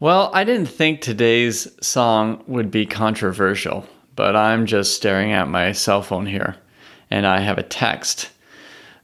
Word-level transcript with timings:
Well, 0.00 0.30
I 0.32 0.44
didn't 0.44 0.70
think 0.70 1.02
today's 1.02 1.68
song 1.86 2.42
would 2.46 2.70
be 2.70 2.86
controversial, 2.86 3.86
but 4.16 4.34
I'm 4.34 4.64
just 4.64 4.96
staring 4.96 5.32
at 5.32 5.46
my 5.46 5.72
cell 5.72 6.00
phone 6.00 6.24
here, 6.24 6.56
and 7.10 7.26
I 7.26 7.40
have 7.40 7.58
a 7.58 7.62
text 7.62 8.30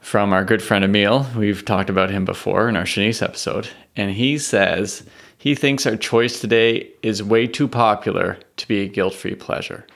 from 0.00 0.32
our 0.32 0.42
good 0.42 0.62
friend 0.62 0.86
Emil. 0.86 1.26
We've 1.36 1.62
talked 1.62 1.90
about 1.90 2.08
him 2.08 2.24
before 2.24 2.70
in 2.70 2.76
our 2.76 2.84
Shanice 2.84 3.22
episode, 3.22 3.68
and 3.94 4.12
he 4.12 4.38
says 4.38 5.04
he 5.36 5.54
thinks 5.54 5.84
our 5.84 5.96
choice 5.96 6.40
today 6.40 6.88
is 7.02 7.22
way 7.22 7.46
too 7.46 7.68
popular 7.68 8.38
to 8.56 8.66
be 8.66 8.80
a 8.80 8.88
guilt 8.88 9.12
free 9.12 9.34
pleasure. 9.34 9.86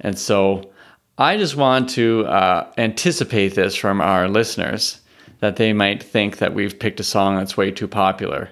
And 0.00 0.18
so 0.18 0.70
I 1.18 1.36
just 1.36 1.56
want 1.56 1.90
to 1.90 2.24
uh, 2.24 2.72
anticipate 2.78 3.56
this 3.56 3.76
from 3.76 4.00
our 4.00 4.26
listeners 4.26 5.02
that 5.40 5.56
they 5.56 5.74
might 5.74 6.02
think 6.02 6.38
that 6.38 6.54
we've 6.54 6.78
picked 6.78 6.98
a 6.98 7.04
song 7.04 7.36
that's 7.36 7.58
way 7.58 7.70
too 7.70 7.88
popular. 7.88 8.48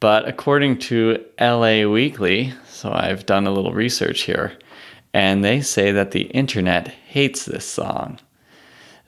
But 0.00 0.28
according 0.28 0.78
to 0.80 1.24
LA 1.40 1.88
Weekly, 1.88 2.52
so 2.66 2.92
I've 2.92 3.26
done 3.26 3.46
a 3.46 3.52
little 3.52 3.72
research 3.72 4.22
here, 4.22 4.52
and 5.14 5.42
they 5.42 5.62
say 5.62 5.92
that 5.92 6.10
the 6.10 6.24
internet 6.24 6.88
hates 6.88 7.46
this 7.46 7.64
song. 7.64 8.18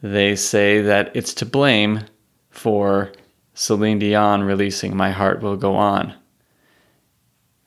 They 0.03 0.37
say 0.37 0.81
that 0.81 1.15
it's 1.15 1.35
to 1.35 1.47
blame 1.47 2.05
for 2.51 3.13
Celine 3.55 3.99
Dion 3.99 4.45
releasing 4.45 4.97
My 4.97 5.11
Heart 5.11 5.43
Will 5.43 5.57
Go 5.57 5.77
On. 5.77 6.15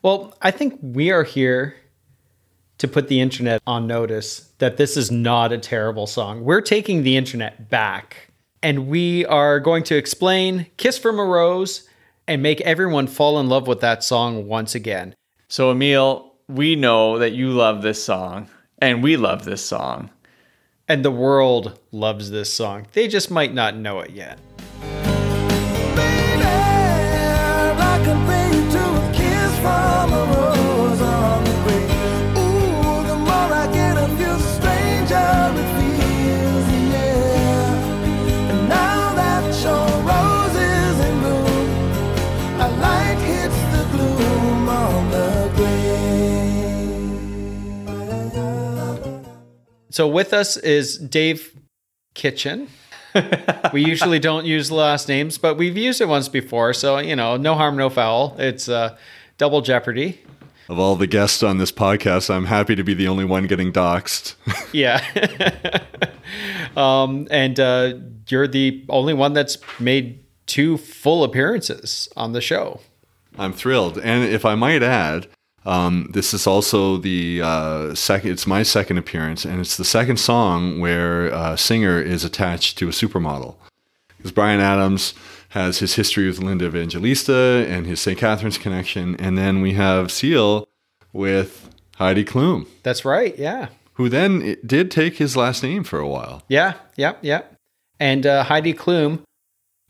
Well, 0.02 0.36
I 0.42 0.50
think 0.50 0.80
we 0.82 1.12
are 1.12 1.23
here 1.23 1.76
to 2.80 2.88
put 2.88 3.08
the 3.08 3.22
internet 3.22 3.62
on 3.67 3.86
notice 3.86 4.52
that 4.58 4.78
this 4.78 4.98
is 4.98 5.12
not 5.12 5.52
a 5.52 5.58
terrible 5.60 6.08
song. 6.08 6.44
We're 6.44 6.62
taking 6.62 7.04
the 7.04 7.16
internet 7.16 7.70
back 7.70 8.32
and 8.64 8.88
we 8.88 9.26
are 9.26 9.60
going 9.60 9.84
to 9.84 9.95
explain 9.95 10.66
Kiss 10.78 10.98
from 10.98 11.20
a 11.20 11.23
Rose 11.23 11.88
and 12.32 12.42
make 12.42 12.62
everyone 12.62 13.08
fall 13.08 13.42
in 13.42 13.50
love 13.50 13.68
with 13.68 13.82
that 13.82 14.06
song 14.06 14.48
once 14.48 14.74
again. 14.74 15.14
So, 15.50 15.70
Emil, 15.70 16.34
we 16.48 16.78
know 16.78 17.20
that 17.20 17.34
you 17.34 17.50
love 17.50 17.82
this 17.82 18.02
song, 18.02 18.50
and 18.78 19.04
we 19.04 19.18
love 19.18 19.44
this 19.44 19.66
song. 19.66 20.10
And 20.88 21.04
the 21.04 21.12
world 21.12 21.78
loves 21.92 22.32
this 22.32 22.52
song. 22.52 22.88
They 22.94 23.10
just 23.10 23.32
might 23.32 23.54
not 23.54 23.76
know 23.76 24.00
it 24.00 24.12
yet. 24.12 24.40
So 49.92 50.08
with 50.08 50.34
us 50.34 50.56
is 50.56 50.97
Dave 50.97 51.53
Kitchen. 52.14 52.70
we 53.73 53.84
usually 53.84 54.20
don't 54.20 54.45
use 54.45 54.72
last 54.72 55.09
names, 55.09 55.38
but 55.38 55.58
we've 55.58 55.75
used 55.75 56.00
it 56.00 56.08
once 56.08 56.30
before, 56.30 56.73
so 56.73 56.98
you 56.98 57.16
know, 57.16 57.36
no 57.36 57.56
harm, 57.56 57.75
no 57.75 57.89
foul. 57.89 58.36
It's 58.39 58.70
uh, 58.70 58.98
double 59.38 59.61
jeopardy. 59.61 60.21
Of 60.70 60.80
all 60.80 60.95
the 60.95 61.08
guests 61.08 61.43
on 61.43 61.58
this 61.58 61.73
podcast, 61.73 62.33
I'm 62.33 62.45
happy 62.45 62.73
to 62.76 62.83
be 62.86 62.93
the 62.93 63.10
only 63.10 63.26
one 63.26 63.48
getting 63.48 63.73
doxxed. 63.73 64.36
yeah, 64.71 65.04
um, 66.77 67.27
and 67.30 67.60
uh, 67.60 67.95
you're 68.30 68.48
the 68.48 68.86
only 68.87 69.14
one 69.14 69.33
that's 69.33 69.58
made 69.77 70.23
two 70.45 70.77
full 70.77 71.26
appearances 71.26 72.08
on 72.16 72.32
the 72.32 72.39
show. 72.39 72.80
I'm 73.37 73.52
thrilled, 73.52 73.98
and 73.98 74.23
if 74.23 74.45
I 74.45 74.55
might 74.55 74.83
add, 74.83 75.27
um, 75.66 76.08
this 76.11 76.33
is 76.33 76.48
also 76.48 76.98
the 76.98 77.42
uh, 77.44 77.95
second. 77.95 78.32
It's 78.32 78.48
my 78.48 78.64
second 78.64 78.98
appearance, 78.98 79.45
and 79.45 79.60
it's 79.60 79.77
the 79.77 79.86
second 79.86 80.17
song 80.17 80.80
where 80.80 81.27
a 81.27 81.36
uh, 81.36 81.55
singer 81.55 82.02
is 82.02 82.23
attached 82.23 82.77
to 82.80 82.88
a 82.88 82.92
supermodel. 82.92 83.55
Because 84.17 84.32
Bryan 84.32 84.60
Adams 84.60 85.14
has 85.49 85.80
his 85.80 85.95
history 85.95 86.27
with 86.27 86.39
Linda 86.39 86.66
Evangelista 86.66 87.66
and 87.67 87.86
his 87.86 87.99
St. 87.99 88.17
Catharines 88.17 88.58
connection, 88.58 89.16
and 89.17 89.38
then 89.38 89.61
we 89.61 89.73
have 89.73 90.11
Seal 90.11 90.67
with 91.14 91.70
Heidi 91.98 92.23
Klum. 92.23 92.67
That's 92.83 93.05
right. 93.05 93.38
Yeah. 93.38 93.70
Who 93.95 94.10
then 94.10 94.58
did 94.66 94.89
take 94.89 95.17
his 95.17 95.36
last 95.36 95.61
name 95.61 95.83
for 95.83 95.99
a 95.99 96.08
while. 96.08 96.43
Yeah. 96.48 96.73
Yep. 96.95 97.20
Yeah, 97.22 97.36
yep. 97.36 97.49
Yeah. 97.52 97.58
And 97.99 98.26
uh, 98.26 98.43
Heidi 98.45 98.73
Klum, 98.73 99.22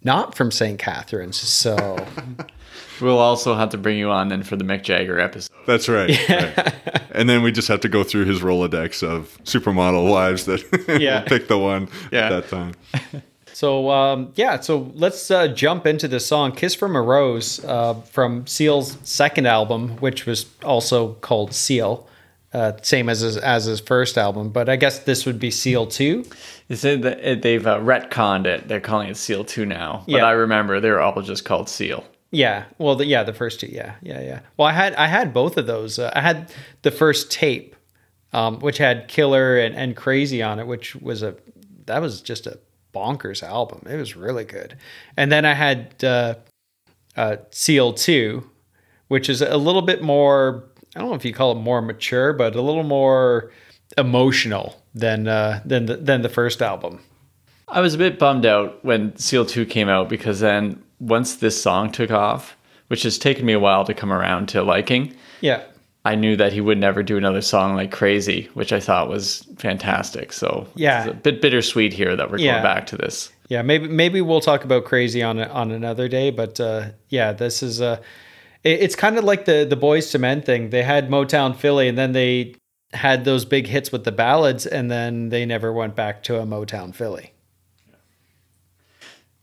not 0.03 0.35
from 0.35 0.51
St. 0.51 0.79
Catharines, 0.79 1.39
so. 1.39 2.05
We'll 3.01 3.19
also 3.19 3.55
have 3.55 3.69
to 3.69 3.77
bring 3.77 3.97
you 3.97 4.11
on 4.11 4.27
then 4.27 4.43
for 4.43 4.55
the 4.55 4.63
Mick 4.63 4.83
Jagger 4.83 5.19
episode. 5.19 5.51
That's 5.65 5.89
right. 5.89 6.09
Yeah. 6.09 6.53
right. 6.55 7.01
And 7.11 7.27
then 7.27 7.41
we 7.41 7.51
just 7.51 7.67
have 7.67 7.81
to 7.81 7.89
go 7.89 8.03
through 8.03 8.25
his 8.25 8.41
Rolodex 8.41 9.03
of 9.03 9.37
supermodel 9.43 10.09
wives 10.09 10.45
that 10.45 10.61
yeah. 11.01 11.19
we'll 11.19 11.27
pick 11.27 11.47
the 11.47 11.57
one 11.57 11.89
yeah. 12.11 12.27
at 12.27 12.29
that 12.29 12.49
time. 12.49 12.73
So 13.53 13.91
um, 13.91 14.31
yeah, 14.35 14.59
so 14.59 14.91
let's 14.95 15.29
uh, 15.29 15.49
jump 15.49 15.85
into 15.85 16.07
the 16.07 16.19
song 16.19 16.53
"Kiss 16.53 16.73
from 16.73 16.95
a 16.95 17.01
Rose" 17.01 17.63
uh, 17.63 17.93
from 17.93 18.47
Seal's 18.47 18.97
second 19.03 19.45
album, 19.45 19.97
which 19.97 20.25
was 20.25 20.47
also 20.63 21.13
called 21.15 21.53
Seal, 21.53 22.07
uh, 22.53 22.71
same 22.81 23.07
as 23.07 23.19
his, 23.19 23.37
as 23.37 23.65
his 23.65 23.79
first 23.79 24.17
album. 24.17 24.49
But 24.49 24.67
I 24.67 24.77
guess 24.77 24.99
this 24.99 25.27
would 25.27 25.37
be 25.37 25.51
Seal 25.51 25.85
Two. 25.85 26.25
They 26.71 26.77
said 26.77 27.01
that 27.01 27.41
they've 27.41 27.67
uh, 27.67 27.79
retconned 27.79 28.45
it; 28.45 28.69
they're 28.69 28.79
calling 28.79 29.09
it 29.09 29.17
Seal 29.17 29.43
Two 29.43 29.65
now. 29.65 30.03
But 30.05 30.13
yeah. 30.13 30.25
I 30.25 30.31
remember 30.31 30.79
they 30.79 30.89
were 30.89 31.01
all 31.01 31.21
just 31.21 31.43
called 31.43 31.67
Seal. 31.67 32.05
Yeah, 32.31 32.63
well, 32.77 32.95
the, 32.95 33.05
yeah, 33.05 33.23
the 33.23 33.33
first 33.33 33.59
two, 33.59 33.67
yeah, 33.67 33.95
yeah, 34.01 34.21
yeah. 34.21 34.39
Well, 34.55 34.69
I 34.69 34.71
had 34.71 34.95
I 34.95 35.07
had 35.07 35.33
both 35.33 35.57
of 35.57 35.67
those. 35.67 35.99
Uh, 35.99 36.13
I 36.15 36.21
had 36.21 36.49
the 36.83 36.91
first 36.91 37.29
tape, 37.29 37.75
um, 38.31 38.59
which 38.59 38.77
had 38.77 39.09
Killer 39.09 39.57
and, 39.57 39.75
and 39.75 39.97
Crazy 39.97 40.41
on 40.41 40.59
it, 40.59 40.65
which 40.65 40.95
was 40.95 41.23
a 41.23 41.35
that 41.87 42.01
was 42.01 42.21
just 42.21 42.47
a 42.47 42.57
bonkers 42.93 43.43
album. 43.43 43.85
It 43.85 43.97
was 43.97 44.15
really 44.15 44.45
good. 44.45 44.77
And 45.17 45.29
then 45.29 45.43
I 45.43 45.53
had 45.53 46.01
uh, 46.05 46.35
uh, 47.17 47.35
Seal 47.49 47.91
Two, 47.91 48.49
which 49.09 49.27
is 49.27 49.41
a 49.41 49.57
little 49.57 49.81
bit 49.81 50.01
more. 50.01 50.69
I 50.95 51.01
don't 51.01 51.09
know 51.09 51.15
if 51.15 51.25
you 51.25 51.33
call 51.33 51.51
it 51.51 51.55
more 51.55 51.81
mature, 51.81 52.31
but 52.31 52.55
a 52.55 52.61
little 52.61 52.83
more 52.83 53.51
emotional 53.97 54.80
than 54.93 55.27
uh, 55.27 55.61
than 55.65 55.85
the, 55.85 55.97
than 55.97 56.21
the 56.21 56.29
first 56.29 56.61
album. 56.61 57.01
I 57.67 57.79
was 57.79 57.93
a 57.93 57.97
bit 57.97 58.19
bummed 58.19 58.45
out 58.45 58.83
when 58.83 59.15
Seal 59.17 59.45
Two 59.45 59.65
came 59.65 59.89
out 59.89 60.09
because 60.09 60.39
then 60.39 60.81
once 60.99 61.35
this 61.35 61.61
song 61.61 61.91
took 61.91 62.11
off, 62.11 62.55
which 62.87 63.03
has 63.03 63.17
taken 63.17 63.45
me 63.45 63.53
a 63.53 63.59
while 63.59 63.85
to 63.85 63.93
come 63.93 64.11
around 64.11 64.47
to 64.49 64.63
liking. 64.63 65.15
Yeah. 65.41 65.63
I 66.03 66.15
knew 66.15 66.35
that 66.35 66.51
he 66.51 66.61
would 66.61 66.79
never 66.79 67.03
do 67.03 67.15
another 67.17 67.41
song 67.41 67.75
like 67.75 67.91
Crazy, 67.91 68.49
which 68.55 68.73
I 68.73 68.79
thought 68.79 69.07
was 69.07 69.47
fantastic. 69.57 70.33
So 70.33 70.67
yeah, 70.75 71.05
it's 71.05 71.11
a 71.11 71.13
bit 71.13 71.41
bittersweet 71.41 71.93
here 71.93 72.15
that 72.15 72.31
we're 72.31 72.39
yeah. 72.39 72.53
going 72.53 72.63
back 72.63 72.87
to 72.87 72.97
this. 72.97 73.31
Yeah, 73.49 73.61
maybe 73.61 73.87
maybe 73.87 74.19
we'll 74.21 74.41
talk 74.41 74.63
about 74.63 74.85
Crazy 74.85 75.21
on 75.21 75.39
on 75.39 75.71
another 75.71 76.07
day, 76.07 76.31
but 76.31 76.59
uh, 76.59 76.89
yeah, 77.09 77.33
this 77.33 77.61
is 77.61 77.81
a. 77.81 77.85
Uh, 77.85 77.97
it's 78.63 78.95
kind 78.95 79.17
of 79.17 79.23
like 79.23 79.45
the 79.45 79.65
the 79.67 79.75
Boyz 79.75 80.13
II 80.13 80.21
Men 80.21 80.41
thing. 80.41 80.69
They 80.69 80.83
had 80.83 81.09
Motown 81.09 81.55
Philly, 81.55 81.87
and 81.87 81.97
then 81.97 82.13
they 82.13 82.55
had 82.93 83.25
those 83.25 83.45
big 83.45 83.67
hits 83.67 83.91
with 83.91 84.03
the 84.03 84.11
ballads, 84.11 84.65
and 84.65 84.91
then 84.91 85.29
they 85.29 85.45
never 85.45 85.71
went 85.71 85.95
back 85.95 86.23
to 86.23 86.39
a 86.39 86.45
Motown 86.45 86.93
Philly. 86.93 87.33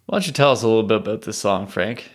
Why 0.06 0.16
don't 0.16 0.26
you 0.26 0.32
tell 0.32 0.52
us 0.52 0.62
a 0.62 0.66
little 0.66 0.82
bit 0.82 0.98
about 0.98 1.22
this 1.22 1.38
song, 1.38 1.66
Frank? 1.66 2.10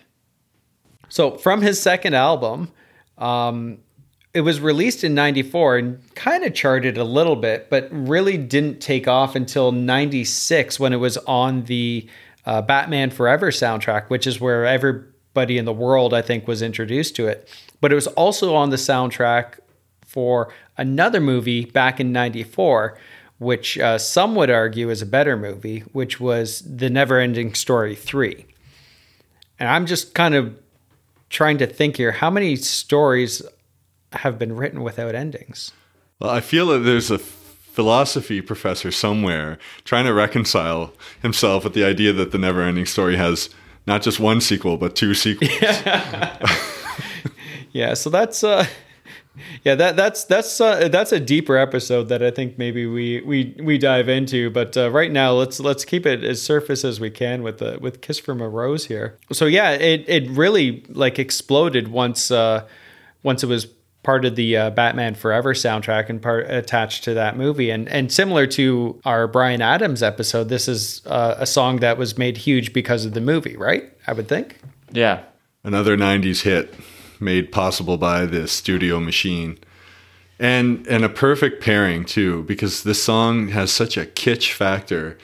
So, 1.08 1.36
from 1.36 1.62
his 1.62 1.80
second 1.80 2.14
album, 2.14 2.72
um, 3.18 3.78
it 4.32 4.40
was 4.40 4.60
released 4.60 5.04
in 5.04 5.14
94 5.14 5.78
and 5.78 6.14
kind 6.16 6.42
of 6.42 6.54
charted 6.54 6.98
a 6.98 7.04
little 7.04 7.36
bit, 7.36 7.70
but 7.70 7.88
really 7.92 8.36
didn't 8.36 8.80
take 8.80 9.06
off 9.06 9.36
until 9.36 9.70
96 9.70 10.80
when 10.80 10.92
it 10.92 10.96
was 10.96 11.16
on 11.18 11.64
the 11.64 12.08
uh, 12.46 12.60
Batman 12.62 13.10
Forever 13.10 13.50
soundtrack, 13.50 14.08
which 14.08 14.26
is 14.26 14.40
where 14.40 14.66
everybody 14.66 15.56
in 15.56 15.64
the 15.64 15.72
world, 15.72 16.12
I 16.12 16.20
think, 16.20 16.48
was 16.48 16.62
introduced 16.62 17.14
to 17.16 17.28
it. 17.28 17.48
But 17.80 17.92
it 17.92 17.94
was 17.94 18.08
also 18.08 18.56
on 18.56 18.70
the 18.70 18.76
soundtrack 18.76 19.60
for 20.14 20.54
another 20.78 21.20
movie 21.20 21.64
back 21.64 21.98
in 21.98 22.12
94 22.12 22.96
which 23.38 23.78
uh, 23.80 23.98
some 23.98 24.36
would 24.36 24.48
argue 24.48 24.88
is 24.90 25.02
a 25.02 25.06
better 25.06 25.36
movie, 25.36 25.80
which 25.92 26.20
was 26.20 26.60
The 26.60 26.88
Neverending 26.88 27.56
Story 27.56 27.96
3. 27.96 28.46
And 29.58 29.68
I'm 29.68 29.86
just 29.86 30.14
kind 30.14 30.36
of 30.36 30.56
trying 31.30 31.58
to 31.58 31.66
think 31.66 31.96
here 31.96 32.12
how 32.12 32.30
many 32.30 32.54
stories 32.54 33.42
have 34.16 34.38
been 34.38 34.54
written 34.56 34.82
without 34.82 35.14
endings? 35.14 35.72
Well, 36.18 36.30
I 36.30 36.40
feel 36.40 36.66
that 36.68 36.80
there's 36.80 37.10
a 37.10 37.18
philosophy 37.18 38.40
professor 38.40 38.92
somewhere 38.92 39.58
trying 39.84 40.04
to 40.04 40.14
reconcile 40.14 40.92
himself 41.22 41.64
with 41.64 41.74
the 41.74 41.84
idea 41.84 42.12
that 42.12 42.30
the 42.30 42.38
never-ending 42.38 42.86
story 42.86 43.16
has 43.16 43.50
not 43.86 44.00
just 44.00 44.20
one 44.20 44.40
sequel 44.40 44.76
but 44.76 44.94
two 44.94 45.14
sequels. 45.14 45.50
Yeah, 45.60 46.48
yeah 47.72 47.94
so 47.94 48.10
that's 48.10 48.44
uh 48.44 48.66
Yeah, 49.64 49.74
that 49.74 49.96
that's 49.96 50.24
that's 50.24 50.60
uh, 50.60 50.88
that's 50.88 51.12
a 51.12 51.20
deeper 51.20 51.56
episode 51.56 52.08
that 52.08 52.22
I 52.22 52.30
think 52.30 52.58
maybe 52.58 52.86
we 52.86 53.20
we 53.22 53.56
we 53.60 53.78
dive 53.78 54.08
into. 54.08 54.50
But 54.50 54.76
uh, 54.76 54.90
right 54.90 55.10
now, 55.10 55.32
let's 55.32 55.58
let's 55.60 55.84
keep 55.84 56.06
it 56.06 56.22
as 56.22 56.40
surface 56.40 56.84
as 56.84 57.00
we 57.00 57.10
can 57.10 57.42
with 57.42 57.58
the 57.58 57.78
with 57.80 58.00
"Kiss 58.00 58.18
from 58.18 58.40
a 58.40 58.48
Rose" 58.48 58.86
here. 58.86 59.18
So 59.32 59.46
yeah, 59.46 59.70
it 59.72 60.04
it 60.08 60.30
really 60.30 60.84
like 60.88 61.18
exploded 61.18 61.88
once 61.88 62.30
uh, 62.30 62.66
once 63.22 63.42
it 63.42 63.46
was 63.46 63.66
part 64.04 64.24
of 64.24 64.36
the 64.36 64.56
uh, 64.56 64.70
Batman 64.70 65.14
Forever 65.14 65.54
soundtrack 65.54 66.08
and 66.08 66.22
part 66.22 66.48
attached 66.48 67.02
to 67.04 67.14
that 67.14 67.36
movie. 67.36 67.70
And 67.70 67.88
and 67.88 68.12
similar 68.12 68.46
to 68.48 69.00
our 69.04 69.26
Bryan 69.26 69.62
Adams 69.62 70.02
episode, 70.02 70.48
this 70.48 70.68
is 70.68 71.04
uh, 71.06 71.34
a 71.38 71.46
song 71.46 71.80
that 71.80 71.98
was 71.98 72.16
made 72.16 72.36
huge 72.36 72.72
because 72.72 73.04
of 73.04 73.14
the 73.14 73.20
movie, 73.20 73.56
right? 73.56 73.90
I 74.06 74.12
would 74.12 74.28
think. 74.28 74.60
Yeah. 74.92 75.24
Another 75.64 75.96
90s 75.96 76.42
hit 76.42 76.72
made 77.24 77.50
possible 77.50 77.96
by 77.96 78.26
the 78.26 78.46
studio 78.46 79.00
machine. 79.00 79.58
And 80.38 80.86
and 80.86 81.04
a 81.04 81.08
perfect 81.08 81.62
pairing 81.62 82.04
too 82.04 82.42
because 82.44 82.82
this 82.82 83.02
song 83.02 83.48
has 83.48 83.72
such 83.72 83.96
a 83.96 84.04
kitsch 84.04 84.52
factor 84.52 85.16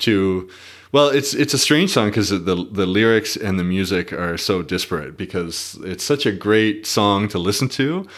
to 0.00 0.48
well, 0.92 1.08
it's 1.08 1.34
it's 1.34 1.52
a 1.52 1.58
strange 1.58 1.90
song 1.90 2.08
because 2.08 2.30
the 2.30 2.38
the 2.38 2.86
lyrics 2.86 3.36
and 3.36 3.58
the 3.58 3.64
music 3.64 4.12
are 4.12 4.38
so 4.38 4.62
disparate 4.62 5.16
because 5.16 5.78
it's 5.84 6.04
such 6.04 6.26
a 6.26 6.32
great 6.32 6.86
song 6.86 7.28
to 7.28 7.38
listen 7.38 7.68
to, 7.70 8.08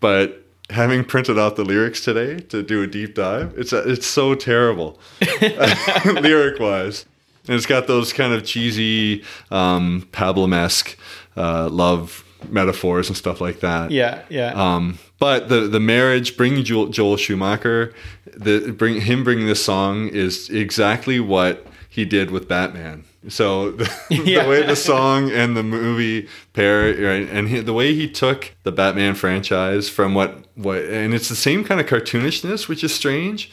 but 0.00 0.44
having 0.70 1.04
printed 1.04 1.38
out 1.38 1.56
the 1.56 1.64
lyrics 1.64 2.04
today 2.04 2.38
to 2.40 2.62
do 2.62 2.82
a 2.82 2.86
deep 2.86 3.14
dive, 3.14 3.54
it's 3.56 3.72
a, 3.72 3.78
it's 3.90 4.06
so 4.06 4.34
terrible 4.34 4.98
lyric 6.04 6.60
wise, 6.60 7.06
and 7.46 7.56
it's 7.56 7.66
got 7.66 7.86
those 7.86 8.12
kind 8.12 8.34
of 8.34 8.44
cheesy 8.44 9.24
um, 9.50 10.06
Pablum-esque 10.12 10.98
uh, 11.36 11.68
love 11.70 12.24
metaphors 12.48 13.08
and 13.08 13.16
stuff 13.16 13.40
like 13.40 13.60
that. 13.60 13.90
Yeah, 13.90 14.22
yeah. 14.28 14.52
Um, 14.52 14.98
but 15.18 15.48
the 15.48 15.62
the 15.62 15.80
marriage, 15.80 16.36
bringing 16.36 16.64
Joel, 16.64 16.88
Joel 16.88 17.16
Schumacher, 17.16 17.92
the 18.26 18.72
bring 18.72 19.00
him 19.00 19.24
bringing 19.24 19.46
this 19.46 19.64
song 19.64 20.08
is 20.08 20.48
exactly 20.50 21.20
what 21.20 21.66
he 21.88 22.04
did 22.04 22.30
with 22.30 22.48
Batman. 22.48 23.04
So 23.28 23.70
the, 23.72 23.90
yeah. 24.10 24.44
the 24.44 24.48
way 24.48 24.62
the 24.62 24.76
song 24.76 25.30
and 25.30 25.56
the 25.56 25.62
movie 25.62 26.28
pair, 26.52 26.84
right, 26.84 27.28
and 27.28 27.48
he, 27.48 27.60
the 27.60 27.72
way 27.72 27.94
he 27.94 28.08
took 28.08 28.54
the 28.62 28.72
Batman 28.72 29.14
franchise 29.14 29.88
from 29.88 30.14
what 30.14 30.46
what, 30.54 30.84
and 30.84 31.14
it's 31.14 31.28
the 31.28 31.36
same 31.36 31.64
kind 31.64 31.80
of 31.80 31.86
cartoonishness, 31.86 32.68
which 32.68 32.84
is 32.84 32.94
strange, 32.94 33.50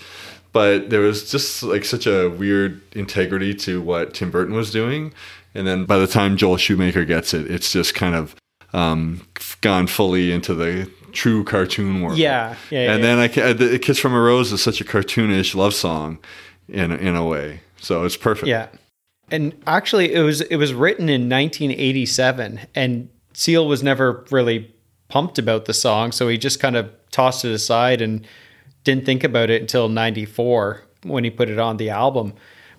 but 0.54 0.90
there 0.90 1.02
was 1.02 1.30
just 1.30 1.64
like 1.64 1.86
such 1.86 2.06
a 2.06 2.30
weird 2.30 2.82
integrity 2.94 3.54
to 3.56 3.82
what 3.82 4.14
Tim 4.14 4.32
Burton 4.32 4.54
was 4.54 4.72
doing, 4.72 5.14
and 5.56 5.66
then 5.66 5.86
by 5.86 5.98
the 5.98 6.08
time 6.08 6.38
Joel 6.38 6.58
Schumacher 6.58 7.06
gets 7.06 7.34
it, 7.34 7.50
it's 7.50 7.72
just 7.72 7.96
kind 7.96 8.14
of 8.14 8.36
um, 8.76 9.26
gone 9.62 9.88
fully 9.88 10.32
into 10.32 10.54
the 10.54 10.90
true 11.14 11.44
cartoon 11.44 12.02
world. 12.02 12.18
Yeah, 12.18 12.56
yeah. 12.70 12.94
And 12.94 13.04
yeah. 13.04 13.16
then 13.16 13.20
I, 13.20 13.54
the 13.54 13.80
"Kiss 13.80 13.98
from 13.98 14.14
a 14.14 14.20
Rose" 14.20 14.52
is 14.52 14.62
such 14.62 14.82
a 14.82 14.84
cartoonish 14.84 15.56
love 15.56 15.74
song, 15.74 16.20
in 16.68 16.92
in 16.92 17.16
a 17.16 17.26
way. 17.26 17.62
So 17.78 18.04
it's 18.04 18.18
perfect. 18.18 18.48
Yeah. 18.48 18.68
And 19.32 19.60
actually 19.66 20.14
it 20.14 20.22
was 20.22 20.42
it 20.42 20.58
was 20.58 20.74
written 20.74 21.10
in 21.10 21.30
1987 21.30 22.60
and 22.76 23.10
Seal 23.34 23.68
was 23.68 23.84
never 23.84 24.26
really 24.30 24.74
pumped 25.08 25.40
about 25.40 25.66
the 25.66 25.74
song, 25.74 26.12
so 26.12 26.28
he 26.28 26.38
just 26.38 26.60
kind 26.60 26.76
of 26.76 26.92
tossed 27.12 27.44
it 27.44 27.52
aside 27.52 28.02
and 28.02 28.26
didn't 28.84 29.06
think 29.06 29.24
about 29.24 29.50
it 29.50 29.62
until 29.62 29.90
94 29.90 30.84
when 31.04 31.24
he 31.24 31.30
put 31.30 31.50
it 31.50 31.60
on 31.60 31.78
the 31.78 31.90
album. 31.90 32.34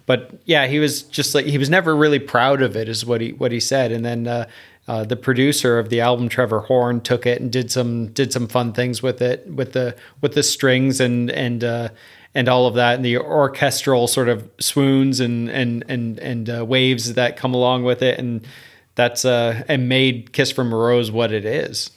But 0.06 0.40
yeah, 0.44 0.66
he 0.66 0.78
was 0.78 1.02
just 1.02 1.34
like 1.34 1.46
he 1.46 1.58
was 1.58 1.68
never 1.68 1.96
really 1.96 2.20
proud 2.20 2.62
of 2.62 2.76
it 2.76 2.88
is 2.88 3.04
what 3.04 3.20
he 3.20 3.32
what 3.32 3.52
he 3.52 3.60
said 3.60 3.92
and 3.92 4.04
then 4.04 4.26
uh, 4.26 4.46
uh, 4.88 5.04
the 5.04 5.16
producer 5.16 5.78
of 5.78 5.88
the 5.88 6.00
album, 6.00 6.28
Trevor 6.28 6.60
Horn, 6.60 7.00
took 7.00 7.26
it 7.26 7.40
and 7.40 7.50
did 7.50 7.70
some 7.70 8.08
did 8.08 8.32
some 8.32 8.46
fun 8.46 8.72
things 8.72 9.02
with 9.02 9.20
it 9.20 9.46
with 9.50 9.72
the 9.72 9.96
with 10.20 10.34
the 10.34 10.42
strings 10.42 11.00
and 11.00 11.30
and 11.30 11.64
uh, 11.64 11.88
and 12.34 12.48
all 12.48 12.66
of 12.66 12.74
that, 12.74 12.94
and 12.94 13.04
the 13.04 13.18
orchestral 13.18 14.06
sort 14.06 14.28
of 14.28 14.48
swoons 14.60 15.20
and 15.20 15.48
and 15.50 15.84
and 15.88 16.18
and 16.20 16.50
uh, 16.50 16.64
waves 16.64 17.14
that 17.14 17.36
come 17.36 17.52
along 17.52 17.82
with 17.82 18.02
it, 18.02 18.18
and 18.18 18.46
that's 18.94 19.24
uh 19.24 19.64
and 19.68 19.88
made 19.88 20.32
Kiss 20.32 20.52
from 20.52 20.72
a 20.72 20.76
Rose 20.76 21.10
what 21.10 21.32
it 21.32 21.44
is. 21.44 21.90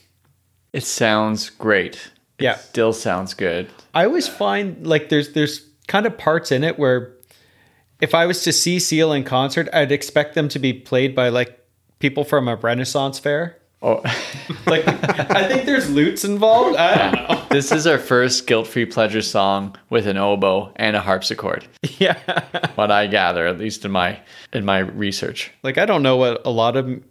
It 0.74 0.84
sounds 0.84 1.50
great. 1.50 2.12
It 2.40 2.46
yeah, 2.46 2.56
still 2.56 2.94
sounds 2.94 3.34
good. 3.34 3.70
I 3.94 4.06
always 4.06 4.28
find 4.28 4.88
like 4.88 5.10
there's 5.10 5.34
there's 5.34 5.66
kind 5.88 6.06
of 6.06 6.18
parts 6.18 6.52
in 6.52 6.64
it 6.64 6.80
where 6.80 7.14
if 8.02 8.16
I 8.16 8.26
was 8.26 8.44
to 8.44 8.54
see 8.54 8.80
Seal 8.80 9.12
in 9.12 9.24
concert, 9.24 9.68
I'd 9.74 9.92
expect 9.92 10.36
them 10.36 10.48
to 10.50 10.60
be 10.60 10.74
played 10.74 11.14
by 11.14 11.30
like 11.30 11.59
people 12.00 12.24
from 12.24 12.48
a 12.48 12.56
Renaissance 12.56 13.20
fair. 13.20 13.58
Oh, 13.82 13.98
like 14.66 14.86
I 14.88 15.48
think 15.48 15.66
there's 15.66 15.90
lutes 15.90 16.26
involved. 16.26 16.76
I 16.78 17.12
don't 17.12 17.30
know. 17.30 17.46
this 17.50 17.72
is 17.72 17.88
our 17.88 17.98
first 17.98 18.46
guilt-free 18.46 18.88
pleasure 18.88 19.22
song 19.22 19.76
with 19.90 20.06
an 20.06 20.18
oboe 20.18 20.74
and 20.76 20.96
a 20.96 21.02
harpsichord. 21.02 21.68
Yeah, 21.98 22.18
what 22.76 22.92
I 22.92 23.08
gather, 23.08 23.46
at 23.46 23.58
least 23.58 23.84
in 23.84 23.92
my 23.92 24.20
in 24.54 24.64
my 24.64 24.80
research. 24.80 25.52
Like 25.64 25.78
I 25.78 25.86
don't 25.86 26.02
know 26.02 26.16
what 26.16 26.42
a 26.46 26.50
lot 26.50 26.78
of 26.78 27.04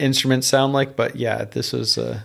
instruments 0.00 0.48
sound 0.48 0.72
like, 0.72 0.96
but 0.96 1.14
yeah, 1.14 1.44
this 1.44 1.72
is. 1.72 1.96
Uh, 1.96 2.20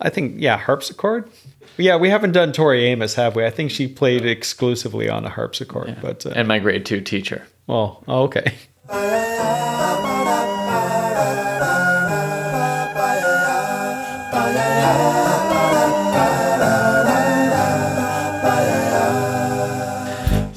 I 0.00 0.10
think 0.10 0.40
yeah, 0.40 0.56
harpsichord. 0.56 1.28
Yeah, 1.76 1.96
we 1.96 2.10
haven't 2.10 2.30
done 2.30 2.52
Tori 2.52 2.84
Amos, 2.84 3.14
have 3.14 3.34
we? 3.34 3.44
I 3.44 3.50
think 3.50 3.72
she 3.72 3.88
played 3.88 4.24
exclusively 4.24 5.08
on 5.08 5.24
a 5.24 5.30
harpsichord. 5.30 5.88
Yeah. 5.88 5.98
But 6.00 6.26
uh, 6.26 6.32
and 6.36 6.46
my 6.46 6.60
grade 6.60 6.86
two 6.86 7.00
teacher. 7.00 7.44
Well, 7.66 8.04
oh, 8.06 8.22
okay. 8.24 8.54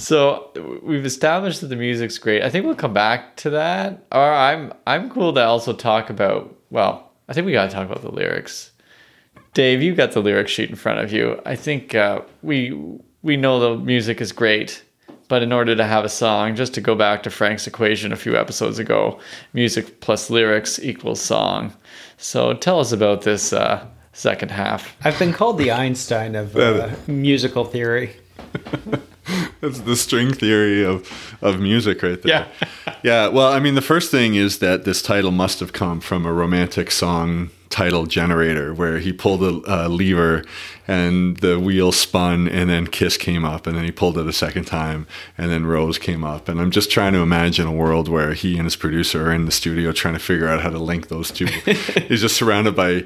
So 0.07 0.79
we've 0.83 1.05
established 1.05 1.59
that 1.59 1.67
the 1.67 1.75
music's 1.75 2.17
great. 2.17 2.41
I 2.41 2.49
think 2.49 2.65
we'll 2.65 2.75
come 2.75 2.93
back 2.93 3.35
to 3.37 3.49
that. 3.49 4.05
Or 4.13 4.33
I'm 4.33 4.71
I'm 4.87 5.09
cool 5.09 5.33
to 5.33 5.43
also 5.43 5.73
talk 5.73 6.09
about. 6.09 6.55
Well, 6.69 7.11
I 7.27 7.33
think 7.33 7.45
we 7.45 7.51
got 7.51 7.69
to 7.69 7.75
talk 7.75 7.85
about 7.85 8.03
the 8.03 8.11
lyrics. 8.11 8.71
Dave, 9.53 9.81
you 9.81 9.93
got 9.93 10.13
the 10.13 10.21
lyric 10.21 10.47
sheet 10.47 10.69
in 10.69 10.77
front 10.77 10.99
of 10.99 11.11
you. 11.11 11.41
I 11.45 11.57
think 11.57 11.93
uh, 11.93 12.21
we 12.41 12.79
we 13.21 13.35
know 13.35 13.59
the 13.59 13.83
music 13.83 14.21
is 14.21 14.31
great, 14.31 14.81
but 15.27 15.43
in 15.43 15.51
order 15.51 15.75
to 15.75 15.83
have 15.83 16.05
a 16.05 16.09
song, 16.09 16.55
just 16.55 16.73
to 16.75 16.81
go 16.81 16.95
back 16.95 17.21
to 17.23 17.29
Frank's 17.29 17.67
equation 17.67 18.13
a 18.13 18.15
few 18.15 18.37
episodes 18.37 18.79
ago, 18.79 19.19
music 19.51 19.99
plus 19.99 20.29
lyrics 20.29 20.79
equals 20.79 21.19
song. 21.19 21.73
So 22.15 22.53
tell 22.53 22.79
us 22.79 22.93
about 22.93 23.23
this 23.23 23.51
uh, 23.51 23.85
second 24.17 24.49
half. 24.49 24.97
I've 25.03 25.17
been 25.19 25.31
called 25.31 25.59
the 25.59 25.71
Einstein 25.71 26.35
of 26.35 26.57
uh, 26.57 26.89
musical 27.05 27.65
theory. 27.65 28.15
That's 29.61 29.81
the 29.81 29.95
string 29.95 30.33
theory 30.33 30.83
of, 30.83 31.37
of 31.41 31.59
music 31.59 32.01
right 32.01 32.21
there. 32.21 32.47
Yeah. 32.85 32.93
yeah. 33.03 33.27
Well, 33.27 33.51
I 33.51 33.59
mean, 33.59 33.75
the 33.75 33.81
first 33.81 34.09
thing 34.09 34.35
is 34.35 34.59
that 34.59 34.85
this 34.85 35.01
title 35.01 35.31
must 35.31 35.59
have 35.59 35.71
come 35.71 35.99
from 35.99 36.25
a 36.25 36.33
romantic 36.33 36.89
song 36.89 37.51
title 37.69 38.05
generator 38.05 38.73
where 38.73 38.97
he 38.99 39.11
pulled 39.11 39.43
a, 39.43 39.89
lever 39.89 40.43
and 40.87 41.37
the 41.37 41.59
wheel 41.59 41.91
spun 41.91 42.47
and 42.47 42.69
then 42.69 42.87
Kiss 42.87 43.17
came 43.17 43.43
up 43.43 43.67
and 43.67 43.75
then 43.77 43.83
he 43.83 43.91
pulled 43.91 44.17
it 44.17 44.25
a 44.25 44.33
second 44.33 44.63
time 44.65 45.05
and 45.37 45.51
then 45.51 45.65
Rose 45.65 45.99
came 45.99 46.23
up. 46.23 46.47
And 46.47 46.61
I'm 46.61 46.71
just 46.71 46.89
trying 46.89 47.13
to 47.13 47.19
imagine 47.19 47.67
a 47.67 47.71
world 47.71 48.07
where 48.07 48.33
he 48.33 48.55
and 48.55 48.65
his 48.65 48.75
producer 48.75 49.29
are 49.29 49.33
in 49.33 49.45
the 49.45 49.51
studio 49.51 49.91
trying 49.91 50.13
to 50.13 50.19
figure 50.19 50.47
out 50.47 50.61
how 50.61 50.69
to 50.69 50.79
link 50.79 51.09
those 51.09 51.29
two. 51.29 51.45
He's 52.07 52.21
just 52.21 52.37
surrounded 52.37 52.75
by 52.75 53.03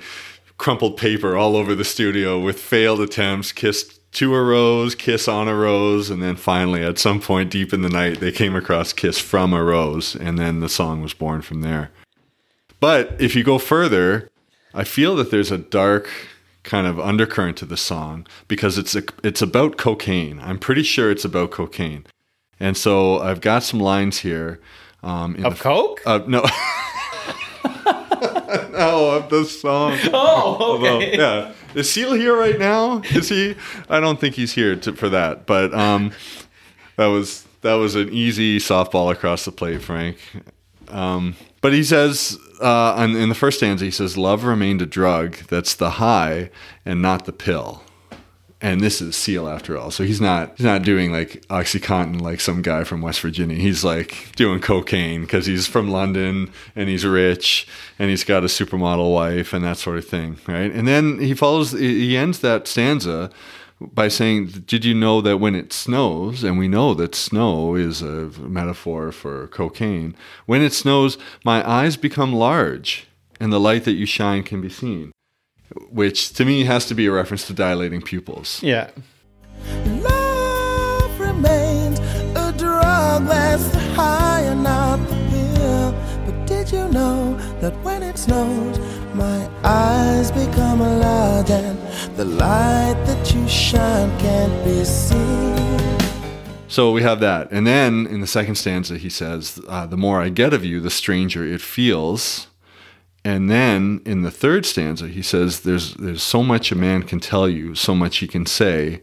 crumpled 0.61 0.95
paper 0.95 1.35
all 1.35 1.55
over 1.55 1.73
the 1.73 1.83
studio 1.83 2.39
with 2.39 2.59
failed 2.59 3.01
attempts. 3.01 3.51
Kiss 3.51 3.97
to 4.11 4.35
a 4.35 4.43
rose, 4.43 4.93
kiss 4.93 5.27
on 5.27 5.47
a 5.47 5.55
rose, 5.55 6.11
and 6.11 6.21
then 6.21 6.35
finally, 6.35 6.83
at 6.83 6.99
some 6.99 7.19
point 7.19 7.49
deep 7.49 7.73
in 7.73 7.81
the 7.81 7.89
night, 7.89 8.19
they 8.19 8.31
came 8.31 8.55
across 8.55 8.93
Kiss 8.93 9.17
from 9.17 9.53
a 9.53 9.63
Rose, 9.63 10.15
and 10.15 10.37
then 10.37 10.59
the 10.59 10.69
song 10.69 11.01
was 11.01 11.15
born 11.15 11.41
from 11.41 11.61
there. 11.61 11.89
But 12.79 13.15
if 13.19 13.35
you 13.35 13.43
go 13.43 13.57
further, 13.57 14.29
I 14.71 14.83
feel 14.83 15.15
that 15.15 15.31
there's 15.31 15.49
a 15.49 15.57
dark 15.57 16.09
kind 16.61 16.85
of 16.85 16.99
undercurrent 16.99 17.57
to 17.57 17.65
the 17.65 17.77
song 17.77 18.27
because 18.47 18.77
it's 18.77 18.93
a, 18.93 19.01
it's 19.23 19.41
about 19.41 19.77
cocaine. 19.77 20.39
I'm 20.39 20.59
pretty 20.59 20.83
sure 20.83 21.09
it's 21.09 21.25
about 21.25 21.49
cocaine, 21.49 22.05
and 22.59 22.77
so 22.77 23.19
I've 23.19 23.41
got 23.41 23.63
some 23.63 23.79
lines 23.79 24.19
here. 24.19 24.59
Um, 25.01 25.43
of 25.43 25.57
the, 25.57 25.63
coke? 25.63 26.01
Uh, 26.05 26.19
no. 26.27 26.45
no, 28.81 29.11
of 29.11 29.29
the 29.29 29.45
song. 29.45 29.97
Oh, 30.13 30.75
okay. 30.75 30.89
Although, 30.89 31.00
yeah. 31.00 31.53
Is 31.73 31.89
Seal 31.89 32.13
here 32.13 32.35
right 32.35 32.59
now? 32.59 33.01
Is 33.11 33.29
he? 33.29 33.55
I 33.89 34.00
don't 34.00 34.19
think 34.19 34.35
he's 34.35 34.53
here 34.53 34.75
to, 34.75 34.93
for 34.93 35.09
that. 35.09 35.45
But 35.45 35.73
um, 35.73 36.11
that 36.97 37.07
was 37.07 37.45
that 37.61 37.75
was 37.75 37.95
an 37.95 38.09
easy 38.09 38.57
softball 38.57 39.11
across 39.11 39.45
the 39.45 39.51
plate, 39.51 39.81
Frank. 39.81 40.17
Um, 40.89 41.35
but 41.61 41.73
he 41.73 41.83
says 41.83 42.38
uh, 42.59 42.95
in 43.09 43.29
the 43.29 43.35
first 43.35 43.57
stanza, 43.57 43.85
he 43.85 43.91
says, 43.91 44.17
"Love 44.17 44.43
remained 44.43 44.81
a 44.81 44.85
drug. 44.85 45.35
That's 45.47 45.75
the 45.75 45.91
high 45.91 46.50
and 46.85 47.01
not 47.01 47.25
the 47.25 47.33
pill." 47.33 47.83
And 48.61 48.79
this 48.79 49.01
is 49.01 49.15
Seal 49.15 49.47
after 49.47 49.77
all. 49.77 49.89
So 49.89 50.03
he's 50.03 50.21
not 50.21 50.53
he's 50.55 50.65
not 50.65 50.83
doing 50.83 51.11
like 51.11 51.43
OxyContin 51.49 52.21
like 52.21 52.39
some 52.39 52.61
guy 52.61 52.83
from 52.83 53.01
West 53.01 53.21
Virginia. 53.21 53.55
He's 53.55 53.83
like 53.83 54.31
doing 54.35 54.59
cocaine 54.59 55.21
because 55.21 55.47
he's 55.47 55.67
from 55.67 55.89
London 55.89 56.51
and 56.75 56.87
he's 56.87 57.03
rich 57.03 57.67
and 57.97 58.09
he's 58.09 58.23
got 58.23 58.43
a 58.43 58.47
supermodel 58.47 59.13
wife 59.13 59.53
and 59.53 59.65
that 59.65 59.77
sort 59.77 59.97
of 59.97 60.07
thing, 60.07 60.37
right? 60.47 60.71
And 60.71 60.87
then 60.87 61.19
he 61.19 61.33
follows 61.33 61.71
he 61.71 62.15
ends 62.15 62.39
that 62.39 62.67
stanza 62.67 63.31
by 63.79 64.09
saying, 64.09 64.63
"Did 64.67 64.85
you 64.85 64.93
know 64.93 65.21
that 65.21 65.37
when 65.37 65.55
it 65.55 65.73
snows, 65.73 66.43
and 66.43 66.59
we 66.59 66.67
know 66.67 66.93
that 66.93 67.15
snow 67.15 67.73
is 67.73 68.03
a 68.03 68.29
metaphor 68.39 69.11
for 69.11 69.47
cocaine, 69.47 70.13
when 70.45 70.61
it 70.61 70.71
snows, 70.71 71.17
my 71.43 71.67
eyes 71.67 71.97
become 71.97 72.31
large, 72.31 73.07
and 73.39 73.51
the 73.51 73.59
light 73.59 73.85
that 73.85 73.93
you 73.93 74.05
shine 74.05 74.43
can 74.43 74.61
be 74.61 74.69
seen." 74.69 75.11
Which 75.89 76.33
to 76.33 76.45
me 76.45 76.63
has 76.63 76.85
to 76.85 76.95
be 76.95 77.05
a 77.05 77.11
reference 77.11 77.47
to 77.47 77.53
dilating 77.53 78.01
pupils. 78.01 78.61
Yeah. 78.63 78.89
Love 79.85 81.19
remains 81.19 81.99
a 82.35 82.53
drug 82.57 83.27
that's 83.27 83.73
high 83.95 84.41
and 84.41 84.63
not 84.63 84.97
the 85.07 85.15
pill. 85.29 85.91
But 86.25 86.45
did 86.47 86.71
you 86.71 86.87
know 86.89 87.35
that 87.59 87.73
when 87.83 88.03
it 88.03 88.17
snows, 88.17 88.79
my 89.13 89.49
eyes 89.63 90.31
become 90.31 90.79
large 90.79 91.49
and 91.49 91.77
the 92.17 92.25
light 92.25 93.01
that 93.05 93.33
you 93.33 93.47
shine 93.47 94.09
can't 94.19 94.63
be 94.63 94.83
seen? 94.83 95.71
So 96.67 96.91
we 96.93 97.01
have 97.01 97.19
that. 97.19 97.51
And 97.51 97.67
then 97.67 98.07
in 98.07 98.21
the 98.21 98.27
second 98.27 98.55
stanza, 98.55 98.97
he 98.97 99.09
says, 99.09 99.59
uh, 99.67 99.85
The 99.87 99.97
more 99.97 100.21
I 100.21 100.29
get 100.29 100.53
of 100.53 100.63
you, 100.63 100.79
the 100.79 100.89
stranger 100.89 101.43
it 101.43 101.59
feels. 101.59 102.47
And 103.23 103.49
then 103.49 104.01
in 104.05 104.23
the 104.23 104.31
third 104.31 104.65
stanza, 104.65 105.07
he 105.07 105.21
says, 105.21 105.61
"There's 105.61 105.93
there's 105.95 106.23
so 106.23 106.41
much 106.43 106.71
a 106.71 106.75
man 106.75 107.03
can 107.03 107.19
tell 107.19 107.47
you, 107.47 107.75
so 107.75 107.93
much 107.95 108.17
he 108.17 108.27
can 108.27 108.45
say, 108.45 109.01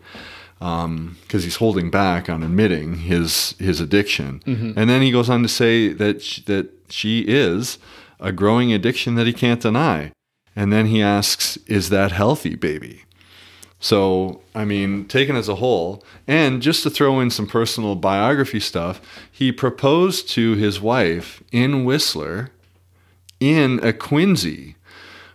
because 0.59 0.85
um, 0.85 1.17
he's 1.31 1.57
holding 1.57 1.91
back 1.91 2.29
on 2.29 2.43
admitting 2.43 2.97
his 2.97 3.55
his 3.59 3.81
addiction." 3.81 4.41
Mm-hmm. 4.41 4.73
And 4.77 4.91
then 4.91 5.03
he 5.03 5.13
goes 5.13 5.31
on 5.31 5.43
to 5.43 5.49
say 5.49 5.93
that 5.93 6.23
sh- 6.23 6.41
that 6.47 6.71
she 6.89 7.21
is 7.21 7.79
a 8.19 8.33
growing 8.33 8.73
addiction 8.73 9.15
that 9.15 9.27
he 9.27 9.33
can't 9.33 9.61
deny. 9.61 10.13
And 10.57 10.73
then 10.73 10.87
he 10.87 11.01
asks, 11.01 11.57
"Is 11.69 11.89
that 11.91 12.11
healthy, 12.11 12.57
baby?" 12.57 13.05
So, 13.81 14.41
I 14.57 14.65
mean, 14.65 15.05
taken 15.05 15.37
as 15.37 15.49
a 15.49 15.55
whole, 15.55 16.03
and 16.27 16.61
just 16.61 16.83
to 16.83 16.91
throw 16.91 17.21
in 17.21 17.31
some 17.31 17.47
personal 17.47 17.95
biography 17.95 18.59
stuff, 18.59 19.01
he 19.31 19.53
proposed 19.53 20.29
to 20.31 20.55
his 20.57 20.81
wife 20.81 21.45
in 21.53 21.85
Whistler 21.85 22.51
in 23.41 23.79
a 23.81 23.93
Quinzhee, 23.93 24.75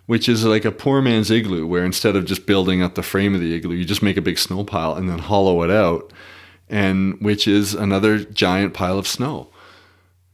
which 0.05 0.27
is 0.27 0.45
like 0.45 0.65
a 0.65 0.72
poor 0.72 1.01
man's 1.01 1.31
igloo, 1.31 1.65
where 1.65 1.86
instead 1.86 2.15
of 2.15 2.25
just 2.25 2.45
building 2.45 2.81
up 2.81 2.95
the 2.95 3.03
frame 3.03 3.33
of 3.33 3.41
the 3.41 3.53
igloo, 3.53 3.75
you 3.75 3.86
just 3.86 4.03
make 4.03 4.17
a 4.17 4.22
big 4.22 4.38
snow 4.38 4.63
pile 4.63 4.93
and 4.95 5.10
then 5.10 5.19
hollow 5.19 5.63
it 5.63 5.72
out, 5.72 6.12
and 6.69 7.19
which 7.22 7.48
is 7.48 7.74
another 7.74 8.19
giant 8.19 8.74
pile 8.74 8.98
of 8.98 9.07
snow. 9.07 9.50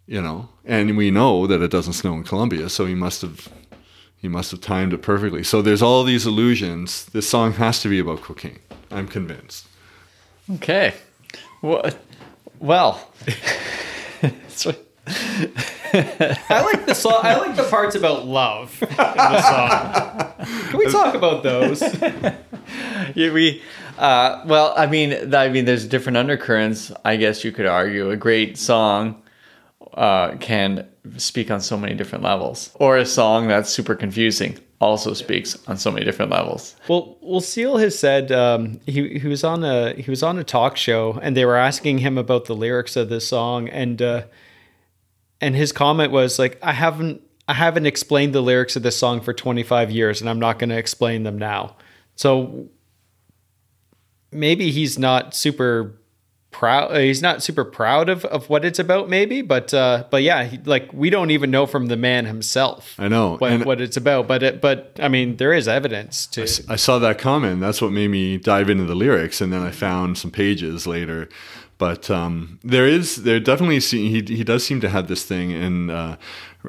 You 0.07 0.21
know, 0.21 0.49
and 0.65 0.97
we 0.97 1.11
know 1.11 1.45
that 1.45 1.61
it 1.61 1.69
doesn't 1.69 1.93
snow 1.93 2.15
in 2.15 2.23
Colombia, 2.23 2.69
so 2.69 2.87
he 2.87 2.95
must 2.95 3.21
have 3.21 3.47
he 4.17 4.27
must 4.27 4.51
have 4.51 4.59
timed 4.59 4.93
it 4.93 5.01
perfectly. 5.01 5.43
So 5.43 5.61
there's 5.61 5.81
all 5.81 6.03
these 6.03 6.25
illusions. 6.25 7.05
This 7.05 7.29
song 7.29 7.53
has 7.53 7.81
to 7.81 7.89
be 7.89 7.99
about 7.99 8.21
cocaine. 8.21 8.59
I'm 8.91 9.07
convinced. 9.07 9.67
Okay. 10.55 10.93
Well, 11.61 11.89
well. 12.59 13.11
I 15.09 16.61
like 16.61 16.85
the 16.85 16.93
song. 16.93 17.19
I 17.23 17.37
like 17.37 17.55
the 17.55 17.63
parts 17.63 17.95
about 17.95 18.25
love 18.25 18.77
in 18.81 18.89
the 18.95 19.41
song. 19.41 20.45
Can 20.69 20.77
we 20.77 20.91
talk 20.91 21.15
about 21.15 21.43
those? 21.43 21.81
yeah, 23.15 23.33
we. 23.33 23.61
Uh, 23.97 24.43
well, 24.45 24.73
I 24.77 24.85
mean, 24.85 25.33
I 25.33 25.49
mean, 25.49 25.65
there's 25.65 25.85
different 25.85 26.17
undercurrents. 26.17 26.91
I 27.03 27.15
guess 27.15 27.43
you 27.43 27.51
could 27.51 27.65
argue 27.65 28.11
a 28.11 28.15
great 28.15 28.57
song 28.57 29.21
uh, 29.95 30.35
can 30.37 30.87
speak 31.17 31.49
on 31.49 31.59
so 31.59 31.77
many 31.77 31.95
different 31.95 32.23
levels, 32.23 32.71
or 32.75 32.97
a 32.97 33.05
song 33.05 33.47
that's 33.47 33.69
super 33.69 33.95
confusing 33.95 34.59
also 34.81 35.13
speaks 35.13 35.57
on 35.67 35.77
so 35.77 35.91
many 35.91 36.05
different 36.05 36.31
levels. 36.31 36.75
Well, 36.87 37.17
well, 37.21 37.41
Seal 37.41 37.77
has 37.77 37.97
said 37.97 38.31
um, 38.31 38.79
he 38.85 39.19
he 39.19 39.27
was 39.27 39.43
on 39.43 39.63
a 39.63 39.93
he 39.93 40.09
was 40.09 40.23
on 40.23 40.37
a 40.37 40.43
talk 40.43 40.77
show, 40.77 41.19
and 41.21 41.35
they 41.35 41.45
were 41.45 41.57
asking 41.57 41.99
him 41.99 42.17
about 42.17 42.45
the 42.45 42.55
lyrics 42.55 42.95
of 42.95 43.09
this 43.09 43.27
song, 43.27 43.67
and 43.69 44.01
uh, 44.01 44.23
and 45.41 45.55
his 45.55 45.71
comment 45.71 46.11
was 46.11 46.39
like, 46.39 46.59
"I 46.61 46.73
haven't 46.73 47.21
I 47.47 47.53
haven't 47.53 47.85
explained 47.85 48.33
the 48.33 48.41
lyrics 48.41 48.75
of 48.75 48.83
this 48.83 48.97
song 48.97 49.21
for 49.21 49.33
25 49.33 49.91
years, 49.91 50.21
and 50.21 50.29
I'm 50.29 50.39
not 50.39 50.59
going 50.59 50.69
to 50.69 50.77
explain 50.77 51.23
them 51.23 51.37
now." 51.37 51.75
So 52.15 52.69
maybe 54.31 54.71
he's 54.71 54.99
not 54.99 55.35
super 55.35 55.99
proud 56.51 56.95
he's 56.97 57.21
not 57.21 57.43
super 57.43 57.63
proud 57.63 58.09
of, 58.09 58.25
of 58.25 58.49
what 58.49 58.65
it's 58.65 58.79
about 58.79 59.07
maybe 59.07 59.41
but 59.43 59.71
uh 59.71 60.03
but 60.09 60.23
yeah 60.23 60.43
he, 60.45 60.57
like 60.65 60.91
we 60.91 61.09
don't 61.11 61.29
even 61.29 61.51
know 61.51 61.67
from 61.67 61.87
the 61.87 61.95
man 61.95 62.25
himself 62.25 62.95
i 62.97 63.07
know 63.07 63.37
what, 63.37 63.65
what 63.65 63.79
it's 63.79 63.97
about 63.97 64.27
but 64.27 64.41
it 64.41 64.59
but 64.59 64.97
i 64.99 65.07
mean 65.07 65.37
there 65.37 65.53
is 65.53 65.67
evidence 65.67 66.25
to 66.25 66.41
I, 66.67 66.73
I 66.73 66.75
saw 66.75 66.97
that 66.99 67.19
comment 67.19 67.59
that's 67.59 67.81
what 67.81 67.91
made 67.91 68.07
me 68.07 68.37
dive 68.37 68.67
into 68.69 68.85
the 68.85 68.95
lyrics 68.95 69.41
and 69.41 69.53
then 69.53 69.61
i 69.61 69.69
found 69.69 70.17
some 70.17 70.31
pages 70.31 70.87
later 70.87 71.29
but 71.79 72.11
um, 72.11 72.59
there 72.61 72.85
is 72.85 73.23
there 73.23 73.39
definitely 73.39 73.79
he 73.79 74.21
he 74.21 74.43
does 74.43 74.65
seem 74.65 74.81
to 74.81 74.89
have 74.89 75.07
this 75.07 75.23
thing, 75.23 75.53
and 75.53 75.89
uh, 75.89 76.17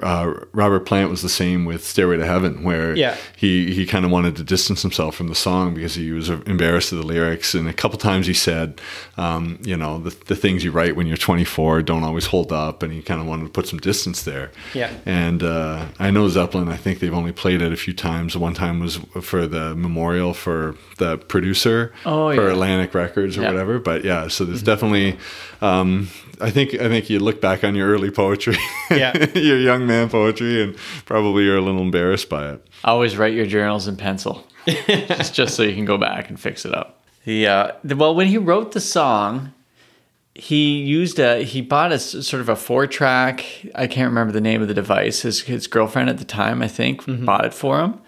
uh, 0.00 0.32
Robert 0.52 0.86
Plant 0.86 1.10
was 1.10 1.20
the 1.20 1.28
same 1.28 1.64
with 1.64 1.84
Stairway 1.84 2.16
to 2.16 2.24
Heaven, 2.24 2.62
where 2.62 2.94
yeah. 2.94 3.16
he 3.36 3.74
he 3.74 3.86
kind 3.86 4.04
of 4.04 4.12
wanted 4.12 4.36
to 4.36 4.44
distance 4.44 4.82
himself 4.82 5.16
from 5.16 5.26
the 5.26 5.34
song 5.34 5.74
because 5.74 5.96
he 5.96 6.12
was 6.12 6.30
embarrassed 6.30 6.92
of 6.92 6.98
the 6.98 7.04
lyrics, 7.04 7.54
and 7.54 7.68
a 7.68 7.72
couple 7.72 7.98
times 7.98 8.28
he 8.28 8.32
said, 8.32 8.80
um, 9.16 9.58
you 9.62 9.76
know, 9.76 9.98
the, 9.98 10.10
the 10.26 10.36
things 10.36 10.62
you 10.62 10.70
write 10.70 10.94
when 10.94 11.08
you're 11.08 11.16
24 11.16 11.82
don't 11.82 12.04
always 12.04 12.26
hold 12.26 12.52
up, 12.52 12.84
and 12.84 12.92
he 12.92 13.02
kind 13.02 13.20
of 13.20 13.26
wanted 13.26 13.46
to 13.46 13.50
put 13.50 13.66
some 13.66 13.80
distance 13.80 14.22
there. 14.22 14.52
Yeah. 14.74 14.92
And 15.06 15.42
uh, 15.42 15.86
I 15.98 16.12
know 16.12 16.28
Zeppelin. 16.28 16.68
I 16.68 16.76
think 16.76 17.00
they've 17.00 17.12
only 17.12 17.32
played 17.32 17.60
it 17.60 17.72
a 17.72 17.76
few 17.76 17.92
times. 17.92 18.36
One 18.36 18.54
time 18.54 18.78
was 18.78 18.98
for 19.20 19.48
the 19.48 19.74
memorial 19.74 20.34
for 20.34 20.76
the 20.98 21.18
producer 21.18 21.92
oh, 22.06 22.32
for 22.32 22.46
yeah. 22.46 22.52
Atlantic 22.52 22.94
Records 22.94 23.36
or 23.36 23.42
yeah. 23.42 23.50
whatever. 23.50 23.80
But 23.80 24.04
yeah, 24.04 24.28
so 24.28 24.44
there's 24.44 24.58
mm-hmm. 24.58 24.66
definitely. 24.66 24.99
Um, 25.60 26.08
I 26.40 26.50
think 26.50 26.74
I 26.74 26.88
think 26.88 27.10
you 27.10 27.18
look 27.18 27.40
back 27.40 27.64
on 27.64 27.74
your 27.74 27.88
early 27.88 28.10
poetry, 28.10 28.56
yeah, 28.90 29.16
your 29.34 29.58
young 29.58 29.86
man 29.86 30.08
poetry, 30.08 30.62
and 30.62 30.76
probably 31.04 31.44
you're 31.44 31.58
a 31.58 31.60
little 31.60 31.82
embarrassed 31.82 32.28
by 32.28 32.52
it. 32.52 32.66
Always 32.84 33.16
write 33.16 33.34
your 33.34 33.46
journals 33.46 33.86
in 33.86 33.96
pencil, 33.96 34.46
just, 34.66 35.34
just 35.34 35.54
so 35.54 35.62
you 35.62 35.74
can 35.74 35.84
go 35.84 35.98
back 35.98 36.28
and 36.28 36.40
fix 36.40 36.64
it 36.64 36.74
up. 36.74 37.02
The, 37.24 37.46
uh, 37.46 37.72
well, 37.84 38.14
when 38.14 38.28
he 38.28 38.38
wrote 38.38 38.72
the 38.72 38.80
song, 38.80 39.52
he 40.34 40.78
used 40.78 41.18
a 41.18 41.42
he 41.42 41.60
bought 41.60 41.92
a 41.92 41.98
sort 41.98 42.40
of 42.40 42.48
a 42.48 42.56
four 42.56 42.86
track. 42.86 43.44
I 43.74 43.86
can't 43.86 44.08
remember 44.08 44.32
the 44.32 44.40
name 44.40 44.62
of 44.62 44.68
the 44.68 44.74
device. 44.74 45.22
His 45.22 45.42
his 45.42 45.66
girlfriend 45.66 46.08
at 46.08 46.18
the 46.18 46.24
time, 46.24 46.62
I 46.62 46.68
think, 46.68 47.04
mm-hmm. 47.04 47.24
bought 47.24 47.44
it 47.44 47.54
for 47.54 47.80
him. 47.80 48.00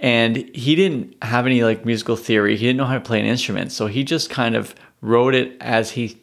And 0.00 0.36
he 0.54 0.76
didn't 0.76 1.16
have 1.22 1.46
any 1.46 1.64
like 1.64 1.84
musical 1.84 2.14
theory. 2.16 2.56
He 2.56 2.66
didn't 2.66 2.76
know 2.76 2.84
how 2.84 2.94
to 2.94 3.00
play 3.00 3.18
an 3.18 3.26
instrument, 3.26 3.72
so 3.72 3.86
he 3.86 4.04
just 4.04 4.28
kind 4.30 4.54
of 4.54 4.74
wrote 5.00 5.34
it 5.34 5.56
as 5.60 5.92
he 5.92 6.18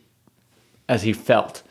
as 0.89 1.03
he 1.03 1.13
felt. 1.13 1.63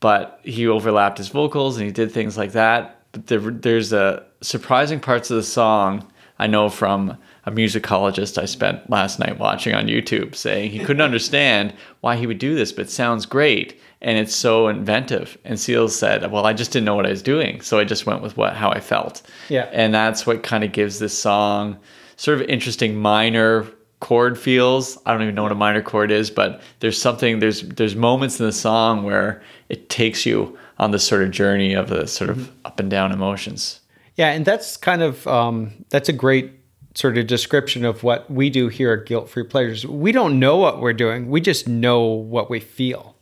But 0.00 0.40
he 0.42 0.66
overlapped 0.66 1.18
his 1.18 1.28
vocals 1.28 1.76
and 1.76 1.86
he 1.86 1.92
did 1.92 2.12
things 2.12 2.36
like 2.36 2.52
that. 2.52 3.00
But 3.12 3.26
there, 3.28 3.40
there's 3.40 3.92
a 3.92 4.24
surprising 4.40 5.00
parts 5.00 5.30
of 5.30 5.36
the 5.36 5.42
song 5.42 6.06
I 6.38 6.46
know 6.46 6.68
from 6.68 7.16
a 7.46 7.50
musicologist 7.50 8.40
I 8.40 8.44
spent 8.44 8.90
last 8.90 9.18
night 9.18 9.38
watching 9.38 9.74
on 9.74 9.86
YouTube 9.86 10.34
saying 10.34 10.70
he 10.70 10.80
couldn't 10.80 11.00
understand 11.00 11.72
why 12.00 12.16
he 12.16 12.26
would 12.26 12.38
do 12.38 12.54
this, 12.54 12.72
but 12.72 12.86
it 12.86 12.90
sounds 12.90 13.24
great 13.24 13.80
and 14.02 14.18
it's 14.18 14.34
so 14.34 14.68
inventive. 14.68 15.38
And 15.44 15.58
Seals 15.58 15.96
said, 15.96 16.30
"Well, 16.30 16.44
I 16.44 16.52
just 16.52 16.72
didn't 16.72 16.84
know 16.84 16.94
what 16.94 17.06
I 17.06 17.10
was 17.10 17.22
doing, 17.22 17.60
so 17.62 17.78
I 17.78 17.84
just 17.84 18.04
went 18.04 18.22
with 18.22 18.36
what 18.36 18.54
how 18.54 18.70
I 18.70 18.80
felt." 18.80 19.22
Yeah, 19.48 19.68
and 19.72 19.94
that's 19.94 20.26
what 20.26 20.42
kind 20.42 20.64
of 20.64 20.72
gives 20.72 20.98
this 20.98 21.16
song 21.16 21.78
sort 22.16 22.40
of 22.40 22.48
interesting 22.48 22.96
minor 22.96 23.66
chord 24.00 24.38
feels. 24.38 24.98
I 25.06 25.12
don't 25.12 25.22
even 25.22 25.34
know 25.34 25.42
what 25.42 25.52
a 25.52 25.56
minor 25.56 25.82
chord 25.82 26.10
is, 26.10 26.30
but 26.30 26.60
there's 26.80 27.00
something 27.00 27.38
there's 27.38 27.62
there's 27.62 27.96
moments 27.96 28.38
in 28.38 28.46
the 28.46 28.52
song 28.52 29.04
where 29.04 29.42
it 29.68 29.88
takes 29.88 30.26
you 30.26 30.58
on 30.78 30.90
this 30.90 31.06
sort 31.06 31.22
of 31.22 31.30
journey 31.30 31.74
of 31.74 31.88
the 31.88 32.06
sort 32.06 32.30
of 32.30 32.36
mm-hmm. 32.36 32.66
up 32.66 32.80
and 32.80 32.90
down 32.90 33.12
emotions. 33.12 33.80
Yeah, 34.16 34.30
and 34.30 34.44
that's 34.44 34.76
kind 34.76 35.02
of 35.02 35.26
um, 35.26 35.84
that's 35.90 36.08
a 36.08 36.12
great 36.12 36.52
sort 36.94 37.18
of 37.18 37.26
description 37.26 37.84
of 37.84 38.02
what 38.02 38.30
we 38.30 38.48
do 38.48 38.68
here 38.68 38.92
at 38.92 39.06
Guilt 39.06 39.28
Free 39.28 39.44
Pleasures. 39.44 39.86
We 39.86 40.12
don't 40.12 40.38
know 40.38 40.56
what 40.56 40.80
we're 40.80 40.92
doing; 40.92 41.28
we 41.28 41.40
just 41.40 41.68
know 41.68 42.02
what 42.02 42.50
we 42.50 42.60
feel. 42.60 43.16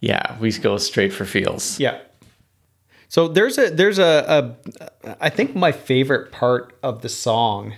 Yeah, 0.00 0.38
we 0.38 0.50
go 0.52 0.78
straight 0.78 1.12
for 1.12 1.24
feels. 1.24 1.78
Yeah. 1.78 1.98
So 3.08 3.26
there's 3.26 3.58
a 3.58 3.70
there's 3.70 3.98
a, 3.98 4.56
a 5.04 5.16
I 5.20 5.30
think 5.30 5.54
my 5.54 5.72
favorite 5.72 6.30
part 6.30 6.78
of 6.82 7.02
the 7.02 7.08
song 7.08 7.74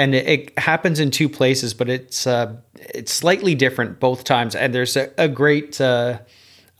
and 0.00 0.14
it, 0.14 0.26
it, 0.26 0.58
happens 0.58 0.98
in 0.98 1.10
two 1.10 1.28
places, 1.28 1.74
but 1.74 1.90
it's 1.90 2.26
uh, 2.26 2.56
it's 2.74 3.12
slightly 3.12 3.54
different 3.54 4.00
both 4.00 4.24
times. 4.24 4.54
And 4.54 4.74
there's 4.74 4.96
a, 4.96 5.10
a 5.18 5.28
great 5.28 5.78
uh, 5.78 6.20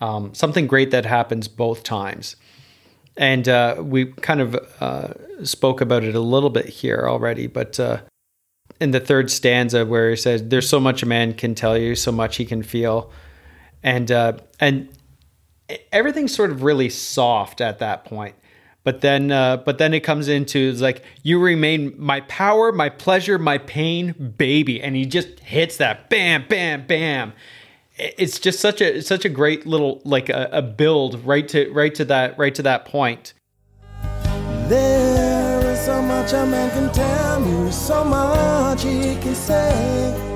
um, 0.01 0.33
something 0.33 0.67
great 0.67 0.91
that 0.93 1.05
happens 1.05 1.47
both 1.47 1.83
times, 1.83 2.37
and 3.19 3.47
uh, 3.47 3.77
we 3.79 4.07
kind 4.07 4.41
of 4.41 4.55
uh, 4.81 5.45
spoke 5.45 5.83
about 5.83 6.03
it 6.03 6.15
a 6.15 6.21
little 6.21 6.49
bit 6.49 6.65
here 6.65 7.05
already. 7.07 7.47
But 7.47 7.79
uh, 7.79 8.01
in 8.81 8.93
the 8.93 9.01
third 9.01 9.31
stanza 9.31 9.85
where 9.85 10.09
he 10.09 10.17
says, 10.17 10.49
"There's 10.49 10.69
so 10.69 10.81
much 10.81 11.03
a 11.03 11.07
man 11.07 11.35
can 11.35 11.55
tell 11.55 11.77
you, 11.77 11.97
so 11.97 12.11
much 12.11 12.37
he 12.37 12.47
can 12.47 12.63
feel," 12.63 13.13
and 13.83 14.11
uh, 14.11 14.39
and 14.61 14.89
everything's 15.93 16.35
sort 16.35 16.53
of 16.53 16.63
really 16.63 16.89
soft 16.89 17.61
at 17.61 17.81
that 17.81 18.07
point. 18.07 18.35
But 18.83 19.03
then, 19.03 19.31
uh, 19.31 19.59
but 19.59 19.79
then 19.79 19.93
it 19.93 20.01
comes 20.01 20.29
into 20.29 20.59
it's 20.59 20.81
like 20.81 21.03
you 21.23 21.39
remain 21.39 21.95
my 21.99 22.21
power, 22.23 22.73
my 22.73 22.89
pleasure, 22.89 23.39
my 23.39 23.59
pain, 23.59 24.35
baby, 24.39 24.81
and 24.81 24.97
he 24.97 25.05
just 25.05 25.41
hits 25.41 25.77
that 25.77 26.09
bam, 26.09 26.47
bam, 26.49 26.87
bam. 26.87 27.35
It's 27.97 28.39
just 28.39 28.61
such 28.61 28.81
a 28.81 29.03
such 29.03 29.27
a 29.27 29.29
great 29.29 29.67
little 29.67 30.01
like 30.05 30.31
a, 30.31 30.49
a 30.51 30.63
build 30.63 31.23
right 31.27 31.47
to 31.49 31.71
right 31.73 31.95
to 31.97 32.07
that 32.07 32.39
right 32.39 32.55
to 32.55 32.63
that 32.63 32.87
point. 32.87 33.35
There 34.69 35.67
is 35.67 35.81
so 35.81 36.01
much 36.01 36.33
a 36.33 36.47
man 36.47 36.71
can 36.71 36.91
tell 36.95 37.47
you, 37.47 37.71
so 37.71 38.03
much 38.03 38.83
he 38.83 39.17
can 39.17 39.35
say. 39.35 40.30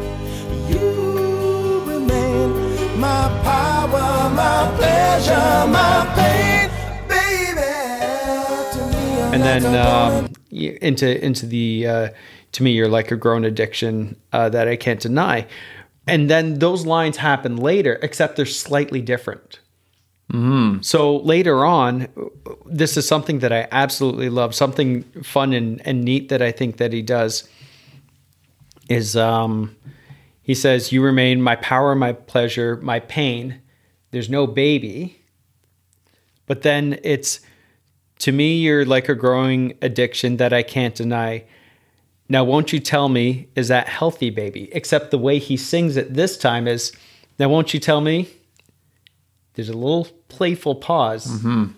And 9.34 9.42
then 9.42 9.74
um, 9.74 10.32
into 10.50 11.24
into 11.24 11.46
the 11.46 11.86
uh, 11.86 12.08
to 12.52 12.62
me 12.62 12.70
you're 12.70 12.88
like 12.88 13.10
a 13.10 13.16
grown 13.16 13.44
addiction 13.44 14.16
uh, 14.32 14.48
that 14.50 14.68
I 14.68 14.76
can't 14.76 15.00
deny, 15.00 15.46
and 16.06 16.30
then 16.30 16.60
those 16.60 16.86
lines 16.86 17.16
happen 17.16 17.56
later, 17.56 17.98
except 18.02 18.36
they're 18.36 18.46
slightly 18.46 19.00
different. 19.02 19.58
So 20.82 21.16
later 21.18 21.64
on, 21.64 22.08
this 22.64 22.96
is 22.96 23.06
something 23.06 23.40
that 23.40 23.52
I 23.52 23.68
absolutely 23.70 24.30
love. 24.30 24.54
Something 24.54 25.02
fun 25.22 25.52
and, 25.52 25.86
and 25.86 26.02
neat 26.02 26.28
that 26.30 26.40
I 26.40 26.50
think 26.50 26.78
that 26.78 26.92
he 26.92 27.02
does 27.02 27.46
is 28.88 29.16
um, 29.16 29.76
he 30.42 30.54
says, 30.54 30.92
"You 30.92 31.02
remain 31.02 31.42
my 31.42 31.56
power, 31.56 31.94
my 31.94 32.12
pleasure, 32.12 32.76
my 32.76 33.00
pain. 33.00 33.60
There's 34.12 34.30
no 34.30 34.46
baby." 34.46 35.20
But 36.46 36.62
then 36.62 37.00
it's 37.02 37.40
to 38.24 38.32
me, 38.32 38.56
you're 38.56 38.86
like 38.86 39.10
a 39.10 39.14
growing 39.14 39.74
addiction 39.82 40.38
that 40.38 40.50
I 40.50 40.62
can't 40.62 40.94
deny. 40.94 41.44
Now, 42.26 42.42
won't 42.42 42.72
you 42.72 42.80
tell 42.80 43.10
me, 43.10 43.48
is 43.54 43.68
that 43.68 43.86
healthy, 43.86 44.30
baby? 44.30 44.70
Except 44.72 45.10
the 45.10 45.18
way 45.18 45.38
he 45.38 45.58
sings 45.58 45.98
it 45.98 46.14
this 46.14 46.38
time 46.38 46.66
is, 46.66 46.90
now, 47.38 47.50
won't 47.50 47.74
you 47.74 47.80
tell 47.80 48.00
me? 48.00 48.30
There's 49.52 49.68
a 49.68 49.74
little 49.74 50.08
playful 50.28 50.76
pause. 50.76 51.26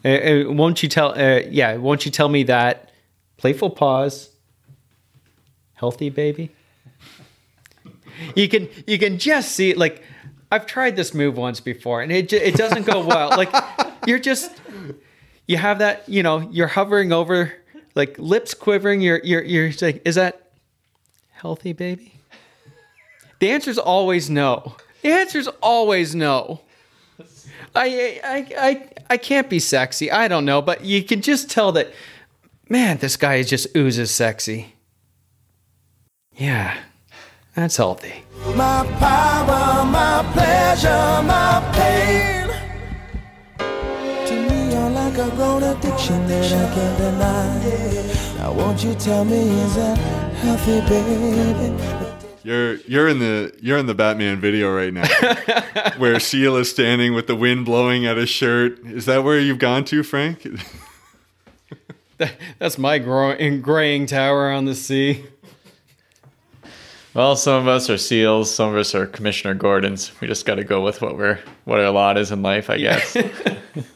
Uh, 0.05 0.09
uh, 0.09 0.45
won't 0.53 0.85
you 0.85 0.89
tell? 0.89 1.19
Uh, 1.19 1.41
yeah, 1.51 1.77
won't 1.79 2.07
you 2.07 2.13
tell 2.13 2.29
me 2.29 2.45
that 2.45 2.93
playful 3.39 3.71
pause? 3.71 4.31
Healthy, 5.75 6.11
baby. 6.11 6.51
You 8.37 8.49
can 8.49 8.69
you 8.87 8.99
can 8.99 9.19
just 9.19 9.53
see 9.53 9.71
it. 9.71 9.77
Like 9.77 10.03
I've 10.53 10.65
tried 10.65 10.95
this 10.95 11.13
move 11.13 11.37
once 11.37 11.61
before, 11.61 12.01
and 12.03 12.13
it, 12.13 12.33
it 12.33 12.55
doesn't 12.55 12.87
go 12.87 13.05
well. 13.05 13.31
Like 13.31 13.53
you're 14.07 14.19
just 14.19 14.51
you 15.47 15.57
have 15.57 15.79
that 15.79 16.09
you 16.09 16.23
know 16.23 16.49
you're 16.51 16.67
hovering 16.67 17.13
over 17.13 17.53
like 17.95 18.19
lips 18.19 18.55
quivering. 18.55 19.01
You're 19.01 19.21
you're 19.23 19.43
you're 19.43 19.73
like 19.81 20.03
is 20.05 20.15
that 20.17 20.51
healthy, 21.33 21.73
baby? 21.73 22.13
The 23.39 23.51
answer 23.51 23.71
is 23.71 23.79
always 23.79 24.31
no. 24.31 24.77
The 25.03 25.13
answer 25.13 25.39
is 25.39 25.49
always 25.63 26.15
no. 26.15 26.61
I, 27.75 28.21
I 28.25 28.47
I 28.59 28.89
I 29.11 29.17
can't 29.19 29.51
be 29.51 29.59
sexy. 29.59 30.11
I 30.11 30.29
don't 30.29 30.45
know, 30.45 30.63
but 30.63 30.85
you 30.85 31.03
can 31.03 31.21
just 31.21 31.51
tell 31.51 31.73
that 31.73 31.93
man, 32.69 32.99
this 32.99 33.17
guy 33.17 33.37
is 33.37 33.49
just 33.49 33.77
oozes 33.77 34.11
sexy. 34.11 34.75
Yeah. 36.33 36.77
That's 37.55 37.77
healthy. 37.77 38.23
My 38.55 38.87
power, 38.99 39.85
my 39.87 40.31
pleasure, 40.35 41.23
my 41.23 41.67
like 45.17 45.33
a 45.33 45.37
grown 45.37 45.63
addiction 45.63 46.27
that 46.27 46.53
I 46.53 46.75
can't 46.75 46.99
deny. 46.99 48.39
Now, 48.39 48.53
won't 48.53 48.83
you 48.85 48.95
tell 48.95 49.25
me, 49.25 49.39
is 49.39 49.75
that 49.77 49.97
healthy, 49.97 50.81
baby? 50.83 51.83
You're 52.43 52.77
you're 52.83 53.09
in 53.09 53.19
the 53.19 53.53
you're 53.61 53.79
in 53.79 53.87
the 53.87 53.95
Batman 53.95 54.41
video 54.41 54.75
right 54.75 54.93
now, 54.93 55.07
where 55.97 56.21
Seal 56.21 56.57
is 56.57 56.71
standing 56.71 57.15
with 57.15 57.27
the 57.27 57.35
wind 57.35 57.65
blowing 57.65 58.07
at 58.07 58.17
his 58.17 58.29
shirt. 58.29 58.79
Is 58.87 59.07
that 59.07 59.25
where 59.25 59.41
you've 59.41 59.59
gone 59.59 59.85
to, 59.87 60.03
Frank? 60.03 60.47
That's 62.59 62.79
my 62.79 62.99
grow- 62.99 63.37
graying 63.61 64.07
tower 64.07 64.51
on 64.51 64.65
the 64.65 64.75
sea. 64.75 65.25
Well, 67.15 67.35
some 67.37 67.63
of 67.63 67.69
us 67.69 67.89
are 67.89 67.99
seals, 67.99 68.55
some 68.55 68.69
of 68.69 68.77
us 68.77 68.95
are 68.95 69.07
Commissioner 69.07 69.55
Gordons. 69.55 70.13
We 70.21 70.29
just 70.29 70.45
got 70.45 70.57
to 70.57 70.65
go 70.65 70.83
with 70.83 71.01
what 71.01 71.17
we're 71.17 71.41
what 71.65 71.81
our 71.81 71.91
lot 71.91 72.19
is 72.19 72.31
in 72.31 72.43
life, 72.43 72.69
I 72.71 72.79
guess. 72.79 73.17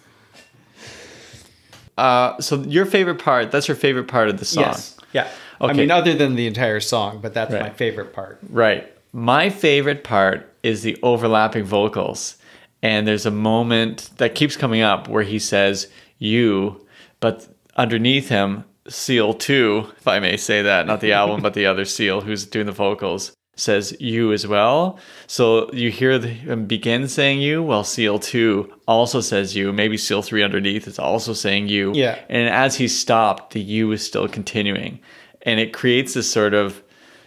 uh, 2.00 2.40
so 2.40 2.56
your 2.62 2.86
favorite 2.86 3.18
part? 3.18 3.50
That's 3.50 3.68
your 3.68 3.76
favorite 3.76 4.08
part 4.08 4.28
of 4.28 4.38
the 4.38 4.44
song, 4.44 4.64
Yes. 4.64 4.96
Yeah. 5.12 5.28
I 5.60 5.64
Okay. 5.66 5.74
mean, 5.74 5.90
other 5.90 6.14
than 6.14 6.36
the 6.36 6.46
entire 6.46 6.80
song, 6.80 7.20
but 7.20 7.34
that's 7.34 7.52
my 7.52 7.68
favorite 7.70 8.12
part. 8.14 8.38
right? 8.48 8.90
My 9.12 9.50
favorite 9.50 10.04
part 10.04 10.50
is 10.62 10.82
the 10.82 10.96
overlapping 11.02 11.64
vocals, 11.64 12.36
and 12.82 13.06
there's 13.06 13.26
a 13.26 13.30
moment 13.30 14.08
that 14.18 14.34
keeps 14.34 14.56
coming 14.56 14.80
up 14.82 15.08
where 15.08 15.22
he 15.24 15.38
says 15.38 15.88
"you," 16.18 16.86
but 17.20 17.46
underneath 17.76 18.28
him, 18.28 18.64
Seal 18.88 19.34
Two, 19.34 19.88
if 19.98 20.06
I 20.08 20.18
may 20.20 20.36
say 20.38 20.62
that, 20.62 20.86
not 20.86 21.00
the 21.00 21.12
album, 21.12 21.42
but 21.46 21.54
the 21.54 21.66
other 21.66 21.84
Seal 21.84 22.20
who's 22.22 22.46
doing 22.46 22.66
the 22.66 22.72
vocals. 22.72 23.32
Says 23.60 23.94
you 24.00 24.32
as 24.32 24.46
well. 24.46 24.98
So 25.26 25.70
you 25.74 25.90
hear 25.90 26.18
the, 26.18 26.28
him 26.28 26.64
begin 26.64 27.08
saying 27.08 27.42
you, 27.42 27.62
while 27.62 27.84
Seal 27.84 28.18
2 28.18 28.72
also 28.88 29.20
says 29.20 29.54
you. 29.54 29.70
Maybe 29.70 29.98
Seal 29.98 30.22
3 30.22 30.42
underneath 30.42 30.88
is 30.88 30.98
also 30.98 31.34
saying 31.34 31.68
you. 31.68 31.92
Yeah. 31.94 32.18
And 32.30 32.48
as 32.48 32.76
he 32.76 32.88
stopped, 32.88 33.52
the 33.52 33.60
you 33.60 33.92
is 33.92 34.04
still 34.06 34.28
continuing. 34.28 34.98
And 35.42 35.60
it 35.60 35.74
creates 35.74 36.14
this 36.14 36.30
sort 36.32 36.54
of 36.54 36.82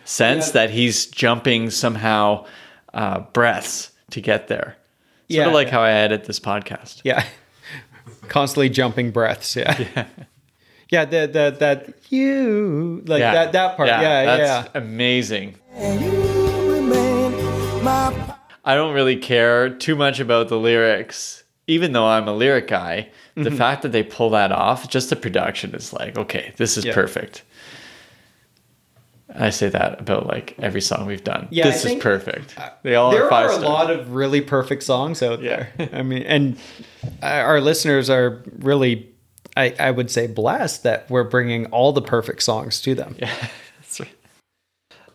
sense 0.06 0.48
Yeah. 0.48 0.54
that 0.54 0.70
he's 0.72 1.06
jumping 1.06 1.70
somehow 1.70 2.46
uh, 2.96 3.20
breaths 3.34 3.92
to 4.10 4.20
get 4.20 4.48
there. 4.48 4.76
Sort 5.30 5.38
Yeah. 5.38 5.48
of 5.50 5.54
like 5.54 5.70
how 5.70 5.82
I 5.82 5.92
edit 5.92 6.24
this 6.24 6.40
podcast. 6.40 7.02
Yeah. 7.04 7.24
Constantly 8.28 8.70
jumping 8.70 9.12
breaths. 9.12 9.56
Yeah. 9.56 10.06
Yeah. 10.90 11.06
the, 11.06 11.26
the, 11.28 11.56
that 11.60 11.90
you, 12.12 13.02
like 13.08 13.22
that, 13.22 13.52
that 13.54 13.78
part. 13.78 13.88
Yeah. 13.88 14.02
Yeah. 14.02 14.38
that's 14.38 14.70
amazing. 14.76 15.56
I 18.66 18.76
don't 18.76 18.94
really 18.94 19.18
care 19.18 19.70
too 19.70 19.96
much 19.96 20.20
about 20.20 20.48
the 20.50 20.58
lyrics, 20.58 21.44
even 21.68 21.92
though 21.92 22.06
I'm 22.08 22.28
a 22.28 22.34
lyric 22.34 22.68
guy. 22.68 23.10
The 23.36 23.42
Mm-hmm. 23.46 23.56
fact 23.58 23.82
that 23.82 23.92
they 23.92 24.04
pull 24.04 24.30
that 24.32 24.52
off, 24.52 24.88
just 24.90 25.10
the 25.10 25.16
production 25.16 25.74
is 25.74 25.92
like, 25.92 26.18
okay, 26.18 26.54
this 26.58 26.78
is 26.78 26.86
Yeah. 26.86 26.94
perfect. 26.94 27.42
I 29.36 29.50
say 29.50 29.70
that 29.70 30.00
about 30.00 30.28
like 30.28 30.56
every 30.60 30.82
song 30.82 31.08
we've 31.08 31.24
done. 31.24 31.48
Yeah, 31.50 31.64
this 31.66 31.84
is 31.86 31.96
perfect. 31.96 32.56
They 32.84 32.94
all 32.96 33.10
there 33.12 33.26
are 33.26 33.30
five 33.30 33.46
are 33.48 33.50
a 33.50 33.54
stars. 33.54 33.64
lot 33.66 33.90
of 33.90 34.14
really 34.14 34.42
perfect 34.42 34.84
songs 34.84 35.24
out 35.24 35.42
Yeah. 35.42 35.66
there. 35.78 35.90
I 35.94 36.04
mean, 36.04 36.22
and 36.24 36.58
our 37.24 37.60
listeners 37.60 38.12
are 38.12 38.44
really, 38.60 39.10
I, 39.58 39.74
I 39.80 39.90
would 39.90 40.12
say, 40.12 40.28
blessed 40.28 40.84
that 40.84 41.10
we're 41.10 41.24
bringing 41.24 41.66
all 41.68 41.92
the 41.94 42.02
perfect 42.04 42.44
songs 42.44 42.80
to 42.82 42.94
them. 42.94 43.16
Right. 43.20 43.32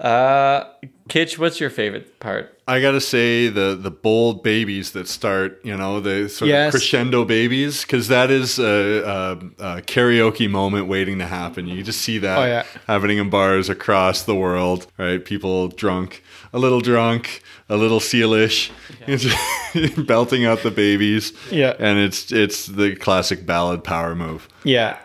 Uh, 0.01 0.65
Kitch, 1.09 1.39
what's 1.39 1.59
your 1.59 1.71
favorite 1.71 2.21
part? 2.21 2.55
I 2.69 2.81
gotta 2.81 3.01
say 3.01 3.49
the 3.49 3.75
the 3.81 3.91
bold 3.91 4.43
babies 4.43 4.93
that 4.93 5.09
start, 5.09 5.59
you 5.65 5.77
know, 5.77 6.01
the 6.01 6.29
sort 6.29 6.51
Yes. 6.51 6.69
of 6.69 6.73
crescendo 6.81 7.25
babies, 7.25 7.83
because 7.83 8.09
that 8.09 8.31
is 8.31 8.59
a, 8.59 9.03
a, 9.03 9.33
a 9.79 9.83
karaoke 9.83 10.49
moment 10.49 10.87
waiting 10.87 11.19
to 11.19 11.27
happen. 11.27 11.67
You 11.67 11.83
just 11.83 12.03
see 12.03 12.19
that 12.19 12.39
Oh, 12.39 12.45
yeah. 12.45 12.65
happening 12.87 13.19
in 13.19 13.31
bars 13.31 13.69
across 13.71 14.23
the 14.23 14.35
world, 14.35 14.87
right? 14.99 15.25
People 15.25 15.69
drunk, 15.69 16.23
a 16.53 16.59
little 16.59 16.81
drunk, 16.81 17.43
a 17.71 17.77
little 17.77 18.01
sealish, 18.01 18.71
belting 20.07 20.45
out 20.45 20.63
the 20.63 20.71
babies. 20.71 21.33
Yeah. 21.51 21.75
and 21.79 21.99
it's 21.99 22.31
it's 22.31 22.67
the 22.67 22.95
classic 22.97 23.47
ballad 23.47 23.83
power 23.83 24.15
move. 24.15 24.47
Yeah. 24.63 24.99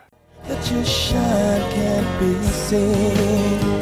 that 0.48 0.70
you 0.70 0.84
shine 0.84 1.62
can't 1.72 2.20
be 2.20 2.44
seen. 2.46 3.73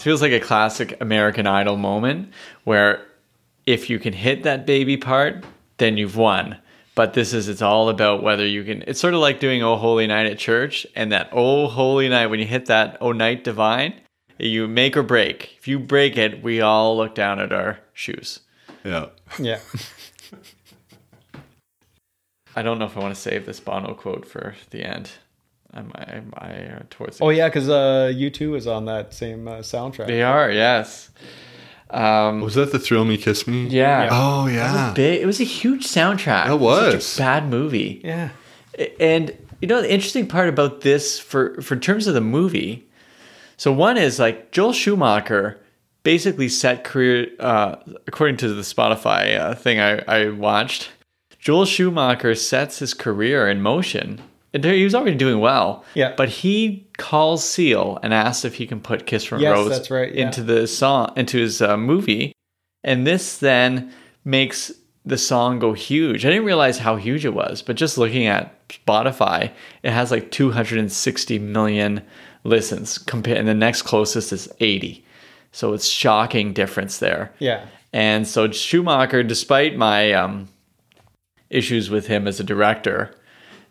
Feels 0.00 0.22
like 0.22 0.32
a 0.32 0.40
classic 0.40 1.00
American 1.00 1.46
Idol 1.46 1.76
moment 1.76 2.32
where 2.64 3.06
if 3.66 3.90
you 3.90 3.98
can 3.98 4.12
hit 4.12 4.42
that 4.42 4.66
baby 4.66 4.96
part, 4.96 5.44
then 5.78 5.96
you've 5.96 6.16
won. 6.16 6.58
But 6.94 7.14
this 7.14 7.32
is 7.32 7.48
it's 7.48 7.62
all 7.62 7.88
about 7.88 8.22
whether 8.22 8.46
you 8.46 8.64
can 8.64 8.82
it's 8.86 9.00
sort 9.00 9.14
of 9.14 9.20
like 9.20 9.40
doing 9.40 9.62
Oh 9.62 9.76
Holy 9.76 10.06
Night 10.06 10.26
at 10.26 10.38
church 10.38 10.86
and 10.94 11.12
that 11.12 11.30
Oh 11.32 11.68
Holy 11.68 12.08
Night 12.08 12.26
when 12.26 12.40
you 12.40 12.46
hit 12.46 12.66
that 12.66 12.98
Oh 13.00 13.12
Night 13.12 13.44
Divine, 13.44 13.94
You 14.38 14.66
make 14.66 14.96
or 14.96 15.02
break. 15.02 15.56
If 15.58 15.68
you 15.68 15.78
break 15.78 16.16
it, 16.16 16.42
we 16.42 16.60
all 16.60 16.96
look 16.96 17.14
down 17.14 17.38
at 17.40 17.52
our 17.52 17.78
shoes. 17.92 18.40
Yeah. 18.84 19.06
Yeah. 19.38 19.60
I 22.56 22.62
don't 22.62 22.78
know 22.78 22.86
if 22.86 22.96
I 22.96 23.00
want 23.00 23.14
to 23.14 23.20
save 23.20 23.46
this 23.46 23.60
Bono 23.60 23.94
quote 23.94 24.26
for 24.26 24.56
the 24.70 24.82
end. 24.82 25.12
I 25.74 25.80
I, 25.80 26.22
I 26.34 26.50
uh, 26.76 26.82
towards 26.90 27.18
the 27.18 27.24
Oh 27.24 27.28
yeah, 27.30 27.48
because 27.48 27.68
uh, 27.68 28.12
U2 28.14 28.56
is 28.56 28.66
on 28.66 28.84
that 28.86 29.12
same 29.14 29.46
uh, 29.48 29.58
soundtrack. 29.58 30.06
They 30.06 30.22
are, 30.22 30.50
yes. 30.50 31.10
Um, 31.90 32.40
Was 32.40 32.54
that 32.54 32.70
the 32.70 32.78
Thrill 32.78 33.04
Me 33.04 33.16
Kiss 33.16 33.46
Me? 33.46 33.66
yeah. 33.66 34.08
Oh 34.12 34.42
It 34.46 34.52
was, 34.52 34.54
yeah. 34.54 34.90
a 34.92 34.94
big, 34.94 35.20
it 35.22 35.26
was 35.26 35.40
a 35.40 35.44
huge 35.44 35.86
soundtrack. 35.86 36.44
It 36.46 36.50
Such 36.50 36.60
was. 36.60 37.16
a 37.16 37.20
bad 37.20 37.48
movie. 37.48 38.00
Yeah. 38.04 38.28
And 39.00 39.36
you 39.60 39.68
know 39.68 39.82
the 39.82 39.92
interesting 39.92 40.26
part 40.26 40.48
about 40.48 40.82
this 40.82 41.18
for 41.18 41.60
for 41.60 41.76
terms 41.76 42.06
of 42.06 42.14
the 42.14 42.20
movie. 42.20 42.88
So 43.56 43.72
one 43.72 43.98
is 43.98 44.18
like 44.18 44.52
Joel 44.52 44.72
Schumacher 44.72 45.60
basically 46.02 46.48
set 46.48 46.82
career 46.84 47.28
uh, 47.40 47.76
according 48.06 48.36
to 48.38 48.48
the 48.54 48.62
Spotify 48.62 49.38
uh, 49.38 49.54
thing 49.54 49.80
I, 49.80 49.98
I 50.06 50.28
watched. 50.30 50.90
Joel 51.38 51.66
Schumacher 51.66 52.34
sets 52.34 52.78
his 52.78 52.94
career 52.94 53.48
in 53.48 53.60
motion. 53.60 54.22
He 54.52 54.84
was 54.84 54.94
already 54.94 55.16
doing 55.16 55.38
well. 55.38 55.84
Yeah. 55.94 56.14
But 56.16 56.28
he 56.28 56.88
calls 56.98 57.48
Seal 57.48 57.98
and 58.02 58.12
asks 58.12 58.44
if 58.44 58.54
he 58.56 58.66
can 58.66 58.80
put 58.80 59.06
Kiss 59.06 59.24
from 59.24 59.40
Yes, 59.40 59.52
Rose 59.52 59.68
that's 59.68 59.90
right, 59.90 60.12
yeah. 60.12 60.26
into 60.26 60.42
the 60.42 60.66
song 60.66 61.12
into 61.16 61.38
his 61.38 61.62
uh, 61.62 61.76
movie. 61.76 62.32
And 62.82 63.06
this 63.06 63.38
then 63.38 63.92
makes 64.24 64.72
the 65.04 65.18
song 65.18 65.58
go 65.58 65.72
huge. 65.72 66.24
I 66.24 66.30
didn't 66.30 66.44
realize 66.44 66.78
how 66.78 66.96
huge 66.96 67.24
it 67.24 67.34
was, 67.34 67.62
but 67.62 67.76
just 67.76 67.96
looking 67.96 68.26
at 68.26 68.68
Spotify, 68.68 69.52
it 69.82 69.92
has 69.92 70.10
like 70.10 70.30
260 70.30 71.38
million 71.38 72.02
listens. 72.44 72.98
Compared, 72.98 73.38
and 73.38 73.48
the 73.48 73.54
next 73.54 73.82
closest 73.82 74.32
is 74.32 74.48
80. 74.60 75.04
So 75.52 75.72
it's 75.72 75.86
shocking 75.86 76.52
difference 76.52 76.98
there. 76.98 77.32
Yeah. 77.38 77.66
And 77.92 78.26
so 78.26 78.50
Schumacher, 78.50 79.22
despite 79.22 79.76
my 79.76 80.12
um, 80.12 80.48
issues 81.50 81.90
with 81.90 82.06
him 82.06 82.28
as 82.28 82.38
a 82.40 82.44
director, 82.44 83.14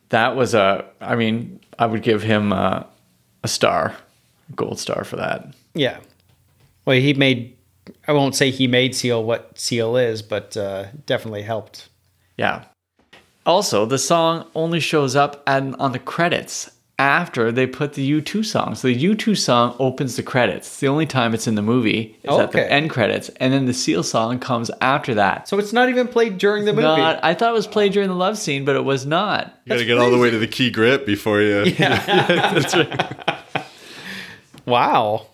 that 0.10 0.36
was 0.36 0.54
a. 0.54 0.86
I 1.02 1.16
mean, 1.16 1.60
I 1.78 1.86
would 1.86 2.02
give 2.02 2.22
him 2.22 2.52
a, 2.52 2.88
a 3.44 3.48
star, 3.48 3.96
gold 4.56 4.80
star 4.80 5.04
for 5.04 5.16
that. 5.16 5.54
Yeah. 5.74 6.00
Well, 6.86 6.98
he 6.98 7.14
made. 7.14 7.56
I 8.08 8.12
won't 8.12 8.36
say 8.36 8.52
he 8.52 8.68
made 8.68 8.96
Seal 8.96 9.24
what 9.24 9.58
Seal 9.58 9.96
is, 9.96 10.22
but 10.22 10.56
uh, 10.58 10.86
definitely 11.06 11.44
helped. 11.44 11.90
Yeah. 12.38 12.66
Also, 13.46 13.86
the 13.86 13.98
song 13.98 14.46
only 14.54 14.80
shows 14.80 15.16
up 15.16 15.42
and 15.48 15.76
on 15.78 15.92
the 15.92 16.00
credits 16.00 16.70
after 17.00 17.52
they 17.52 17.66
put 17.66 17.94
the 17.94 18.22
U2 18.22 18.46
song. 18.46 18.76
So 18.76 18.90
the 18.90 19.04
U2 19.04 19.38
song 19.38 19.76
opens 19.80 20.18
the 20.18 20.22
credits. 20.22 20.68
It's 20.68 20.80
the 20.82 20.90
only 20.90 21.06
time 21.06 21.34
it's 21.34 21.48
in 21.48 21.56
the 21.56 21.62
movie 21.62 22.20
is 22.24 22.38
at 22.38 22.52
the 22.52 22.72
end 22.72 22.90
credits, 22.90 23.30
and 23.38 23.54
then 23.54 23.66
the 23.66 23.74
Seal 23.74 24.04
song 24.04 24.38
comes 24.38 24.70
after 24.82 25.16
that. 25.16 25.48
So 25.48 25.58
it's 25.58 25.74
not 25.74 25.90
even 25.90 26.08
played 26.08 26.38
during 26.38 26.66
the 26.66 26.74
movie. 26.74 26.84
Not, 26.84 27.24
I 27.24 27.34
thought 27.34 27.52
it 27.52 27.54
was 27.54 27.68
played 27.68 27.94
during 27.94 28.10
the 28.10 28.16
love 28.16 28.38
scene, 28.38 28.66
but 28.66 28.76
it 28.76 28.84
was 28.84 29.06
not. 29.06 29.54
You 29.66 29.70
gotta 29.74 29.86
get 29.86 29.98
all 29.98 30.12
the 30.12 30.18
way 30.18 30.30
to 30.30 30.38
the 30.38 30.48
key 30.48 30.70
grip 30.70 31.06
before 31.06 31.42
you. 31.42 31.64
Yeah, 31.64 32.06
That's 32.54 32.76
right. 32.76 33.66
wow. 34.66 35.26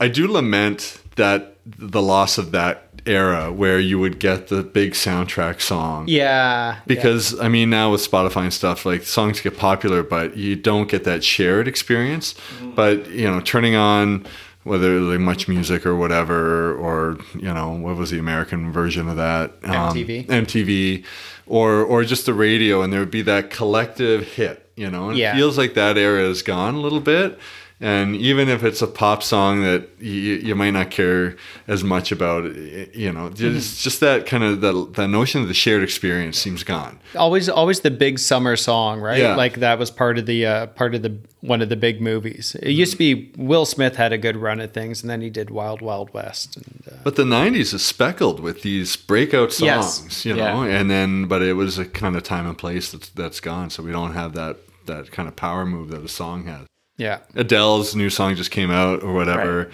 I 0.00 0.06
do 0.06 0.30
lament 0.30 1.00
that 1.16 1.56
the 1.66 2.00
loss 2.00 2.38
of 2.38 2.52
that 2.52 2.87
era 3.08 3.50
where 3.52 3.78
you 3.80 3.98
would 3.98 4.18
get 4.20 4.48
the 4.48 4.62
big 4.62 4.92
soundtrack 4.92 5.60
song. 5.60 6.06
Yeah. 6.08 6.78
Because 6.86 7.38
I 7.40 7.48
mean 7.48 7.70
now 7.70 7.90
with 7.92 8.08
Spotify 8.08 8.42
and 8.42 8.52
stuff 8.52 8.84
like 8.86 9.02
songs 9.04 9.40
get 9.40 9.56
popular 9.56 10.02
but 10.02 10.36
you 10.36 10.54
don't 10.56 10.88
get 10.88 11.04
that 11.04 11.24
shared 11.24 11.66
experience. 11.66 12.34
But 12.74 13.08
you 13.10 13.24
know, 13.28 13.40
turning 13.40 13.74
on 13.74 14.26
whether 14.64 15.00
like 15.00 15.20
much 15.20 15.48
music 15.48 15.86
or 15.86 15.96
whatever 15.96 16.74
or 16.74 17.18
you 17.34 17.52
know, 17.52 17.70
what 17.70 17.96
was 17.96 18.10
the 18.10 18.18
American 18.18 18.70
version 18.72 19.08
of 19.08 19.16
that? 19.16 19.52
Um, 19.64 19.94
MTV. 19.96 20.26
MTV 20.26 21.04
or 21.46 21.82
or 21.82 22.04
just 22.04 22.26
the 22.26 22.34
radio 22.34 22.82
and 22.82 22.92
there 22.92 23.00
would 23.00 23.10
be 23.10 23.22
that 23.22 23.50
collective 23.50 24.24
hit, 24.34 24.70
you 24.76 24.90
know. 24.90 25.08
And 25.08 25.18
Yeah. 25.18 25.32
it 25.32 25.36
feels 25.36 25.56
like 25.56 25.74
that 25.74 25.96
era 25.96 26.22
is 26.24 26.42
gone 26.42 26.74
a 26.74 26.80
little 26.80 27.00
bit. 27.00 27.38
And 27.80 28.16
even 28.16 28.48
if 28.48 28.64
it's 28.64 28.82
a 28.82 28.88
pop 28.88 29.22
song 29.22 29.62
that 29.62 29.88
you, 30.00 30.10
you 30.10 30.54
might 30.56 30.72
not 30.72 30.90
care 30.90 31.36
as 31.68 31.84
much 31.84 32.10
about, 32.10 32.44
you 32.92 33.12
know, 33.12 33.30
just, 33.30 33.82
just 33.84 34.00
that 34.00 34.26
kind 34.26 34.42
of 34.42 34.60
the, 34.60 34.86
the 34.94 35.06
notion 35.06 35.42
of 35.42 35.48
the 35.48 35.54
shared 35.54 35.84
experience 35.84 36.36
seems 36.38 36.64
gone. 36.64 36.98
Always, 37.14 37.48
always 37.48 37.80
the 37.80 37.92
big 37.92 38.18
summer 38.18 38.56
song, 38.56 39.00
right? 39.00 39.20
Yeah. 39.20 39.36
Like 39.36 39.56
that 39.60 39.78
was 39.78 39.92
part 39.92 40.18
of 40.18 40.26
the 40.26 40.44
uh, 40.44 40.66
part 40.66 40.96
of 40.96 41.02
the 41.02 41.18
one 41.40 41.62
of 41.62 41.68
the 41.68 41.76
big 41.76 42.00
movies. 42.00 42.56
It 42.60 42.72
used 42.72 42.90
to 42.92 42.98
be 42.98 43.32
Will 43.36 43.64
Smith 43.64 43.94
had 43.94 44.12
a 44.12 44.18
good 44.18 44.36
run 44.36 44.60
at 44.60 44.74
things, 44.74 45.02
and 45.02 45.08
then 45.08 45.20
he 45.20 45.30
did 45.30 45.50
Wild 45.50 45.80
Wild 45.80 46.12
West. 46.12 46.56
And, 46.56 46.82
uh, 46.90 46.96
But 47.04 47.14
the 47.14 47.22
'90s 47.22 47.72
is 47.74 47.84
speckled 47.84 48.40
with 48.40 48.62
these 48.62 48.96
breakout 48.96 49.56
Yes. 49.60 49.98
songs, 49.98 50.24
you 50.26 50.34
know, 50.34 50.64
Yeah. 50.64 50.80
and 50.80 50.90
then 50.90 51.26
but 51.26 51.42
it 51.42 51.52
was 51.52 51.78
a 51.78 51.84
kind 51.84 52.16
of 52.16 52.24
time 52.24 52.44
and 52.48 52.58
place 52.58 52.90
that's 52.90 53.08
that's 53.10 53.38
gone, 53.38 53.70
so 53.70 53.84
we 53.84 53.92
don't 53.92 54.14
have 54.14 54.32
that 54.34 54.56
that 54.86 55.12
kind 55.12 55.28
of 55.28 55.36
power 55.36 55.64
move 55.64 55.90
that 55.90 56.02
a 56.02 56.08
song 56.08 56.46
has. 56.46 56.66
Yeah, 56.98 57.20
Adele's 57.34 57.96
new 57.96 58.10
song 58.10 58.36
just 58.36 58.50
came 58.50 58.70
out 58.70 59.02
or 59.02 59.14
whatever, 59.14 59.70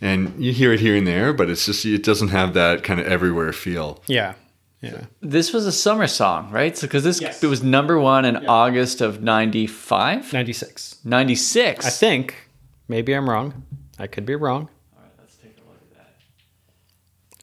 and 0.00 0.34
you 0.42 0.52
hear 0.52 0.72
it 0.72 0.80
here 0.80 0.96
and 0.96 1.06
there, 1.06 1.32
but 1.32 1.48
it's 1.48 1.64
just 1.66 1.84
it 1.84 2.02
doesn't 2.02 2.28
have 2.28 2.54
that 2.54 2.82
kind 2.82 2.98
of 2.98 3.06
everywhere 3.06 3.52
feel. 3.52 4.02
yeah, 4.08 4.34
yeah. 4.80 5.02
This 5.20 5.52
was 5.52 5.64
a 5.64 5.70
summer 5.72 6.08
song, 6.08 6.50
right? 6.50 6.76
So 6.76 6.88
because 6.88 7.04
this 7.04 7.20
it 7.20 7.46
was 7.46 7.62
number 7.62 8.00
one 8.00 8.24
in 8.24 8.48
August 8.48 9.00
of 9.00 9.22
95? 9.22 10.32
Ninety 10.32 10.52
six. 10.52 10.96
96. 11.04 11.86
I 11.86 11.90
think. 11.90 12.48
Maybe 12.88 13.12
I'm 13.12 13.30
wrong. 13.30 13.62
I 14.00 14.08
could 14.08 14.26
be 14.26 14.34
wrong. 14.34 14.68
All 14.96 15.02
right, 15.02 15.12
let's 15.20 15.36
take 15.36 15.56
a 15.56 15.60
look 15.68 15.80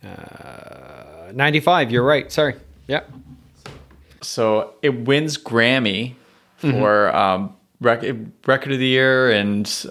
at 0.04 0.28
that. 0.28 1.28
Uh, 1.30 1.32
Ninety 1.34 1.60
five. 1.62 1.92
You're 1.92 2.04
right. 2.04 2.30
Sorry. 2.32 2.56
Yeah. 2.88 3.04
So 4.22 4.74
it 4.82 5.06
wins 5.08 5.38
Grammy 5.38 6.16
for 6.58 7.16
um, 7.16 7.56
rec- 7.82 8.04
record 8.46 8.72
of 8.74 8.80
the 8.80 8.86
year 8.88 9.32
and 9.32 9.86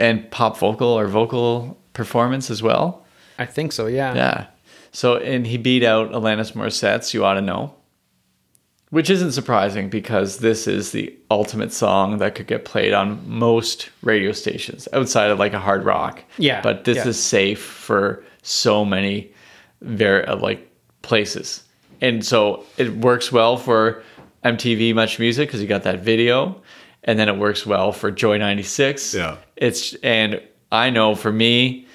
and 0.00 0.30
pop 0.30 0.58
vocal 0.58 0.88
or 0.88 1.06
vocal 1.06 1.78
performance 1.92 2.50
as 2.50 2.62
well. 2.62 3.04
I 3.38 3.46
think 3.46 3.72
so. 3.72 3.86
Yeah. 3.86 4.14
Yeah. 4.14 4.46
So 4.92 5.16
and 5.16 5.46
he 5.46 5.56
beat 5.58 5.82
out 5.82 6.12
Alanis 6.12 6.52
Morissette's 6.52 7.12
"You 7.14 7.24
Ought 7.24 7.34
to 7.34 7.40
Know," 7.40 7.74
which 8.90 9.10
isn't 9.10 9.32
surprising 9.32 9.88
because 9.88 10.38
this 10.38 10.68
is 10.68 10.92
the 10.92 11.12
ultimate 11.30 11.72
song 11.72 12.18
that 12.18 12.34
could 12.36 12.46
get 12.46 12.64
played 12.64 12.92
on 12.92 13.20
most 13.28 13.90
radio 14.02 14.30
stations 14.32 14.86
outside 14.92 15.30
of 15.30 15.38
like 15.40 15.52
a 15.52 15.58
hard 15.58 15.84
rock. 15.84 16.22
Yeah, 16.38 16.60
But 16.60 16.84
this 16.84 16.98
yeah. 16.98 17.08
is 17.08 17.20
safe 17.20 17.60
for 17.60 18.22
so 18.42 18.84
many 18.84 19.32
very 19.82 20.24
uh, 20.26 20.36
like 20.36 20.70
places, 21.02 21.64
and 22.00 22.24
so 22.24 22.64
it 22.76 22.94
works 22.98 23.32
well 23.32 23.56
for 23.56 24.02
MTV 24.44 24.94
Much 24.94 25.18
Music 25.18 25.48
because 25.48 25.60
you 25.60 25.66
got 25.66 25.82
that 25.82 26.00
video, 26.00 26.62
and 27.04 27.18
then 27.18 27.28
it 27.28 27.36
works 27.38 27.64
well 27.66 27.92
for 27.92 28.10
Joy 28.10 28.38
ninety 28.38 28.62
six. 28.62 29.14
Yeah. 29.14 29.36
It's 29.56 29.94
and 30.02 30.40
I 30.72 30.90
know 30.90 31.14
for 31.14 31.32
me, 31.32 31.86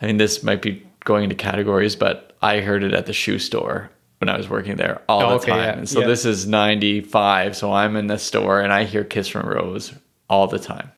I 0.00 0.06
mean 0.06 0.16
this 0.16 0.42
might 0.42 0.62
be 0.62 0.86
going 1.04 1.24
into 1.24 1.36
categories, 1.36 1.96
but 1.96 2.36
I 2.42 2.60
heard 2.60 2.82
it 2.82 2.94
at 2.94 3.06
the 3.06 3.12
shoe 3.12 3.38
store 3.38 3.90
when 4.18 4.28
I 4.28 4.36
was 4.36 4.48
working 4.48 4.76
there 4.76 5.02
all 5.08 5.22
Oh, 5.22 5.28
the 5.30 5.34
okay, 5.36 5.50
time. 5.50 5.58
yeah, 5.60 5.72
And 5.78 5.88
so 5.88 6.00
yeah. 6.00 6.06
this 6.06 6.24
is 6.24 6.46
95, 6.46 7.56
so 7.56 7.72
I'm 7.72 7.96
in 7.96 8.06
the 8.06 8.18
store 8.18 8.60
and 8.60 8.72
I 8.72 8.84
hear 8.84 9.02
Kiss 9.04 9.26
from 9.28 9.48
Rose 9.48 9.92
all 10.30 10.46
the 10.46 10.58
time. 10.60 10.92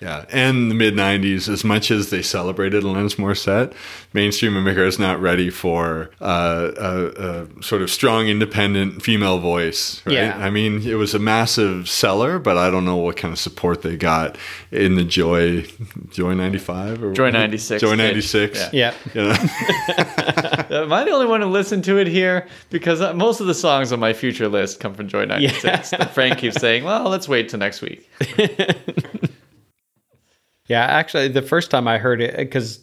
Yeah, 0.00 0.24
and 0.30 0.70
the 0.70 0.74
mid 0.74 0.94
'90s, 0.94 1.48
as 1.48 1.62
much 1.64 1.90
as 1.90 2.10
they 2.10 2.20
celebrated 2.20 2.82
Alanis 2.82 3.14
Morissette, 3.14 3.72
mainstream 4.12 4.56
America 4.56 4.84
is 4.84 4.98
not 4.98 5.20
ready 5.20 5.50
for 5.50 6.10
uh, 6.20 6.72
a, 6.76 7.06
a 7.06 7.62
sort 7.62 7.80
of 7.80 7.90
strong, 7.90 8.26
independent 8.26 9.02
female 9.02 9.38
voice. 9.38 10.02
Right? 10.04 10.16
Yeah. 10.16 10.36
I 10.36 10.50
mean, 10.50 10.86
it 10.86 10.94
was 10.94 11.14
a 11.14 11.20
massive 11.20 11.88
seller, 11.88 12.40
but 12.40 12.58
I 12.58 12.70
don't 12.70 12.84
know 12.84 12.96
what 12.96 13.16
kind 13.16 13.32
of 13.32 13.38
support 13.38 13.82
they 13.82 13.96
got 13.96 14.36
in 14.72 14.96
the 14.96 15.04
Joy 15.04 15.64
Joy 16.10 16.34
'95 16.34 17.02
or 17.02 17.12
Joy 17.12 17.30
96 17.30 17.80
Joy 17.80 17.94
'96. 17.94 18.58
Yeah. 18.58 18.70
Yeah. 18.72 18.94
You 19.14 19.22
know? 19.22 19.30
Am 20.82 20.92
I 20.92 21.04
the 21.04 21.12
only 21.12 21.26
one 21.26 21.40
who 21.40 21.46
listened 21.46 21.84
to 21.84 21.98
it 21.98 22.08
here? 22.08 22.48
Because 22.68 23.00
uh, 23.00 23.14
most 23.14 23.40
of 23.40 23.46
the 23.46 23.54
songs 23.54 23.92
on 23.92 24.00
my 24.00 24.12
future 24.12 24.48
list 24.48 24.80
come 24.80 24.94
from 24.94 25.06
Joy 25.06 25.24
96. 25.24 25.92
And 25.92 26.10
Frank 26.10 26.38
keeps 26.38 26.60
saying, 26.60 26.82
well, 26.84 27.08
let's 27.08 27.28
wait 27.28 27.48
till 27.48 27.60
next 27.60 27.80
week. 27.80 28.10
Yeah, 30.66 30.84
actually, 30.84 31.28
the 31.28 31.42
first 31.42 31.70
time 31.70 31.86
I 31.86 31.98
heard 31.98 32.20
it, 32.22 32.36
because 32.36 32.80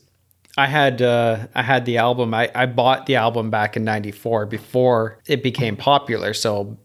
I 0.57 0.67
had 0.67 1.01
uh, 1.01 1.47
I 1.55 1.63
had 1.63 1.85
the 1.85 1.97
album. 1.97 2.33
I, 2.33 2.51
I 2.53 2.65
bought 2.65 3.05
the 3.05 3.15
album 3.15 3.49
back 3.49 3.75
in 3.75 3.83
'94 3.83 4.45
before 4.45 5.19
it 5.27 5.41
became 5.41 5.75
popular. 5.75 6.33
So 6.33 6.77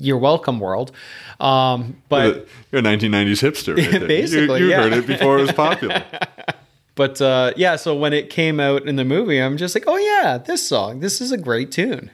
you're 0.00 0.18
welcome, 0.18 0.60
world. 0.60 0.92
Um, 1.40 2.02
but 2.08 2.46
You're 2.70 2.80
a 2.80 2.84
1990s 2.84 3.42
hipster. 3.42 3.76
Right. 3.76 4.00
Basically, 4.08 4.60
you, 4.60 4.66
you 4.66 4.70
yeah. 4.70 4.82
heard 4.82 4.92
it 4.92 5.06
before 5.06 5.38
it 5.38 5.42
was 5.42 5.52
popular. 5.52 6.04
but 6.94 7.20
uh, 7.22 7.52
yeah, 7.56 7.76
so 7.76 7.94
when 7.94 8.12
it 8.12 8.30
came 8.30 8.60
out 8.60 8.86
in 8.86 8.96
the 8.96 9.04
movie, 9.04 9.38
I'm 9.38 9.56
just 9.56 9.74
like, 9.74 9.84
oh 9.86 9.96
yeah, 9.96 10.38
this 10.38 10.66
song, 10.66 11.00
this 11.00 11.20
is 11.20 11.32
a 11.32 11.38
great 11.38 11.72
tune. 11.72 12.10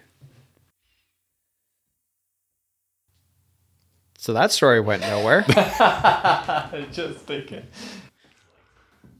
So 4.19 4.33
that 4.33 4.53
story 4.53 4.81
went 4.81 5.03
nowhere. 5.03 5.43
Just 6.93 7.19
thinking. 7.27 7.63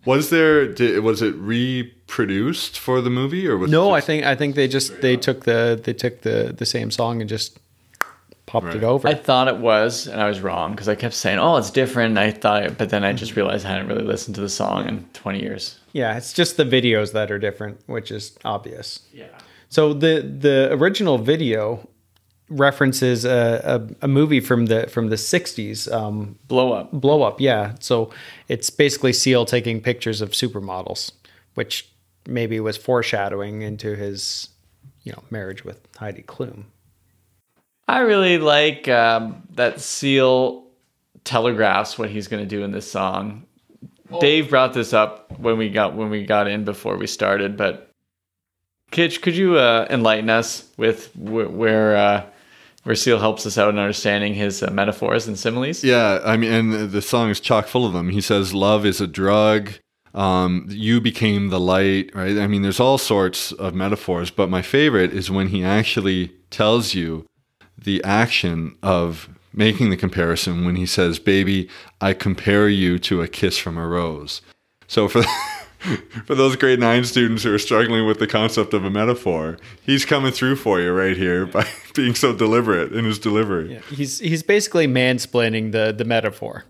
Was 0.05 0.31
there? 0.31 0.67
Did, 0.67 1.01
was 1.03 1.23
it 1.23 1.35
reproduced 1.37 2.79
for 2.79 3.01
the 3.01 3.11
movie, 3.11 3.47
or 3.49 3.57
was 3.57 3.71
No, 3.71 3.95
it 3.95 3.99
I 3.99 4.01
think 4.01 4.25
I 4.25 4.35
think 4.35 4.55
they 4.55 4.69
just 4.69 5.01
they 5.01 5.17
took 5.17 5.45
the 5.45 5.81
they 5.83 5.93
took 5.93 6.23
the 6.23 6.55
the 6.57 6.67
same 6.67 6.91
song 6.91 7.21
and 7.21 7.29
just 7.29 7.59
popped 8.47 8.67
Right. 8.67 8.77
it 8.77 8.85
over. 8.85 9.09
I 9.09 9.15
thought 9.15 9.49
it 9.49 9.57
was, 9.57 10.07
and 10.07 10.21
I 10.21 10.29
was 10.29 10.41
wrong 10.41 10.73
because 10.73 10.89
I 10.89 10.95
kept 10.95 11.15
saying, 11.15 11.39
"Oh, 11.39 11.57
it's 11.57 11.71
different." 11.71 12.19
I 12.19 12.31
thought, 12.31 12.77
but 12.77 12.91
then 12.91 13.05
I 13.05 13.13
just 13.13 13.33
mm-hmm. 13.33 13.41
realized 13.41 13.67
I 13.67 13.71
hadn't 13.71 13.89
really 13.89 14.05
listened 14.05 14.35
to 14.37 14.41
the 14.41 14.49
song 14.49 14.87
in 14.89 15.05
20 15.15 15.41
years. 15.41 15.79
yeah, 15.93 16.17
it's 16.17 16.33
just 16.33 16.57
the 16.57 16.65
videos 16.65 17.13
that 17.13 17.31
are 17.31 17.39
different, 17.39 17.81
which 17.87 18.11
is 18.11 18.39
obvious. 18.45 19.01
Yeah. 19.13 19.27
So 19.71 19.93
the 19.95 20.21
the 20.21 20.69
original 20.73 21.19
video 21.19 21.89
references 22.51 23.25
a, 23.25 23.89
a, 24.03 24.05
a 24.05 24.09
movie 24.09 24.41
from 24.41 24.67
the 24.67 24.87
from 24.89 25.09
the 25.09 25.17
60s 25.17 25.91
um, 25.93 26.39
Blow 26.47 26.73
up. 26.73 26.93
blow 26.93 27.23
up 27.23 27.41
yeah 27.41 27.75
so 27.81 28.11
it's 28.49 28.69
basically 28.69 29.13
seal 29.13 29.45
taking 29.47 29.81
pictures 29.81 30.21
of 30.21 30.31
supermodels 30.33 31.13
which 31.55 31.89
maybe 32.27 32.61
was 32.61 32.77
foreshadowing 32.77 33.63
into 33.63 33.97
his 33.97 34.51
you 35.05 35.13
know 35.13 35.23
marriage 35.31 35.65
with 35.65 35.81
heidi 35.99 36.23
klum 36.23 36.65
I 37.87 37.99
really 38.01 38.39
like 38.39 38.89
um, 38.89 39.43
that 39.57 39.79
Seal 39.79 40.65
telegraphs 41.25 41.99
what 41.99 42.09
he's 42.09 42.29
going 42.29 42.43
to 42.43 42.49
do 42.49 42.63
in 42.65 42.71
this 42.73 42.91
song. 42.91 43.45
Dave 44.21 44.49
brought 44.49 44.73
this 44.73 44.95
up 44.95 45.39
when 45.39 45.59
we 45.59 45.69
got 45.69 45.95
when 45.95 46.09
we 46.09 46.25
got 46.25 46.49
in 46.49 46.65
before 46.65 46.97
we 46.97 47.07
started, 47.07 47.57
but 47.59 47.91
Kitch, 48.91 49.21
could 49.21 49.37
you 49.37 49.59
uh, 49.59 49.87
enlighten 49.91 50.31
us 50.31 50.67
with 50.79 51.13
wh- 51.15 51.53
where 51.55 51.97
uh, 51.97 52.25
where 52.85 52.95
Seal 52.95 53.19
helps 53.19 53.45
us 53.47 53.59
out 53.59 53.71
in 53.71 53.79
understanding 53.79 54.35
his 54.35 54.63
uh, 54.63 54.71
metaphors 54.71 55.27
and 55.27 55.39
similes? 55.39 55.83
Yeah, 55.83 56.21
I 56.25 56.37
mean, 56.37 56.53
and 56.53 56.91
the 56.93 57.03
song 57.03 57.31
is 57.31 57.41
chock 57.41 57.67
full 57.67 57.85
of 57.85 57.93
them. 57.93 58.11
He 58.11 58.21
says, 58.21 58.55
"Love 58.55 58.87
is 58.87 59.01
a 59.01 59.07
drug." 59.07 59.73
Um, 60.15 60.67
you 60.69 61.01
became 61.01 61.49
the 61.49 61.59
light, 61.59 62.15
right? 62.15 62.39
I 62.39 62.47
mean, 62.47 62.63
there's 62.63 62.79
all 62.79 62.99
sorts 62.99 63.51
of 63.51 63.75
metaphors, 63.75 64.31
but 64.31 64.49
my 64.49 64.63
favorite 64.63 65.13
is 65.13 65.29
when 65.29 65.49
he 65.49 65.65
actually 65.65 66.29
tells 66.51 66.95
you 66.95 67.27
the 67.77 68.03
action 68.05 68.77
of 68.81 69.29
making 69.53 69.91
the 69.91 69.97
comparison. 69.97 70.65
When 70.65 70.77
he 70.77 70.87
says, 70.87 71.19
"Baby, 71.19 71.69
I 72.01 72.13
compare 72.13 72.69
you 72.69 72.99
to 73.01 73.23
a 73.23 73.29
kiss 73.29 73.59
from 73.59 73.77
a 73.77 73.87
rose." 73.87 74.41
So 74.87 75.09
for 75.09 75.23
for 76.27 76.35
those 76.35 76.57
grade 76.57 76.81
nine 76.81 77.05
students 77.05 77.43
who 77.43 77.55
are 77.55 77.59
struggling 77.59 78.07
with 78.07 78.19
the 78.19 78.27
concept 78.27 78.73
of 78.73 78.85
a 78.85 78.91
metaphor, 78.91 79.59
he's 79.83 80.05
coming 80.05 80.33
through 80.33 80.57
for 80.57 80.81
you 80.81 80.93
right 80.93 81.17
here 81.17 81.47
by 81.47 81.67
being 81.95 82.15
so 82.15 82.35
deliberate 82.35 82.93
in 82.93 83.05
his 83.05 83.19
delivery. 83.19 83.81
he's 83.91 84.19
he's 84.19 84.43
basically 84.43 84.87
mansplaining 84.87 85.73
the 85.73 85.93
the 85.97 86.05
metaphor 86.05 86.65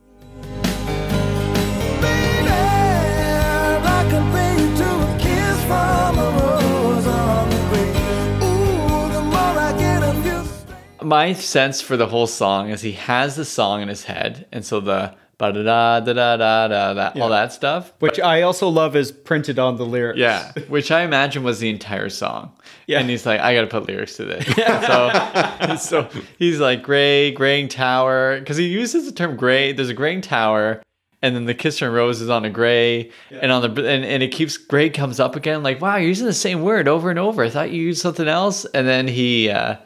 I 3.87 4.11
compare 4.11 4.53
you 4.59 4.77
to 4.77 4.85
a 4.85 5.18
kiss 5.18 5.64
from 5.64 6.18
a 6.18 6.31
rose 6.40 7.07
on 7.07 7.50
the 7.50 7.57
grave. 7.70 8.42
Ooh, 8.42 9.12
the 9.12 9.22
more 9.22 9.35
I 9.37 9.74
get 9.79 10.03
of 10.03 10.27
you. 10.27 11.07
my 11.07 11.33
sense 11.33 11.81
for 11.81 11.96
the 11.96 12.07
whole 12.07 12.27
song 12.27 12.70
is 12.70 12.83
he 12.83 12.92
has 12.92 13.37
the 13.37 13.44
song 13.44 13.83
in 13.83 13.88
his 13.88 14.05
head, 14.05 14.46
and 14.53 14.64
so 14.64 14.81
the 14.81 15.14
ba 15.23 15.23
that 15.38 17.16
all 17.16 17.29
that 17.29 17.53
stuff. 17.53 17.92
which 17.99 18.20
i 18.20 18.42
also 18.42 18.68
love 18.68 18.94
is 18.97 19.11
printed 19.12 19.59
on 19.59 19.77
the 19.77 19.85
lyrics 19.87 20.18
Yeah, 20.18 20.53
which 20.68 20.90
I 20.90 21.03
imagine 21.03 21.42
was 21.42 21.59
the 21.59 21.68
entire 21.70 22.09
song. 22.09 22.53
Yeah. 22.87 23.01
and 23.01 23.09
he's 23.09 23.25
like, 23.25 23.40
I 23.40 23.55
got 23.55 23.62
to 23.62 23.66
put 23.66 23.88
lyrics 23.88 24.16
to 24.16 24.25
this. 24.27 24.44
so, 24.87 25.77
so 25.77 26.09
he's 26.38 26.61
like 26.61 26.83
gray, 26.83 27.31
graying 27.33 27.68
tower, 27.68 28.38
because 28.38 28.57
he 28.59 28.66
uses 28.68 29.07
the 29.07 29.12
term 29.12 29.37
gray. 29.37 29.73
There's 29.73 29.88
a 29.88 29.94
graying 29.94 30.20
tower. 30.20 30.83
And 31.23 31.35
then 31.35 31.47
the 31.47 31.55
kiss 31.55 31.79
from 31.79 31.94
rose 31.94 32.20
is 32.20 32.29
on 32.29 32.44
a 32.44 32.51
gray, 32.51 33.11
and 33.31 33.51
on 33.51 33.62
the 33.62 33.68
and, 33.88 34.05
and 34.05 34.23
it 34.23 34.29
keeps 34.29 34.59
gray 34.59 34.90
comes 34.90 35.18
up 35.18 35.37
again. 35.37 35.62
Like 35.62 35.81
wow, 35.81 35.97
you're 35.97 36.09
using 36.09 36.27
the 36.27 36.35
same 36.35 36.61
word 36.61 36.87
over 36.87 37.09
and 37.09 37.18
over. 37.18 37.42
I 37.42 37.49
thought 37.49 37.70
you 37.70 37.81
used 37.81 38.03
something 38.03 38.29
else. 38.29 38.66
And 38.66 38.87
then 38.87 39.09
he, 39.09 39.49
uh, 39.49 39.77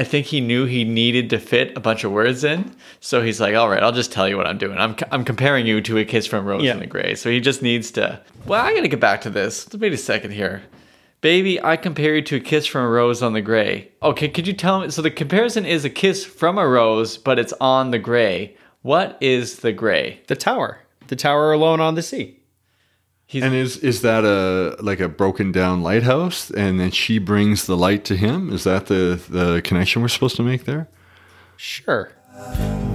I 0.00 0.04
think 0.04 0.24
he 0.24 0.40
knew 0.40 0.64
he 0.64 0.82
needed 0.84 1.28
to 1.28 1.38
fit 1.38 1.76
a 1.76 1.80
bunch 1.80 2.04
of 2.04 2.10
words 2.12 2.42
in. 2.42 2.74
So 3.00 3.20
he's 3.20 3.38
like, 3.38 3.54
all 3.54 3.68
right, 3.68 3.82
I'll 3.82 3.92
just 3.92 4.10
tell 4.10 4.26
you 4.26 4.38
what 4.38 4.46
I'm 4.46 4.56
doing. 4.56 4.78
I'm, 4.78 4.96
I'm 5.12 5.26
comparing 5.26 5.66
you 5.66 5.82
to 5.82 5.98
a 5.98 6.06
kiss 6.06 6.26
from 6.26 6.46
Rose 6.46 6.62
Yeah. 6.62 6.72
in 6.72 6.78
the 6.78 6.86
Gray. 6.86 7.14
So 7.14 7.28
he 7.28 7.38
just 7.38 7.60
needs 7.60 7.90
to, 7.92 8.18
well, 8.46 8.64
I 8.64 8.72
got 8.74 8.80
to 8.80 8.88
get 8.88 8.98
back 8.98 9.20
to 9.22 9.30
this. 9.30 9.68
Wait 9.74 9.92
a 9.92 9.98
second 9.98 10.30
here. 10.30 10.62
Baby, 11.20 11.62
I 11.62 11.76
compare 11.76 12.14
you 12.14 12.22
to 12.22 12.36
a 12.36 12.40
kiss 12.40 12.64
from 12.64 12.86
a 12.86 12.88
rose 12.88 13.22
on 13.22 13.34
the 13.34 13.42
gray. 13.42 13.92
Okay, 14.02 14.28
could 14.30 14.46
you 14.46 14.54
tell 14.54 14.80
me? 14.80 14.88
So 14.90 15.02
the 15.02 15.10
comparison 15.10 15.66
is 15.66 15.84
a 15.84 15.90
kiss 15.90 16.24
from 16.24 16.56
a 16.56 16.66
rose, 16.66 17.18
but 17.18 17.38
it's 17.38 17.52
on 17.60 17.90
the 17.90 17.98
gray. 17.98 18.56
What 18.80 19.18
is 19.20 19.56
the 19.58 19.72
gray? 19.72 20.22
the 20.28 20.34
tower 20.36 20.78
the 21.08 21.16
tower 21.16 21.52
alone 21.52 21.80
on 21.80 21.94
the 21.94 22.02
sea 22.02 22.39
And 23.32 23.54
is 23.54 23.76
is 23.78 24.02
that 24.02 24.24
a 24.24 24.76
like 24.82 24.98
a 24.98 25.08
broken 25.08 25.52
down 25.52 25.82
lighthouse, 25.82 26.50
and 26.50 26.80
then 26.80 26.90
she 26.90 27.18
brings 27.18 27.66
the 27.66 27.76
light 27.76 28.04
to 28.06 28.16
him? 28.16 28.52
Is 28.52 28.64
that 28.64 28.86
the 28.86 29.20
the 29.28 29.62
connection 29.62 30.02
we're 30.02 30.08
supposed 30.08 30.36
to 30.36 30.42
make 30.42 30.64
there? 30.64 30.88
sure 31.56 32.10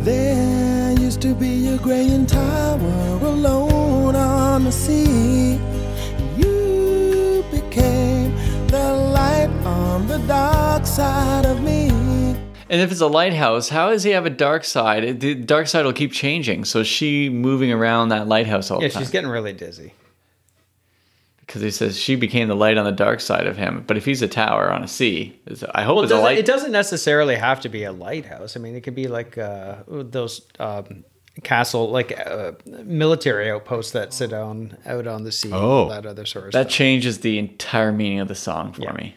There 0.02 0.92
used 1.00 1.22
to 1.22 1.36
be 1.36 1.68
a 1.68 1.78
graying 1.78 2.26
tower 2.26 3.20
alone 3.22 4.16
on 4.16 4.66
the 4.66 4.72
sea. 4.72 5.54
You 6.36 7.46
became 7.52 8.36
the 8.68 8.94
light 9.14 9.52
on 9.64 10.08
the 10.08 10.18
dark 10.28 10.86
side 10.86 11.46
of 11.46 11.62
me. 11.62 11.90
And 12.68 12.82
if 12.82 12.92
it's 12.92 13.02
a 13.02 13.08
lighthouse, 13.08 13.70
how 13.70 13.92
does 13.92 14.04
he 14.04 14.12
have 14.12 14.26
a 14.26 14.32
dark 14.32 14.66
side? 14.66 15.20
The 15.22 15.36
dark 15.36 15.68
side 15.68 15.86
will 15.86 15.94
keep 15.94 16.12
changing. 16.12 16.66
So 16.66 16.80
is 16.80 16.88
she 16.88 17.30
moving 17.30 17.72
around 17.72 18.10
that 18.10 18.28
lighthouse 18.28 18.72
all 18.72 18.82
yeah 18.82 18.88
the 18.88 18.94
time? 18.94 19.02
Yeah, 19.02 19.06
she's 19.06 19.12
getting 19.12 19.30
really 19.30 19.54
dizzy 19.54 19.94
because 21.46 21.62
he 21.62 21.70
says 21.72 21.98
she 22.00 22.16
became 22.16 22.48
the 22.48 22.56
light 22.56 22.78
on 22.78 22.86
the 22.86 22.92
dark 22.92 23.20
side 23.20 23.46
of 23.48 23.56
him. 23.58 23.84
But 23.86 23.98
if 23.98 24.06
he's 24.06 24.22
a 24.22 24.28
tower 24.28 24.72
on 24.72 24.84
a 24.84 24.88
sea, 24.88 25.40
it's- 25.46 25.64
I 25.76 25.84
hope 25.84 25.96
Well, 25.96 26.04
it 26.04 26.06
it's 26.06 26.12
a 26.12 26.16
doesn't, 26.16 26.24
light. 26.26 26.38
it 26.40 26.46
doesn't 26.46 26.72
necessarily 26.72 27.36
have 27.36 27.62
to 27.62 27.70
be 27.70 27.84
a 27.84 27.92
lighthouse. 27.92 28.58
I 28.58 28.60
mean, 28.60 28.76
it 28.76 28.82
could 28.82 28.96
be 28.96 29.08
like 29.08 29.38
uh, 29.38 29.76
those 29.88 30.42
um, 30.60 31.04
castle, 31.44 31.90
like 31.92 32.18
uh, 32.26 32.54
military 32.84 33.52
outposts 33.52 33.92
that 33.92 34.14
sit 34.14 34.34
on 34.34 34.78
out 34.86 35.06
on 35.08 35.24
the 35.24 35.32
sea. 35.32 35.52
Oh. 35.52 35.84
all 35.84 35.90
that 35.90 36.06
other 36.06 36.26
sort 36.26 36.46
of 36.48 36.52
that 36.54 36.64
stuff. 36.68 36.72
changes 36.72 37.20
the 37.20 37.38
entire 37.38 37.92
meaning 37.92 38.20
of 38.22 38.28
the 38.28 38.36
song 38.36 38.74
for 38.74 38.94
me. 38.94 39.16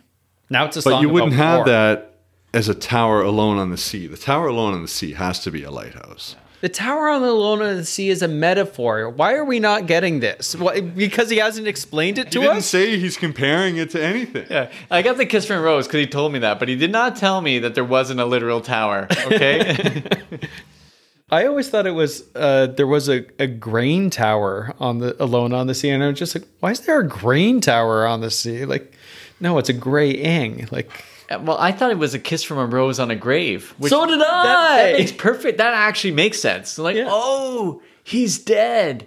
Now 0.50 0.64
it's 0.66 0.76
a 0.76 0.82
song. 0.82 0.90
But 0.92 0.96
song 0.96 1.02
you 1.02 1.08
wouldn't 1.10 1.34
about 1.34 1.44
have 1.44 1.58
war. 1.58 1.64
that 1.66 2.14
as 2.54 2.68
a 2.68 2.74
tower 2.74 3.22
alone 3.22 3.58
on 3.58 3.70
the 3.70 3.76
sea. 3.76 4.06
The 4.06 4.16
tower 4.16 4.48
alone 4.48 4.74
on 4.74 4.82
the 4.82 4.88
sea 4.88 5.12
has 5.12 5.38
to 5.40 5.50
be 5.50 5.62
a 5.62 5.70
lighthouse. 5.70 6.34
The 6.61 6.68
tower 6.68 7.09
on 7.09 7.23
the 7.23 7.29
alone 7.29 7.62
on 7.62 7.77
the 7.77 7.85
sea 7.85 8.09
is 8.09 8.21
a 8.21 8.27
metaphor. 8.29 9.09
Why 9.09 9.35
are 9.35 9.44
we 9.44 9.61
not 9.61 9.87
getting 9.87 10.18
this? 10.18 10.57
Why, 10.57 10.81
because 10.81 11.31
he 11.31 11.37
hasn't 11.37 11.68
explained 11.68 12.18
it 12.18 12.33
to 12.33 12.40
us? 12.40 12.40
He 12.40 12.40
to 12.40 12.47
didn't 12.47 12.59
us. 12.59 12.66
say 12.66 12.99
he's 12.99 13.16
comparing 13.16 13.77
it 13.77 13.90
to 13.90 14.03
anything. 14.05 14.47
Yeah, 14.51 14.71
I 14.90 15.03
got 15.03 15.18
the 15.18 15.27
kiss 15.27 15.47
from 15.47 15.62
Rose 15.62 15.87
because 15.87 16.01
he 16.01 16.07
told 16.09 16.33
me 16.33 16.40
that, 16.40 16.59
but 16.59 16.68
he 16.68 16.75
did 16.75 16.90
not 16.90 17.14
tell 17.14 17.40
me 17.40 17.61
that 17.61 17.75
there 17.77 17.85
wasn't 17.85 18.18
a 18.18 18.25
literal 18.25 18.61
tower. 18.61 19.07
Okay. 19.27 20.03
I 21.31 21.47
always 21.47 21.68
thought 21.68 21.87
it 21.87 21.92
was 21.92 22.25
uh, 22.35 22.68
there 22.68 22.87
was 22.87 23.09
a, 23.09 23.27
a 23.38 23.47
grain 23.47 24.09
tower 24.09 24.75
on 24.81 24.99
the 24.99 25.23
alone 25.23 25.53
on 25.53 25.66
the 25.66 25.75
sea, 25.75 25.90
and 25.90 26.03
I 26.03 26.09
was 26.09 26.18
just 26.18 26.35
like, 26.35 26.49
why 26.61 26.71
is 26.71 26.81
there 26.81 26.99
a 27.01 27.07
grain 27.07 27.61
tower 27.61 28.07
on 28.07 28.21
the 28.23 28.31
sea? 28.31 28.64
Like, 28.64 28.94
no, 29.38 29.59
it's 29.59 29.68
a 29.68 29.75
gray 29.75 30.11
ing. 30.11 30.66
Like, 30.73 30.90
well, 31.30 31.58
I 31.58 31.72
thought 31.72 31.90
it 31.90 31.98
was 31.98 32.14
a 32.14 32.18
kiss 32.18 32.42
from 32.42 32.58
a 32.58 32.66
rose 32.66 32.98
on 32.98 33.10
a 33.10 33.16
grave. 33.16 33.74
So 33.86 34.06
did 34.06 34.20
that- 34.20 34.42
That, 34.44 34.80
I. 34.80 34.92
makes 34.98 35.12
perfect. 35.12 35.58
That 35.58 35.74
actually 35.74 36.12
makes 36.12 36.40
sense. 36.40 36.78
Like, 36.78 36.96
Yeah. 36.96 37.08
oh, 37.08 37.82
he's 38.04 38.38
dead. 38.38 39.06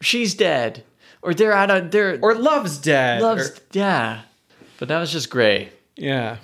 She's 0.00 0.34
dead. 0.34 0.84
Or 1.22 1.32
they're 1.34 1.52
at 1.52 1.70
a 1.70 1.86
they're 1.88 2.18
or 2.20 2.34
love's 2.34 2.78
dead. 2.78 3.22
loves 3.22 3.50
or- 3.50 3.54
yeah. 3.72 4.22
But 4.78 4.88
that 4.88 4.98
was 4.98 5.12
just 5.12 5.30
gray. 5.30 5.70
yeah. 5.96 6.38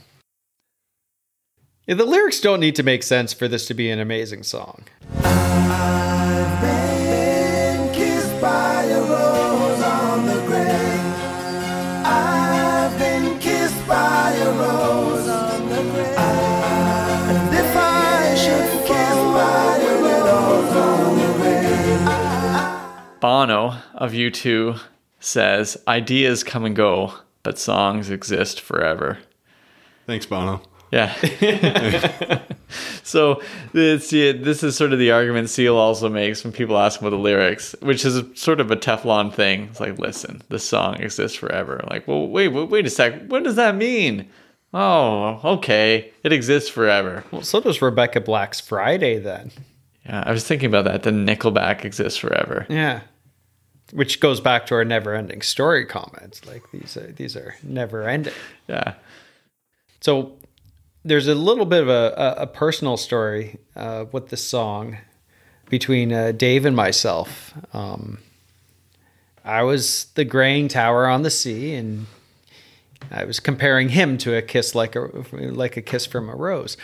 Yeah, 1.86 1.94
the 1.94 2.04
lyrics 2.04 2.40
don't 2.40 2.60
need 2.60 2.76
to 2.76 2.82
make 2.82 3.02
sense 3.02 3.32
for 3.32 3.48
this 3.48 3.64
to 3.66 3.74
be 3.74 3.90
an 3.90 3.98
amazing 3.98 4.42
song. 4.42 4.84
Bono 23.20 23.76
of 23.94 24.12
U2 24.12 24.80
says, 25.20 25.76
Ideas 25.86 26.44
come 26.44 26.64
and 26.64 26.76
go, 26.76 27.14
but 27.42 27.58
songs 27.58 28.10
exist 28.10 28.60
forever. 28.60 29.18
Thanks, 30.06 30.26
Bono. 30.26 30.62
Yeah. 30.90 31.12
so 33.02 33.42
this 33.72 34.10
yeah, 34.12 34.32
this 34.32 34.62
is 34.62 34.74
sort 34.74 34.92
of 34.92 34.98
the 34.98 35.10
argument 35.10 35.50
Seal 35.50 35.76
also 35.76 36.08
makes 36.08 36.42
when 36.42 36.52
people 36.52 36.78
ask 36.78 37.00
him 37.00 37.06
about 37.06 37.16
the 37.16 37.22
lyrics, 37.22 37.74
which 37.80 38.04
is 38.04 38.22
sort 38.40 38.60
of 38.60 38.70
a 38.70 38.76
Teflon 38.76 39.32
thing. 39.32 39.64
It's 39.64 39.80
like, 39.80 39.98
listen, 39.98 40.42
the 40.48 40.58
song 40.58 41.00
exists 41.00 41.36
forever. 41.36 41.84
Like, 41.90 42.08
well, 42.08 42.26
wait, 42.26 42.48
wait, 42.48 42.70
wait 42.70 42.86
a 42.86 42.90
sec. 42.90 43.26
What 43.26 43.44
does 43.44 43.56
that 43.56 43.76
mean? 43.76 44.30
Oh, 44.72 45.40
okay, 45.44 46.12
it 46.22 46.32
exists 46.32 46.70
forever. 46.70 47.24
Well, 47.30 47.42
so 47.42 47.60
does 47.60 47.80
Rebecca 47.82 48.20
Black's 48.20 48.60
Friday 48.60 49.18
then. 49.18 49.50
Yeah, 50.08 50.22
I 50.26 50.32
was 50.32 50.46
thinking 50.46 50.68
about 50.68 50.84
that. 50.86 51.02
The 51.02 51.10
Nickelback 51.10 51.84
exists 51.84 52.18
forever. 52.18 52.66
Yeah. 52.68 53.00
which 53.92 54.20
goes 54.20 54.40
back 54.40 54.66
to 54.66 54.74
our 54.74 54.84
never-ending 54.84 55.42
story 55.42 55.84
comments. 55.86 56.44
Like 56.46 56.62
these 56.72 56.96
are 56.96 57.12
these 57.12 57.36
are 57.36 57.54
never-ending. 57.62 58.34
Yeah. 58.68 58.94
So 60.00 60.32
there's 61.04 61.26
a 61.28 61.34
little 61.34 61.64
bit 61.66 61.82
of 61.82 61.88
a, 61.88 62.14
a, 62.38 62.42
a 62.42 62.46
personal 62.46 62.96
story 62.96 63.58
uh, 63.76 64.06
with 64.12 64.28
this 64.28 64.44
song 64.44 64.98
between 65.70 66.12
uh, 66.12 66.32
Dave 66.32 66.64
and 66.64 66.74
myself. 66.76 67.52
Um, 67.72 68.18
I 69.44 69.62
was 69.62 70.06
the 70.14 70.24
graying 70.24 70.68
tower 70.68 71.06
on 71.06 71.22
the 71.22 71.30
sea, 71.30 71.74
and 71.74 72.06
I 73.10 73.24
was 73.24 73.40
comparing 73.40 73.90
him 73.90 74.18
to 74.18 74.36
a 74.36 74.42
kiss 74.42 74.74
like 74.74 74.96
a 74.96 75.08
like 75.32 75.76
a 75.76 75.82
kiss 75.82 76.04
from 76.06 76.28
a 76.28 76.34
rose. 76.34 76.76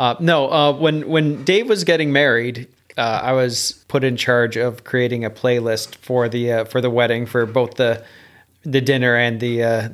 Uh, 0.00 0.16
no, 0.18 0.50
uh, 0.50 0.72
when 0.72 1.06
when 1.10 1.44
Dave 1.44 1.68
was 1.68 1.84
getting 1.84 2.10
married, 2.10 2.66
uh, 2.96 3.20
I 3.22 3.32
was 3.32 3.84
put 3.88 4.02
in 4.02 4.16
charge 4.16 4.56
of 4.56 4.82
creating 4.82 5.26
a 5.26 5.30
playlist 5.30 5.94
for 5.96 6.26
the 6.26 6.52
uh, 6.52 6.64
for 6.64 6.80
the 6.80 6.88
wedding 6.88 7.26
for 7.26 7.44
both 7.44 7.74
the 7.74 8.02
the 8.62 8.80
dinner 8.80 9.14
and 9.14 9.40
the 9.40 9.62
uh, 9.62 9.88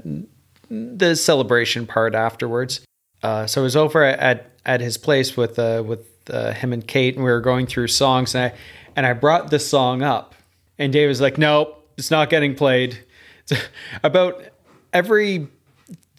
the 0.70 1.16
celebration 1.16 1.88
part 1.88 2.14
afterwards. 2.14 2.82
Uh, 3.24 3.48
so 3.48 3.62
I 3.62 3.64
was 3.64 3.74
over 3.74 4.04
at 4.04 4.52
at 4.64 4.80
his 4.80 4.96
place 4.96 5.36
with 5.36 5.58
with 5.58 6.06
him 6.28 6.72
and 6.72 6.86
Kate, 6.86 7.16
and 7.16 7.24
we 7.24 7.30
were 7.32 7.40
going 7.40 7.66
through 7.66 7.88
songs, 7.88 8.36
and 8.36 8.44
I 8.44 8.56
and 8.94 9.06
I 9.06 9.12
brought 9.12 9.50
this 9.50 9.68
song 9.68 10.02
up, 10.02 10.36
and 10.78 10.92
Dave 10.92 11.08
was 11.08 11.20
like, 11.20 11.36
"Nope, 11.36 11.84
it's 11.98 12.12
not 12.12 12.30
getting 12.30 12.54
played." 12.54 12.96
It's 13.42 13.60
about 14.04 14.40
every 14.92 15.48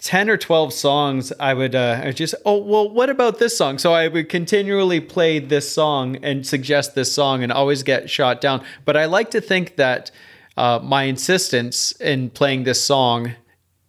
10 0.08 0.30
or 0.30 0.38
12 0.38 0.72
songs 0.72 1.34
i 1.38 1.54
would 1.54 1.76
uh 1.76 2.00
I 2.02 2.14
just 2.14 2.34
oh 2.46 2.60
well 2.60 2.90
what 2.90 3.10
about 3.10 3.40
this 3.40 3.58
song? 3.58 3.78
So 3.78 3.92
i 3.92 4.08
would 4.08 4.30
continually 4.30 5.02
play 5.02 5.38
this 5.40 5.70
song 5.70 6.16
and 6.24 6.48
suggest 6.48 6.96
this 6.96 7.12
song 7.12 7.44
and 7.44 7.52
always 7.52 7.84
get 7.84 8.10
shot 8.10 8.40
down. 8.40 8.64
But 8.86 8.96
i 8.96 9.04
like 9.04 9.32
to 9.32 9.42
think 9.42 9.76
that 9.76 10.12
uh, 10.56 10.80
my 10.82 11.04
insistence 11.04 11.92
in 12.00 12.30
playing 12.30 12.64
this 12.64 12.82
song 12.82 13.34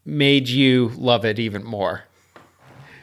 made 0.04 0.48
you 0.48 0.90
love 0.96 1.24
it 1.24 1.38
even 1.38 1.62
more. 1.62 2.02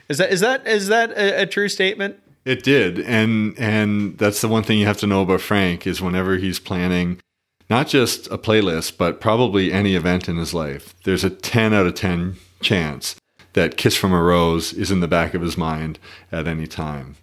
Is 0.10 0.17
that 0.17 0.34
is 0.34 0.41
that 0.41 0.67
is 0.67 0.89
that 0.89 1.12
a, 1.12 1.43
a 1.43 1.45
true 1.45 1.69
statement? 1.69 2.19
It 2.43 2.63
did, 2.63 2.99
and 2.99 3.58
and 3.58 4.17
that's 4.17 4.41
the 4.41 4.49
one 4.49 4.63
thing 4.63 4.78
you 4.78 4.88
have 4.88 4.99
to 4.99 5.08
know 5.08 5.21
about 5.21 5.39
Frank 5.39 5.88
is 5.88 6.01
whenever 6.01 6.36
he's 6.36 6.60
planning 6.60 7.21
not 7.69 7.88
just 7.88 8.28
a 8.28 8.38
playlist, 8.38 8.97
but 8.97 9.21
probably 9.21 9.71
any 9.71 9.95
event 9.95 10.28
in 10.28 10.36
his 10.36 10.54
life, 10.54 10.93
there's 11.06 11.23
a 11.23 11.30
ten 11.30 11.73
out 11.73 11.88
of 11.88 11.95
ten 11.95 12.36
chance 12.65 13.15
that 13.54 13.78
"Kiss 13.78 13.95
from 13.95 14.12
a 14.13 14.21
Rose" 14.21 14.73
is 14.73 14.91
in 14.91 14.99
the 14.99 15.08
back 15.08 15.34
of 15.34 15.41
his 15.41 15.58
mind 15.58 15.97
at 16.32 16.47
any 16.47 16.67
time. 16.67 17.15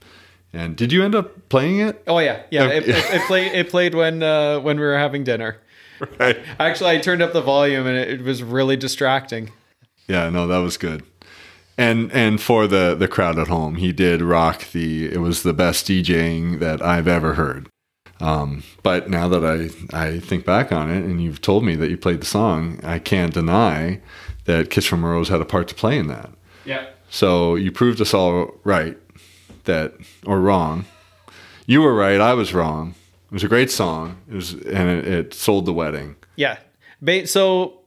And 0.55 0.77
did 0.77 0.93
you 0.93 1.03
end 1.05 1.15
up 1.15 1.49
playing 1.49 1.81
it? 1.81 2.03
oh 2.07 2.19
yeah 2.19 2.43
yeah 2.51 2.67
it, 2.69 2.87
it, 2.89 2.97
it 3.17 3.23
played 3.27 3.53
it 3.53 3.69
played 3.71 3.95
when 3.95 4.23
uh 4.23 4.61
when 4.61 4.77
we 4.79 4.85
were 4.85 4.99
having 4.99 5.25
dinner 5.25 5.57
Right. 6.19 6.37
actually 6.59 6.91
i 6.91 6.99
turned 6.99 7.23
up 7.23 7.33
the 7.33 7.41
volume 7.41 7.87
and 7.87 7.97
it, 7.97 8.09
it 8.21 8.23
was 8.23 8.43
really 8.43 8.77
distracting 8.77 9.51
Yeah, 10.09 10.29
no, 10.31 10.47
that 10.49 10.59
was 10.59 10.77
good. 10.77 11.05
And 11.79 12.13
and 12.13 12.41
for 12.41 12.67
the 12.67 12.95
the 12.99 13.09
crowd 13.09 13.39
at 13.39 13.49
home, 13.49 13.77
he 13.77 13.93
did 13.93 14.21
rock 14.21 14.59
the. 14.73 15.07
It 15.11 15.21
was 15.21 15.43
the 15.43 15.55
best 15.55 15.87
DJing 15.87 16.59
that 16.61 16.83
I've 16.83 17.09
ever 17.09 17.35
heard. 17.35 17.69
Um, 18.21 18.63
but 18.83 19.09
now 19.09 19.27
that 19.29 19.45
I 19.45 19.59
I 20.07 20.21
think 20.21 20.45
back 20.45 20.71
on 20.73 20.91
it, 20.91 21.03
and 21.05 21.23
you've 21.23 21.41
told 21.41 21.65
me 21.65 21.77
that 21.77 21.89
you 21.89 21.97
played 21.97 22.21
the 22.21 22.27
song, 22.39 22.79
I 22.85 22.99
can't 22.99 23.33
deny 23.33 24.01
that 24.45 24.71
Kiss 24.71 24.87
from 24.87 25.05
a 25.05 25.09
Rose 25.09 25.29
had 25.29 25.41
a 25.41 25.45
part 25.45 25.69
to 25.69 25.75
play 25.75 25.99
in 25.99 26.07
that. 26.09 26.31
yeah 26.65 26.87
So 27.11 27.55
you 27.55 27.71
proved 27.73 28.01
us 28.01 28.13
all 28.15 28.53
right 28.65 28.97
that 29.65 29.95
or 30.27 30.41
wrong. 30.41 30.85
You 31.67 31.81
were 31.83 31.95
right. 31.95 32.21
I 32.21 32.35
was 32.35 32.53
wrong. 32.53 32.95
It 33.31 33.33
was 33.35 33.45
a 33.45 33.49
great 33.49 33.71
song. 33.71 34.17
It 34.29 34.35
was 34.35 34.53
and 34.53 34.89
it, 34.89 35.07
it 35.07 35.35
sold 35.35 35.67
the 35.67 35.73
wedding. 35.73 36.17
Yeah. 36.37 36.59
Ba- 37.01 37.27
so 37.27 37.81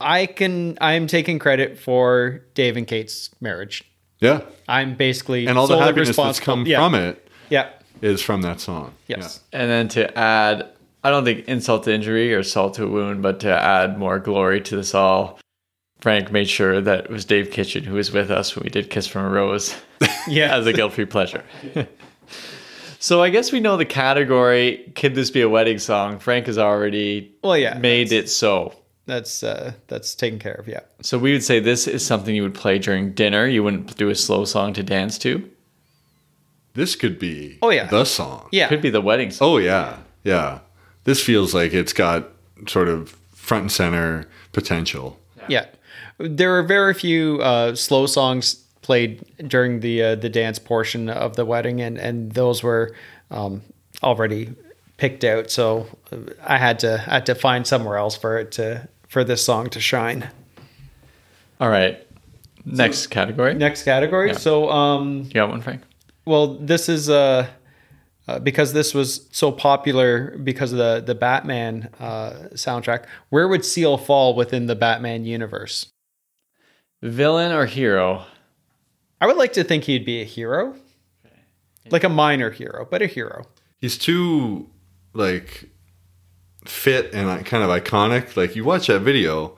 I 0.00 0.26
can 0.26 0.76
I'm 0.80 1.06
taking 1.06 1.38
credit 1.38 1.78
for 1.78 2.42
Dave 2.54 2.76
and 2.76 2.86
Kate's 2.86 3.30
marriage. 3.40 3.84
Yeah, 4.20 4.42
I'm 4.68 4.96
basically 4.96 5.46
and 5.46 5.56
all 5.56 5.66
the 5.66 5.78
happiness 5.78 6.14
that's 6.14 6.40
come 6.40 6.66
yeah. 6.66 6.78
from 6.78 6.94
it 6.94 7.26
Yeah. 7.48 7.70
is 8.02 8.20
from 8.20 8.42
that 8.42 8.60
song. 8.60 8.92
Yes. 9.06 9.40
And 9.52 9.70
then 9.70 9.88
to 9.88 10.18
add, 10.18 10.68
I 11.02 11.08
don't 11.08 11.24
think 11.24 11.48
insult 11.48 11.84
to 11.84 11.94
injury 11.94 12.34
or 12.34 12.42
salt 12.42 12.74
to 12.74 12.84
a 12.84 12.86
wound, 12.88 13.22
but 13.22 13.40
to 13.40 13.48
add 13.50 13.98
more 13.98 14.18
glory 14.18 14.60
to 14.60 14.76
this 14.76 14.94
all, 14.94 15.38
Frank 16.00 16.32
made 16.32 16.48
sure 16.48 16.80
that 16.80 17.04
it 17.06 17.10
was 17.10 17.24
Dave 17.24 17.50
Kitchen 17.50 17.84
who 17.84 17.94
was 17.94 18.10
with 18.12 18.30
us 18.30 18.56
when 18.56 18.64
we 18.64 18.70
did 18.70 18.90
Kiss 18.90 19.06
from 19.06 19.24
a 19.24 19.28
Rose 19.28 19.74
Yeah. 20.28 20.56
as 20.56 20.66
a 20.66 20.72
guilt 20.72 20.94
free 20.94 21.04
pleasure. 21.04 21.44
so 22.98 23.22
I 23.22 23.30
guess 23.30 23.52
we 23.52 23.60
know 23.60 23.76
the 23.76 23.84
category 23.84 24.92
Could 24.94 25.14
This 25.14 25.30
Be 25.30 25.40
a 25.42 25.48
Wedding 25.48 25.78
Song? 25.78 26.18
Frank 26.18 26.46
has 26.46 26.58
already 26.58 27.32
well, 27.42 27.56
yeah. 27.56 27.78
made 27.78 28.12
it 28.12 28.28
so. 28.28 28.74
That's 29.06 29.42
uh 29.42 29.72
that's 29.88 30.14
taken 30.14 30.38
care 30.38 30.54
of. 30.54 30.68
Yeah. 30.68 30.80
So 31.02 31.18
we 31.18 31.32
would 31.32 31.42
say 31.42 31.58
this 31.58 31.88
is 31.88 32.04
something 32.06 32.34
you 32.34 32.42
would 32.42 32.54
play 32.54 32.78
during 32.78 33.12
dinner. 33.12 33.46
You 33.46 33.64
wouldn't 33.64 33.96
do 33.96 34.08
a 34.08 34.14
slow 34.14 34.44
song 34.44 34.72
to 34.74 34.82
dance 34.82 35.18
to. 35.18 35.50
This 36.74 36.94
could 36.94 37.18
be 37.18 37.58
Oh, 37.62 37.70
yeah. 37.70 37.86
the 37.86 38.04
song. 38.04 38.48
Yeah. 38.52 38.68
Could 38.68 38.80
be 38.82 38.90
the 38.90 39.00
wedding 39.00 39.30
song. 39.32 39.48
Oh 39.48 39.56
yeah. 39.58 39.96
Yeah. 40.22 40.60
This 41.04 41.22
feels 41.24 41.52
like 41.54 41.72
it's 41.74 41.92
got 41.92 42.28
sort 42.68 42.88
of 42.88 43.16
front 43.34 43.62
and 43.62 43.72
center 43.72 44.26
potential. 44.52 45.18
Yeah. 45.48 45.66
There 46.20 46.56
are 46.58 46.62
very 46.62 46.94
few 46.94 47.40
uh, 47.40 47.74
slow 47.74 48.06
songs 48.06 48.54
played 48.82 49.22
during 49.48 49.80
the 49.80 50.02
uh, 50.02 50.14
the 50.16 50.28
dance 50.28 50.58
portion 50.58 51.08
of 51.08 51.36
the 51.36 51.44
wedding, 51.44 51.80
and 51.80 51.98
and 51.98 52.32
those 52.32 52.62
were 52.62 52.94
um, 53.30 53.62
already 54.02 54.54
picked 54.96 55.24
out. 55.24 55.50
So 55.50 55.86
uh, 56.12 56.16
I 56.44 56.58
had 56.58 56.78
to 56.80 57.02
I 57.06 57.14
had 57.14 57.26
to 57.26 57.34
find 57.34 57.66
somewhere 57.66 57.96
else 57.96 58.16
for 58.16 58.38
it 58.38 58.52
to 58.52 58.88
for 59.08 59.24
this 59.24 59.44
song 59.44 59.70
to 59.70 59.80
shine. 59.80 60.30
All 61.60 61.68
right. 61.70 62.06
Next 62.64 63.06
category. 63.08 63.54
Next 63.54 63.84
category. 63.84 64.28
Yeah. 64.28 64.36
So 64.36 64.70
um, 64.70 65.22
You 65.24 65.32
got 65.34 65.48
one, 65.48 65.62
Frank? 65.62 65.82
well, 66.26 66.54
this 66.58 66.88
is 66.88 67.08
uh, 67.08 67.46
uh, 68.28 68.38
because 68.38 68.72
this 68.72 68.94
was 68.94 69.26
so 69.32 69.50
popular 69.50 70.36
because 70.38 70.72
of 70.72 70.78
the 70.78 71.02
the 71.04 71.14
Batman 71.14 71.88
uh, 71.98 72.32
soundtrack. 72.54 73.06
Where 73.30 73.48
would 73.48 73.64
Seal 73.64 73.96
fall 73.96 74.34
within 74.34 74.66
the 74.66 74.76
Batman 74.76 75.24
universe? 75.24 75.86
Villain 77.02 77.52
or 77.52 77.66
hero? 77.66 78.24
I 79.20 79.26
would 79.26 79.36
like 79.36 79.52
to 79.54 79.64
think 79.64 79.84
he'd 79.84 80.04
be 80.04 80.20
a 80.20 80.24
hero, 80.24 80.74
like 81.90 82.04
a 82.04 82.08
minor 82.08 82.50
hero, 82.50 82.86
but 82.90 83.02
a 83.02 83.06
hero. 83.06 83.46
He's 83.80 83.98
too 83.98 84.68
like 85.12 85.68
fit 86.64 87.12
and 87.12 87.26
like, 87.28 87.46
kind 87.46 87.62
of 87.62 87.70
iconic. 87.70 88.36
Like 88.36 88.56
you 88.56 88.64
watch 88.64 88.86
that 88.88 89.00
video, 89.00 89.56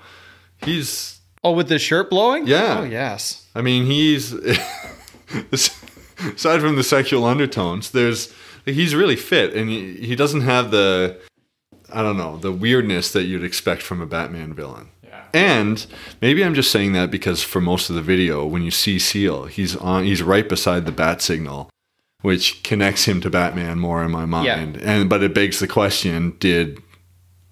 he's 0.65 1.21
Oh, 1.45 1.53
with 1.53 1.69
the 1.69 1.79
shirt 1.79 2.09
blowing? 2.09 2.47
Yeah. 2.47 2.79
Oh, 2.81 2.85
yes. 2.85 3.49
I 3.55 3.63
mean, 3.63 3.85
he's 3.87 4.33
aside 5.53 6.61
from 6.61 6.77
the 6.77 6.85
sexual 6.85 7.25
undertones, 7.25 7.91
there's 7.91 8.33
he's 8.65 8.95
really 8.95 9.17
fit, 9.17 9.55
and 9.55 9.69
he, 9.69 9.95
he 9.95 10.15
doesn't 10.17 10.43
have 10.43 10.71
the 10.71 11.19
I 11.93 12.03
don't 12.03 12.17
know 12.17 12.37
the 12.37 12.53
weirdness 12.53 13.13
that 13.13 13.25
you'd 13.25 13.45
expect 13.45 13.83
from 13.83 14.01
a 14.01 14.07
Batman 14.07 14.55
villain. 14.55 14.89
Yeah. 15.35 15.41
And 15.61 15.87
maybe 16.21 16.45
I'm 16.45 16.55
just 16.55 16.71
saying 16.71 16.93
that 16.93 17.11
because 17.11 17.43
for 17.43 17.61
most 17.61 17.89
of 17.91 17.97
the 17.97 18.03
video, 18.03 18.45
when 18.47 18.63
you 18.63 18.71
see 18.71 18.99
Seal, 18.99 19.45
he's 19.47 19.77
on 19.77 20.05
he's 20.05 20.23
right 20.23 20.49
beside 20.49 20.85
the 20.87 20.93
bat 20.93 21.23
signal, 21.23 21.71
which 22.21 22.63
connects 22.63 23.05
him 23.07 23.21
to 23.23 23.31
Batman 23.31 23.79
more 23.79 24.05
in 24.05 24.11
my 24.11 24.25
mind. 24.27 24.77
And 24.79 25.09
but 25.09 25.23
it 25.23 25.35
begs 25.35 25.59
the 25.59 25.69
question: 25.69 26.37
Did 26.39 26.83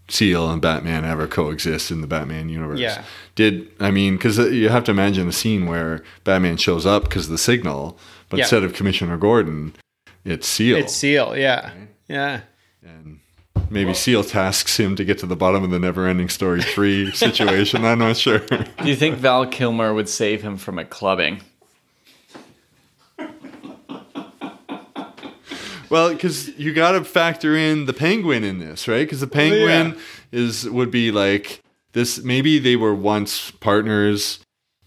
Seal 0.08 0.50
and 0.50 0.60
Batman 0.60 1.04
ever 1.04 1.26
coexist 1.26 1.90
in 1.90 2.00
the 2.00 2.06
Batman 2.06 2.48
universe? 2.48 2.80
Yeah. 2.80 3.04
Did 3.34 3.70
I 3.80 3.90
mean 3.90 4.16
because 4.16 4.38
you 4.38 4.68
have 4.68 4.84
to 4.84 4.90
imagine 4.90 5.28
a 5.28 5.32
scene 5.32 5.66
where 5.66 6.02
Batman 6.24 6.56
shows 6.56 6.84
up 6.84 7.04
because 7.04 7.26
of 7.26 7.32
the 7.32 7.38
signal, 7.38 7.96
but 8.28 8.38
Yeah. 8.38 8.44
instead 8.44 8.64
of 8.64 8.74
Commissioner 8.74 9.16
Gordon, 9.16 9.74
it's 10.24 10.46
Seal. 10.48 10.76
It's 10.78 10.94
Seal. 10.94 11.36
Yeah. 11.36 11.70
Yeah. 12.08 12.40
and 12.82 13.19
maybe 13.70 13.94
Seal 13.94 14.24
tasks 14.24 14.78
him 14.78 14.96
to 14.96 15.04
get 15.04 15.18
to 15.18 15.26
the 15.26 15.36
bottom 15.36 15.64
of 15.64 15.70
the 15.70 15.78
Never-Ending 15.78 16.28
Story 16.28 16.62
three 16.62 17.10
situation. 17.12 17.84
I'm 17.84 18.00
not 18.00 18.16
sure. 18.16 18.40
Do 18.40 18.66
you 18.84 18.96
think 18.96 19.16
Val 19.16 19.46
Kilmer 19.46 19.94
would 19.94 20.08
save 20.08 20.42
him 20.42 20.56
from 20.56 20.78
a 20.78 20.84
clubbing? 20.84 21.40
Well, 25.88 26.12
because 26.12 26.56
you 26.56 26.72
got 26.72 26.92
to 26.92 27.04
factor 27.04 27.56
in 27.56 27.86
the 27.86 27.92
penguin 27.92 28.44
in 28.44 28.60
this, 28.60 28.86
right? 28.86 29.04
Because 29.04 29.20
the 29.20 29.26
penguin 29.26 29.98
is 30.30 30.68
would 30.70 30.90
be 30.92 31.10
like 31.10 31.62
this. 31.92 32.22
Maybe 32.22 32.60
they 32.60 32.76
were 32.76 32.94
once 32.94 33.50
partners 33.50 34.38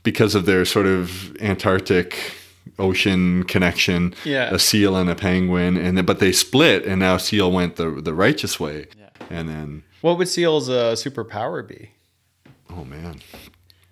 because 0.03 0.33
of 0.33 0.45
their 0.45 0.63
sort 0.63 0.85
of 0.85 1.35
Antarctic 1.41 2.33
ocean 2.79 3.43
connection. 3.43 4.13
Yeah. 4.23 4.53
a 4.53 4.59
seal 4.59 4.95
and 4.95 5.09
a 5.09 5.15
penguin, 5.15 5.77
and 5.77 5.97
then, 5.97 6.05
but 6.05 6.19
they 6.19 6.31
split, 6.31 6.85
and 6.85 6.99
now 6.99 7.17
seal 7.17 7.51
went 7.51 7.75
the 7.75 7.89
the 7.89 8.13
righteous 8.13 8.59
way. 8.59 8.87
Yeah. 8.97 9.09
And 9.29 9.47
then, 9.49 9.83
What 10.01 10.17
would 10.17 10.27
Seal's 10.27 10.69
uh, 10.69 10.93
superpower 10.93 11.65
be? 11.67 11.91
oh 12.69 12.83
man, 12.83 13.21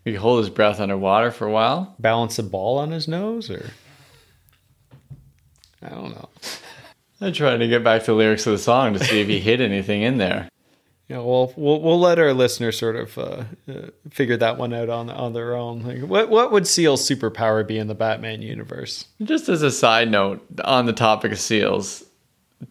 He 0.04 0.12
could 0.14 0.22
hold 0.22 0.40
his 0.40 0.50
breath 0.50 0.80
underwater 0.80 1.32
for 1.32 1.46
a 1.48 1.52
while. 1.52 1.96
Balance 2.00 2.40
a 2.40 2.44
ball 2.44 2.78
on 2.80 2.92
his 2.92 3.08
nose, 3.08 3.50
or 3.50 3.72
I 5.84 5.90
don't 5.90 6.12
know. 6.12 6.30
I'm 7.22 7.34
trying 7.34 7.60
to 7.60 7.68
get 7.68 7.84
back 7.84 8.02
to 8.02 8.08
the 8.08 8.16
lyrics 8.16 8.46
of 8.48 8.54
the 8.54 8.58
song 8.60 8.94
to 8.94 9.04
see 9.04 9.22
if 9.22 9.28
he 9.28 9.40
hid 9.40 9.62
anything 9.62 10.02
in 10.02 10.18
there. 10.18 10.50
Yeah, 11.12 11.18
well, 11.18 11.52
we'll 11.58 11.82
we'll 11.82 12.00
let 12.00 12.20
our 12.20 12.34
listeners 12.34 12.78
sort 12.78 12.96
of 12.96 13.18
uh, 13.18 13.44
uh, 13.68 13.88
figure 14.12 14.38
that 14.38 14.58
one 14.58 14.74
out 14.74 14.88
on 14.88 15.10
on 15.10 15.34
their 15.34 15.58
own. 15.58 15.84
Like, 15.84 16.10
what 16.10 16.30
what 16.30 16.54
would 16.54 16.66
Seal's 16.66 17.06
superpower 17.06 17.68
be 17.68 17.78
in 17.78 17.88
the 17.88 17.94
Batman 17.94 18.42
universe? 18.42 19.08
Just 19.22 19.50
as 19.50 19.62
a 19.62 19.72
side 19.72 20.10
note, 20.10 20.42
on 20.64 20.86
the 20.86 20.94
topic 20.94 21.34
of 21.34 21.40
seals, 21.40 22.06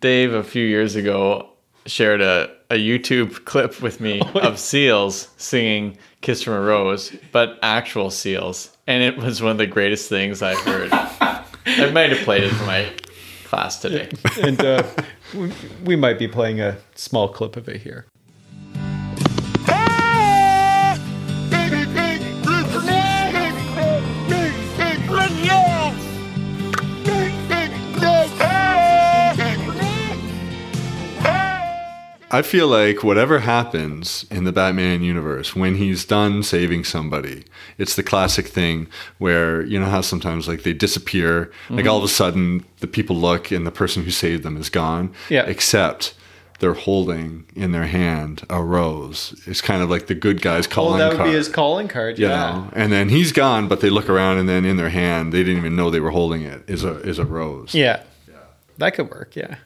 Dave 0.00 0.32
a 0.32 0.42
few 0.42 0.64
years 0.64 0.96
ago 0.96 1.50
shared 1.84 2.22
a, 2.22 2.50
a 2.70 2.76
YouTube 2.76 3.44
clip 3.44 3.82
with 3.82 4.00
me 4.00 4.22
of 4.36 4.58
seals 4.58 5.28
singing 5.36 5.98
Kiss 6.22 6.42
from 6.42 6.54
a 6.54 6.60
Rose, 6.62 7.14
but 7.32 7.58
actual 7.62 8.08
seals. 8.08 8.74
And 8.86 9.02
it 9.02 9.18
was 9.18 9.42
one 9.42 9.52
of 9.52 9.58
the 9.58 9.66
greatest 9.66 10.08
things 10.08 10.40
I've 10.40 10.60
heard. 10.60 10.88
I 10.90 11.90
might 11.92 12.08
have 12.08 12.24
played 12.24 12.44
it 12.44 12.54
for 12.54 12.64
my 12.64 12.90
class 13.44 13.78
today. 13.80 14.08
And 14.40 14.64
uh, 14.64 14.82
we, 15.34 15.52
we 15.84 15.96
might 15.96 16.18
be 16.18 16.26
playing 16.26 16.62
a 16.62 16.78
small 16.94 17.28
clip 17.28 17.58
of 17.58 17.68
it 17.68 17.82
here. 17.82 18.06
I 32.32 32.42
feel 32.42 32.68
like 32.68 33.02
whatever 33.02 33.40
happens 33.40 34.24
in 34.30 34.44
the 34.44 34.52
Batman 34.52 35.02
universe, 35.02 35.56
when 35.56 35.74
he's 35.76 36.04
done 36.04 36.42
saving 36.42 36.84
somebody, 36.84 37.44
it's 37.76 37.96
the 37.96 38.02
classic 38.02 38.46
thing 38.46 38.86
where 39.18 39.62
you 39.62 39.80
know 39.80 39.86
how 39.86 40.00
sometimes 40.00 40.46
like 40.46 40.62
they 40.62 40.72
disappear, 40.72 41.50
like 41.68 41.86
all 41.86 41.98
of 41.98 42.04
a 42.04 42.06
mm-hmm. 42.06 42.14
sudden 42.14 42.64
the 42.78 42.86
people 42.86 43.16
look 43.16 43.50
and 43.50 43.66
the 43.66 43.72
person 43.72 44.04
who 44.04 44.10
saved 44.10 44.42
them 44.44 44.56
is 44.56 44.68
gone. 44.68 45.12
Yeah. 45.28 45.44
Except 45.46 46.14
they're 46.60 46.74
holding 46.74 47.46
in 47.56 47.72
their 47.72 47.86
hand 47.86 48.46
a 48.48 48.62
rose. 48.62 49.40
It's 49.46 49.60
kind 49.60 49.82
of 49.82 49.90
like 49.90 50.06
the 50.06 50.14
good 50.14 50.40
guy's 50.42 50.66
calling 50.66 50.98
card. 50.98 50.98
Calling 50.98 50.98
that 51.00 51.08
would 51.08 51.16
card. 51.16 51.30
be 51.30 51.36
his 51.36 51.48
calling 51.48 51.88
card. 51.88 52.18
you 52.18 52.28
Yeah. 52.28 52.52
know, 52.52 52.70
and 52.74 52.92
then 52.92 53.08
he's 53.08 53.32
gone, 53.32 53.66
but 53.66 53.80
they 53.80 53.90
look 53.90 54.08
around 54.08 54.38
and 54.38 54.48
then 54.48 54.64
in 54.64 54.76
their 54.76 54.90
hand, 54.90 55.32
they 55.32 55.42
didn't 55.42 55.58
even 55.58 55.74
know 55.74 55.90
they 55.90 56.00
were 56.00 56.10
holding 56.10 56.42
it. 56.42 56.62
Is 56.68 56.84
a 56.84 57.00
is 57.00 57.18
a 57.18 57.24
rose. 57.24 57.74
yeah. 57.74 58.02
That 58.78 58.94
could 58.94 59.10
work. 59.10 59.36
Yeah. 59.36 59.56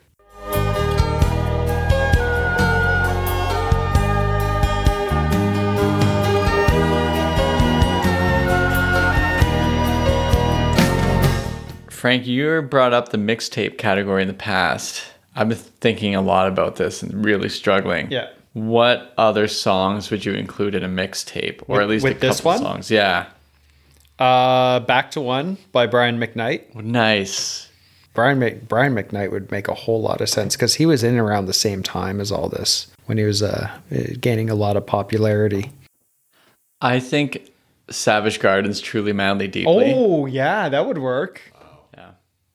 Frank, 12.04 12.26
you 12.26 12.60
brought 12.60 12.92
up 12.92 13.08
the 13.08 13.16
mixtape 13.16 13.78
category 13.78 14.20
in 14.20 14.28
the 14.28 14.34
past. 14.34 15.02
I've 15.34 15.48
been 15.48 15.56
thinking 15.56 16.14
a 16.14 16.20
lot 16.20 16.46
about 16.48 16.76
this 16.76 17.02
and 17.02 17.24
really 17.24 17.48
struggling. 17.48 18.10
Yeah. 18.10 18.28
What 18.52 19.14
other 19.16 19.48
songs 19.48 20.10
would 20.10 20.22
you 20.22 20.34
include 20.34 20.74
in 20.74 20.84
a 20.84 20.86
mixtape, 20.86 21.62
or 21.66 21.76
With- 21.76 21.80
at 21.84 21.88
least 21.88 22.04
with 22.04 22.16
a 22.18 22.20
this 22.20 22.36
couple 22.42 22.50
one? 22.50 22.58
songs? 22.60 22.90
Yeah, 22.90 23.24
Uh, 24.18 24.80
Back 24.80 25.12
to 25.12 25.22
One 25.22 25.56
by 25.72 25.86
Brian 25.86 26.18
McKnight. 26.20 26.74
nice. 26.74 27.68
Brian 28.12 28.38
Mc, 28.38 28.68
Brian 28.68 28.94
McKnight 28.94 29.30
would 29.30 29.50
make 29.50 29.66
a 29.68 29.74
whole 29.74 30.02
lot 30.02 30.20
of 30.20 30.28
sense 30.28 30.56
because 30.56 30.74
he 30.74 30.84
was 30.84 31.02
in 31.02 31.16
around 31.18 31.46
the 31.46 31.54
same 31.54 31.82
time 31.82 32.20
as 32.20 32.30
all 32.30 32.50
this 32.50 32.88
when 33.06 33.16
he 33.16 33.24
was 33.24 33.42
uh, 33.42 33.70
gaining 34.20 34.50
a 34.50 34.54
lot 34.54 34.76
of 34.76 34.84
popularity. 34.84 35.70
I 36.82 37.00
think 37.00 37.48
Savage 37.88 38.40
Gardens, 38.40 38.78
truly 38.82 39.14
madly 39.14 39.48
deeply. 39.48 39.94
Oh 39.96 40.26
yeah, 40.26 40.68
that 40.68 40.86
would 40.86 40.98
work. 40.98 41.40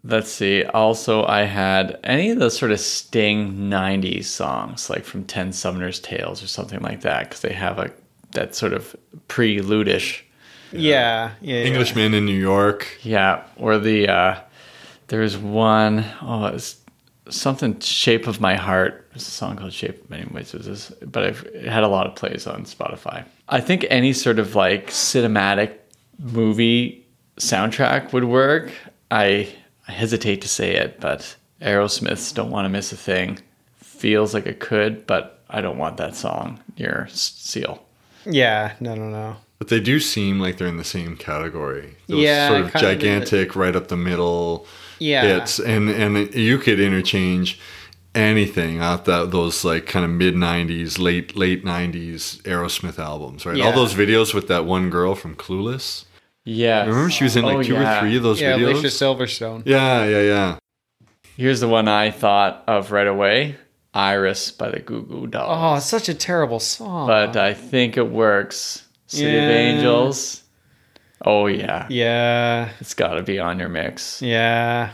Let's 0.03 0.31
see. 0.31 0.63
Also, 0.63 1.25
I 1.25 1.41
had 1.41 1.99
any 2.03 2.29
of 2.31 2.39
the 2.39 2.49
sort 2.49 2.71
of 2.71 2.79
Sting 2.79 3.69
'90s 3.69 4.25
songs, 4.25 4.89
like 4.89 5.03
from 5.03 5.25
Ten 5.25 5.51
Summoner's 5.51 5.99
Tales 5.99 6.41
or 6.41 6.47
something 6.47 6.79
like 6.81 7.01
that, 7.01 7.25
because 7.25 7.41
they 7.41 7.53
have 7.53 7.79
a 7.79 7.91
that 8.31 8.55
sort 8.55 8.73
of 8.73 8.95
preludish. 9.27 10.21
Yeah, 10.71 11.31
yeah. 11.41 11.57
yeah. 11.57 11.63
Englishman 11.63 12.13
in 12.13 12.25
New 12.25 12.39
York. 12.39 12.97
Yeah, 13.01 13.43
or 13.57 13.77
the 13.77 14.07
uh, 14.07 14.39
there's 15.07 15.37
one 15.37 16.05
oh 16.21 16.45
it's 16.45 16.77
something 17.29 17.79
Shape 17.79 18.27
of 18.27 18.39
My 18.39 18.55
Heart. 18.55 19.07
It's 19.15 19.27
a 19.27 19.31
song 19.31 19.57
called 19.57 19.73
Shape. 19.73 20.11
Anyways, 20.11 20.53
it 20.53 20.65
was 20.65 20.93
but 21.05 21.23
I've, 21.23 21.43
it 21.53 21.67
had 21.67 21.83
a 21.83 21.87
lot 21.87 22.07
of 22.07 22.15
plays 22.15 22.47
on 22.47 22.63
Spotify. 22.63 23.25
I 23.49 23.61
think 23.61 23.85
any 23.89 24.13
sort 24.13 24.39
of 24.39 24.55
like 24.55 24.87
cinematic 24.87 25.73
movie 26.19 27.05
soundtrack 27.37 28.13
would 28.13 28.25
work. 28.25 28.71
I, 29.11 29.53
I 29.89 29.91
hesitate 29.91 30.41
to 30.41 30.47
say 30.47 30.75
it, 30.75 30.99
but 31.01 31.35
Aerosmith's 31.61 32.31
"Don't 32.31 32.51
Want 32.51 32.65
to 32.65 32.69
Miss 32.69 32.91
a 32.93 32.95
Thing" 32.95 33.39
feels 33.81 34.33
like 34.35 34.45
it 34.45 34.59
could, 34.59 35.07
but 35.07 35.41
I 35.49 35.61
don't 35.61 35.77
want 35.79 35.97
that 35.97 36.15
song 36.15 36.59
near 36.77 37.07
Seal. 37.11 37.83
Yeah, 38.25 38.73
no, 38.79 38.93
no, 38.95 39.09
no. 39.09 39.37
But 39.57 39.67
they 39.69 39.79
do 39.79 39.99
seem 39.99 40.39
like 40.39 40.57
they're 40.57 40.67
in 40.67 40.77
the 40.77 40.83
same 40.83 41.17
category. 41.17 41.95
Those 42.07 42.23
Yeah, 42.23 42.47
sort 42.47 42.61
of 42.61 42.71
kind 42.71 42.85
of 42.85 42.91
gigantic, 42.99 43.55
right 43.55 43.75
up 43.75 43.87
the 43.87 43.97
middle 43.97 44.67
Yeah. 44.99 45.23
hits, 45.23 45.59
and 45.59 45.89
and 45.89 46.33
you 46.35 46.59
could 46.59 46.79
interchange 46.79 47.59
anything 48.15 48.79
out 48.79 49.05
that 49.05 49.31
those 49.31 49.65
like 49.65 49.85
kind 49.87 50.05
of 50.05 50.11
mid 50.11 50.35
'90s, 50.35 50.99
late 50.99 51.35
late 51.35 51.65
'90s 51.65 52.41
Aerosmith 52.43 52.99
albums, 52.99 53.45
right? 53.45 53.59
All 53.59 53.73
those 53.73 53.95
videos 53.95 54.33
with 54.33 54.47
that 54.49 54.65
one 54.65 54.89
girl 54.89 55.15
from 55.15 55.35
Clueless. 55.35 56.05
Yeah, 56.45 56.85
Remember, 56.85 57.09
she 57.09 57.23
was 57.25 57.35
in 57.35 57.43
like 57.45 57.57
Oh, 57.57 57.63
two 57.63 57.73
yeah. 57.73 57.97
or 57.97 58.01
three 58.01 58.17
of 58.17 58.23
those 58.23 58.41
Yeah, 58.41 58.57
videos. 58.57 58.71
Alicia 58.79 58.87
Silverstone. 58.87 59.63
yeah, 59.65 60.05
yeah, 60.05 60.21
yeah. 60.21 60.57
Here's 61.37 61.59
the 61.59 61.67
one 61.67 61.87
I 61.87 62.11
thought 62.11 62.63
of 62.67 62.91
right 62.91 63.07
away 63.07 63.55
Iris 63.93 64.51
by 64.51 64.69
the 64.69 64.79
Goo 64.79 65.03
Goo 65.03 65.27
Dolls. 65.27 65.49
Oh, 65.51 65.75
it's 65.77 65.85
such 65.85 66.09
a 66.09 66.13
terrible 66.13 66.59
song. 66.59 67.07
But 67.07 67.35
I 67.37 67.53
think 67.53 67.97
it 67.97 68.09
works. 68.09 68.85
City 69.07 69.37
of 69.37 69.43
Angels. 69.43 70.43
Oh, 71.25 71.47
yeah. 71.47 71.85
yeah, 71.89 72.69
It's 72.79 72.93
got 72.93 73.15
to 73.15 73.23
be 73.23 73.39
on 73.39 73.59
your 73.59 73.69
mix. 73.69 74.21
yeah. 74.21 74.91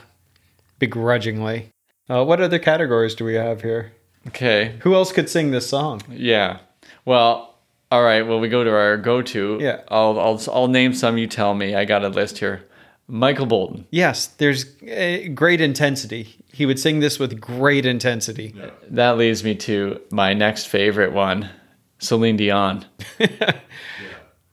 Begrudgingly. 0.79 1.69
Uh, 2.09 2.23
what 2.23 2.41
other 2.41 2.59
categories 2.59 3.15
do 3.15 3.25
we 3.25 3.35
have 3.35 3.61
here? 3.61 3.93
Okay. 4.27 4.75
Who 4.81 4.93
else 4.95 5.11
could 5.11 5.29
sing 5.29 5.51
this 5.51 5.67
song? 5.69 6.01
Yeah. 6.09 6.59
Well, 7.05 7.54
all 7.91 8.03
right. 8.03 8.21
Well, 8.23 8.39
we 8.39 8.49
go 8.49 8.63
to 8.63 8.71
our 8.71 8.97
go 8.97 9.21
to. 9.21 9.57
Yeah. 9.61 9.81
I'll, 9.89 10.19
I'll, 10.19 10.41
I'll 10.51 10.67
name 10.67 10.93
some. 10.93 11.17
You 11.17 11.27
tell 11.27 11.53
me. 11.53 11.75
I 11.75 11.85
got 11.85 12.03
a 12.03 12.09
list 12.09 12.37
here. 12.39 12.65
Michael 13.07 13.45
Bolton. 13.45 13.85
Yes, 13.91 14.25
there's 14.27 14.65
uh, 14.81 15.27
great 15.35 15.61
intensity. 15.61 16.35
He 16.51 16.65
would 16.65 16.79
sing 16.79 17.01
this 17.01 17.19
with 17.19 17.39
great 17.39 17.85
intensity. 17.85 18.55
That 18.89 19.17
leads 19.17 19.43
me 19.43 19.53
to 19.55 20.01
my 20.09 20.33
next 20.33 20.65
favorite 20.65 21.13
one 21.13 21.49
Celine 21.99 22.37
Dion. 22.37 22.85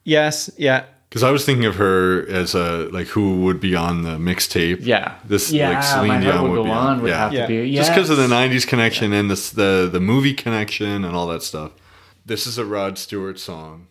Yes, 0.05 0.51
yeah. 0.57 0.85
Because 1.09 1.22
I 1.22 1.30
was 1.30 1.45
thinking 1.45 1.66
of 1.66 1.76
her 1.76 2.26
as 2.28 2.55
a 2.55 2.89
like 2.91 3.07
who 3.07 3.43
would 3.43 3.61
be 3.61 3.76
on 3.76 4.03
the 4.03 4.16
mixtape. 4.16 4.78
Yeah. 4.80 5.16
This 5.24 5.53
yeah, 5.53 5.70
like 5.70 5.85
Celine 5.85 6.09
my 6.09 6.20
Dion 6.20 6.33
heart 6.39 6.43
would 6.43 6.51
would 6.59 6.64
be 6.64 6.68
go 6.70 6.74
on. 6.74 6.87
on. 6.87 7.03
Would 7.03 7.09
yeah. 7.11 7.18
have 7.18 7.33
Yeah. 7.33 7.43
to 7.43 7.49
be. 7.49 7.74
Just 7.74 7.91
because 7.93 8.11
of 8.11 8.16
the 8.16 8.26
'90s 8.26 8.66
connection 8.66 9.12
and 9.12 9.30
this 9.30 9.51
the 9.51 9.89
the 9.93 10.01
movie 10.01 10.35
connection 10.35 11.05
and 11.05 11.14
all 11.14 11.26
that 11.28 11.43
stuff. 11.43 11.72
This 12.24 12.46
is 12.46 12.58
a 12.58 12.64
Rod 12.64 12.98
Stewart 12.98 13.38
song 13.38 13.88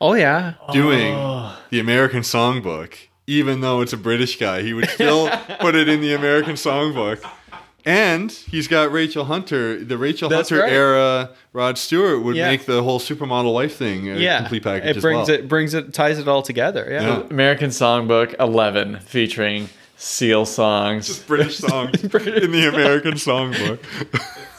Oh 0.00 0.14
yeah. 0.14 0.54
doing 0.72 1.14
Oh. 1.14 1.56
the 1.70 1.80
American 1.80 2.20
Songbook, 2.20 2.94
even 3.26 3.60
though 3.60 3.80
it's 3.80 3.92
a 3.92 3.96
British 3.96 4.36
guy, 4.38 4.62
he 4.62 4.72
would 4.74 4.88
still 4.90 5.28
put 5.60 5.74
it 5.74 5.88
in 5.88 6.00
the 6.00 6.12
American 6.14 6.54
Songbook. 6.54 7.24
And 7.84 8.30
he's 8.30 8.68
got 8.68 8.92
Rachel 8.92 9.24
Hunter. 9.24 9.82
The 9.82 9.96
Rachel 9.98 10.28
That's 10.28 10.50
Hunter 10.50 10.64
right. 10.64 10.72
era 10.72 11.30
Rod 11.52 11.78
Stewart 11.78 12.22
would 12.22 12.36
Yeah. 12.36 12.48
make 12.50 12.66
the 12.66 12.82
whole 12.82 13.00
supermodel 13.00 13.52
wife 13.52 13.76
thing 13.76 14.08
a 14.08 14.16
Yeah. 14.16 14.38
complete 14.40 14.62
package 14.64 14.90
It 14.90 14.96
as 14.98 15.02
brings 15.02 15.28
well. 15.28 15.36
it 15.38 15.48
brings 15.48 15.74
it 15.74 15.92
ties 15.94 16.18
it 16.18 16.28
all 16.28 16.42
together. 16.42 16.86
Yeah. 16.90 17.02
Yeah. 17.02 17.22
American 17.30 17.70
Songbook 17.70 18.34
11 18.38 18.98
featuring 19.00 19.68
Seal 19.96 20.44
songs. 20.46 21.20
British 21.20 21.58
songs 21.58 22.02
in 22.04 22.50
the 22.52 22.68
American 22.72 23.14
Songbook. 23.14 23.78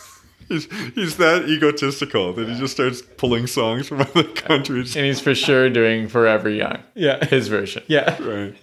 he's, 0.49 0.67
he's 0.95 1.17
that 1.17 1.47
egotistical 1.49 2.33
that 2.33 2.47
he 2.47 2.55
just 2.55 2.73
starts 2.73 3.01
pulling 3.01 3.47
songs 3.47 3.87
from 3.87 4.01
other 4.01 4.23
countries. 4.23 4.95
And 4.95 5.05
he's 5.05 5.19
for 5.19 5.35
sure 5.35 5.69
doing 5.69 6.07
Forever 6.07 6.49
Young. 6.49 6.79
Yeah. 6.95 7.23
His 7.25 7.47
version. 7.47 7.83
Yeah. 7.87 8.21
Right. 8.21 8.55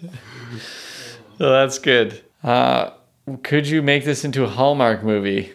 So 1.38 1.50
that's 1.50 1.78
good. 1.78 2.20
Uh, 2.42 2.90
could 3.42 3.66
you 3.66 3.82
make 3.82 4.04
this 4.04 4.24
into 4.24 4.44
a 4.44 4.48
Hallmark 4.48 5.02
movie? 5.02 5.52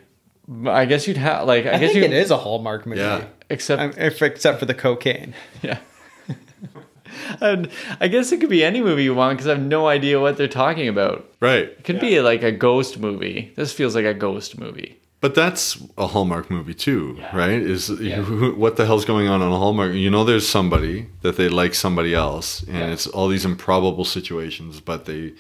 I 0.67 0.85
guess 0.85 1.07
you'd 1.07 1.17
have 1.17 1.45
like 1.47 1.65
I, 1.65 1.69
I 1.75 1.79
guess 1.79 1.91
think 1.93 1.95
you 1.95 2.03
it 2.03 2.13
is 2.13 2.31
a 2.31 2.37
Hallmark 2.37 2.85
movie. 2.85 3.01
Yeah. 3.01 3.25
except 3.49 3.81
Um, 3.81 3.93
if, 3.97 4.21
except 4.21 4.59
for 4.59 4.65
the 4.65 4.73
cocaine. 4.75 5.33
yeah. 5.63 5.79
and 7.41 7.69
I 7.99 8.07
guess 8.07 8.31
it 8.31 8.39
could 8.39 8.49
be 8.49 8.63
any 8.63 8.81
movie 8.81 9.03
you 9.03 9.15
want 9.15 9.37
because 9.37 9.47
I 9.47 9.55
have 9.55 9.63
no 9.63 9.87
idea 9.87 10.19
what 10.19 10.37
they're 10.37 10.47
talking 10.47 10.87
about. 10.87 11.27
Right. 11.39 11.63
It 11.65 11.83
could 11.83 11.99
be 11.99 12.19
like 12.21 12.43
a 12.43 12.51
ghost 12.51 12.99
movie. 12.99 13.53
This 13.55 13.73
feels 13.73 13.95
like 13.95 14.05
a 14.05 14.13
ghost 14.13 14.59
movie. 14.59 14.99
But 15.25 15.33
that's 15.33 15.81
a 15.97 16.05
Hallmark 16.05 16.51
movie 16.51 16.75
too, 16.75 17.19
right? 17.33 17.59
Is 17.59 17.87
who, 17.87 18.53
what 18.53 18.75
the 18.75 18.85
hell's 18.85 19.05
going 19.05 19.27
on 19.27 19.41
on 19.41 19.51
a 19.51 19.57
Hallmark? 19.57 19.95
You 19.95 20.11
know, 20.11 20.23
there's 20.23 20.47
somebody 20.47 21.07
that 21.23 21.35
they 21.35 21.49
like 21.49 21.73
somebody 21.73 22.13
else, 22.13 22.61
and 22.61 22.93
it's 22.93 23.07
all 23.07 23.27
these 23.27 23.43
improbable 23.43 24.05
situations, 24.05 24.79
but 24.79 25.05
they, 25.05 25.33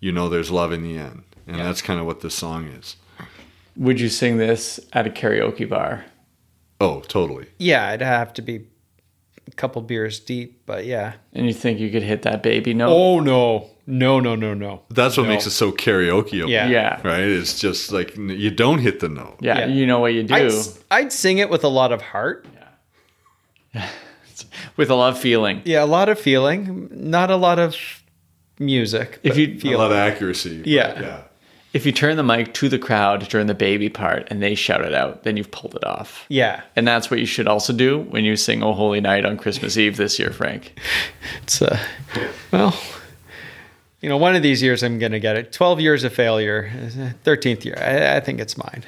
you 0.00 0.10
know, 0.10 0.28
there's 0.28 0.50
love 0.50 0.72
in 0.72 0.82
the 0.82 0.98
end, 0.98 1.22
and 1.46 1.60
that's 1.60 1.80
kind 1.80 2.00
of 2.00 2.06
what 2.06 2.22
this 2.22 2.34
song 2.34 2.66
is. 2.70 2.96
Would 3.76 4.00
you 4.00 4.08
sing 4.08 4.38
this 4.38 4.80
at 4.94 5.06
a 5.06 5.10
karaoke 5.10 5.68
bar? 5.68 6.06
Oh, 6.80 6.98
totally. 7.02 7.46
Yeah, 7.56 7.90
it'd 7.90 8.04
have 8.04 8.32
to 8.32 8.42
be 8.42 8.66
a 9.50 9.54
couple 9.56 9.82
beers 9.82 10.20
deep, 10.20 10.62
but 10.66 10.84
yeah. 10.84 11.14
And 11.32 11.46
you 11.46 11.52
think 11.52 11.80
you 11.80 11.90
could 11.90 12.02
hit 12.02 12.22
that 12.22 12.42
baby 12.42 12.72
note? 12.74 12.90
Oh 12.90 13.20
no, 13.20 13.70
no, 13.86 14.20
no, 14.20 14.34
no, 14.36 14.54
no. 14.54 14.82
That's 14.90 15.16
what 15.16 15.24
No. 15.24 15.30
makes 15.30 15.46
it 15.46 15.50
so 15.50 15.72
karaoke. 15.72 16.46
Yeah. 16.48 16.68
yeah. 16.68 17.00
Right? 17.04 17.22
It's 17.24 17.58
just 17.58 17.92
like 17.92 18.16
you 18.16 18.50
don't 18.50 18.78
hit 18.78 19.00
the 19.00 19.08
note. 19.08 19.36
yeah. 19.40 19.60
Yeah. 19.60 19.66
You 19.66 19.86
know 19.86 19.98
what 20.00 20.14
you 20.14 20.22
do 20.22 20.34
I'd, 20.34 20.46
s- 20.46 20.78
I'd 20.90 21.12
sing 21.12 21.38
it 21.38 21.50
with 21.50 21.64
a 21.64 21.68
lot 21.68 21.92
of 21.92 22.00
heart. 22.02 22.46
Yeah. 23.74 23.88
with 24.76 24.90
a 24.90 24.94
lot 24.94 25.12
of 25.12 25.18
feeling. 25.18 25.62
Yeah, 25.64 25.84
a 25.84 25.86
lot 25.86 26.08
of 26.08 26.18
feeling, 26.18 26.88
not 26.90 27.30
a 27.30 27.36
lot 27.36 27.58
of 27.58 27.76
music. 28.58 29.18
If 29.22 29.34
but 29.34 29.64
you- 29.64 29.76
A 29.76 29.78
lot 29.78 29.90
of 29.90 29.96
accuracy. 29.96 30.62
Yeah. 30.64 31.00
Yeah. 31.00 31.20
If 31.72 31.86
you 31.86 31.92
turn 31.92 32.16
the 32.16 32.24
mic 32.24 32.52
to 32.54 32.68
the 32.68 32.78
crowd 32.80 33.28
during 33.28 33.46
the 33.46 33.54
baby 33.54 33.88
part 33.88 34.26
and 34.28 34.42
they 34.42 34.56
shout 34.56 34.84
it 34.84 34.92
out, 34.92 35.22
then 35.22 35.36
you've 35.36 35.52
pulled 35.52 35.76
it 35.76 35.84
off. 35.84 36.24
yeah, 36.28 36.62
And 36.74 36.86
that's 36.86 37.10
what 37.12 37.20
you 37.20 37.26
should 37.26 37.46
also 37.46 37.72
do 37.72 38.00
when 38.10 38.24
you 38.24 38.34
sing 38.36 38.62
"Oh 38.62 38.72
Holy 38.72 39.00
Night" 39.00 39.24
on 39.24 39.36
Christmas 39.36 39.76
Eve 39.76 39.96
this 39.96 40.18
year, 40.18 40.30
Frank. 40.32 40.78
it's 41.42 41.62
uh, 41.62 41.78
well, 42.50 42.76
you 44.00 44.08
know, 44.08 44.16
one 44.16 44.34
of 44.34 44.42
these 44.42 44.62
years 44.62 44.82
I'm 44.82 44.98
gonna 44.98 45.20
get 45.20 45.36
it. 45.36 45.52
Twelve 45.52 45.78
years 45.80 46.02
of 46.02 46.12
failure, 46.12 46.70
thirteenth 47.22 47.64
year. 47.64 47.76
I, 47.80 48.16
I 48.16 48.20
think 48.20 48.40
it's 48.40 48.56
mine. 48.58 48.82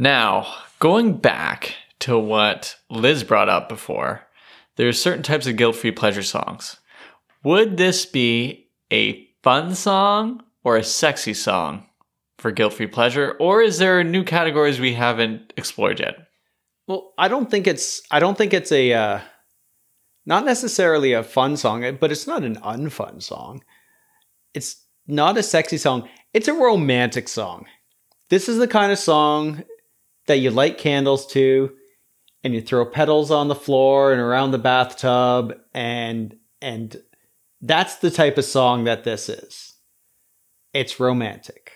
Now, 0.00 0.54
going 0.78 1.14
back 1.14 1.74
to 1.98 2.16
what 2.16 2.76
Liz 2.88 3.24
brought 3.24 3.48
up 3.48 3.68
before, 3.68 4.28
there 4.76 4.86
are 4.86 4.92
certain 4.92 5.24
types 5.24 5.48
of 5.48 5.56
guilt-free 5.56 5.90
pleasure 5.90 6.22
songs. 6.22 6.76
Would 7.42 7.78
this 7.78 8.06
be 8.06 8.68
a 8.92 9.26
fun 9.42 9.74
song 9.74 10.44
or 10.62 10.76
a 10.76 10.84
sexy 10.84 11.34
song 11.34 11.84
for 12.38 12.52
guilt-free 12.52 12.86
pleasure, 12.86 13.36
or 13.40 13.60
is 13.60 13.78
there 13.78 14.04
new 14.04 14.22
categories 14.22 14.78
we 14.78 14.94
haven't 14.94 15.52
explored 15.56 15.98
yet? 15.98 16.28
Well, 16.86 17.12
I 17.18 17.26
don't 17.26 17.50
think 17.50 17.66
it's 17.66 18.00
I 18.08 18.20
don't 18.20 18.38
think 18.38 18.54
it's 18.54 18.70
a 18.70 18.92
uh, 18.92 19.20
not 20.24 20.44
necessarily 20.44 21.12
a 21.12 21.24
fun 21.24 21.56
song, 21.56 21.98
but 21.98 22.12
it's 22.12 22.28
not 22.28 22.44
an 22.44 22.54
unfun 22.60 23.20
song. 23.20 23.64
It's 24.54 24.76
not 25.08 25.36
a 25.36 25.42
sexy 25.42 25.76
song. 25.76 26.08
It's 26.32 26.46
a 26.46 26.54
romantic 26.54 27.26
song. 27.26 27.66
This 28.28 28.48
is 28.48 28.58
the 28.58 28.68
kind 28.68 28.92
of 28.92 28.98
song 29.00 29.64
that 30.28 30.38
you 30.38 30.50
light 30.50 30.78
candles 30.78 31.26
to 31.28 31.72
and 32.44 32.54
you 32.54 32.60
throw 32.60 32.86
petals 32.86 33.30
on 33.30 33.48
the 33.48 33.54
floor 33.54 34.12
and 34.12 34.20
around 34.20 34.52
the 34.52 34.58
bathtub 34.58 35.58
and 35.74 36.36
and 36.62 36.96
that's 37.60 37.96
the 37.96 38.10
type 38.10 38.38
of 38.38 38.44
song 38.44 38.84
that 38.84 39.04
this 39.04 39.28
is. 39.28 39.74
It's 40.72 41.00
romantic. 41.00 41.72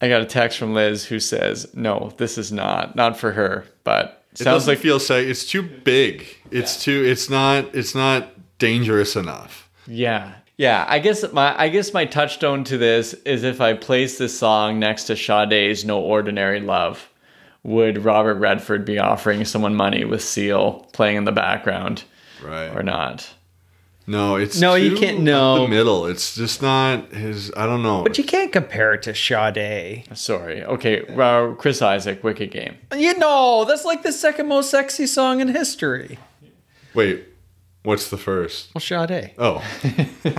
I 0.00 0.08
got 0.08 0.22
a 0.22 0.26
text 0.26 0.58
from 0.58 0.74
Liz 0.74 1.06
who 1.06 1.18
says, 1.18 1.66
"No, 1.74 2.12
this 2.18 2.38
is 2.38 2.52
not 2.52 2.94
not 2.94 3.16
for 3.16 3.32
her." 3.32 3.64
But 3.84 4.22
It 4.32 4.38
sounds 4.38 4.56
doesn't 4.56 4.72
like 4.72 4.78
feel 4.78 5.00
safe. 5.00 5.28
It's 5.28 5.46
too 5.46 5.62
big. 5.62 6.26
It's 6.50 6.82
too. 6.82 7.04
It's 7.04 7.30
not. 7.30 7.74
It's 7.74 7.94
not 7.94 8.28
dangerous 8.58 9.16
enough. 9.16 9.68
Yeah. 9.86 10.34
Yeah, 10.56 10.84
I 10.88 11.00
guess 11.00 11.24
my 11.32 11.58
I 11.60 11.68
guess 11.68 11.92
my 11.92 12.04
touchstone 12.04 12.62
to 12.64 12.78
this 12.78 13.14
is 13.24 13.42
if 13.42 13.60
I 13.60 13.74
place 13.74 14.18
this 14.18 14.38
song 14.38 14.78
next 14.78 15.04
to 15.04 15.16
Sade's 15.16 15.84
No 15.84 15.98
Ordinary 16.00 16.60
Love, 16.60 17.08
would 17.64 18.04
Robert 18.04 18.34
Redford 18.36 18.84
be 18.84 18.98
offering 18.98 19.44
someone 19.44 19.74
money 19.74 20.04
with 20.04 20.22
Seal 20.22 20.86
playing 20.92 21.16
in 21.16 21.24
the 21.24 21.32
background 21.32 22.04
Right. 22.42 22.68
or 22.68 22.82
not? 22.82 23.28
No, 24.06 24.36
it's 24.36 24.60
No, 24.60 24.74
you 24.74 24.96
can't- 24.96 25.16
up 25.16 25.22
no. 25.24 25.62
The 25.62 25.68
middle. 25.68 26.04
It's 26.04 26.34
just 26.34 26.60
not 26.60 27.10
his. 27.12 27.50
I 27.56 27.64
don't 27.64 27.82
know. 27.82 28.02
But 28.02 28.18
you 28.18 28.24
can't 28.24 28.52
compare 28.52 28.92
it 28.92 29.02
to 29.04 29.14
Sade. 29.14 30.04
Sorry. 30.14 30.62
Okay, 30.62 31.06
uh, 31.18 31.54
Chris 31.54 31.80
Isaak, 31.80 32.22
Wicked 32.22 32.50
Game. 32.50 32.76
You 32.94 33.16
know, 33.16 33.64
that's 33.64 33.86
like 33.86 34.02
the 34.02 34.12
second 34.12 34.46
most 34.46 34.70
sexy 34.70 35.06
song 35.06 35.40
in 35.40 35.48
history. 35.48 36.18
Wait, 36.92 37.24
what's 37.82 38.10
the 38.10 38.18
first? 38.18 38.68
Well, 38.74 38.82
Sade. 38.82 39.30
Oh, 39.38 39.64
That's 39.82 39.96
good. 40.22 40.38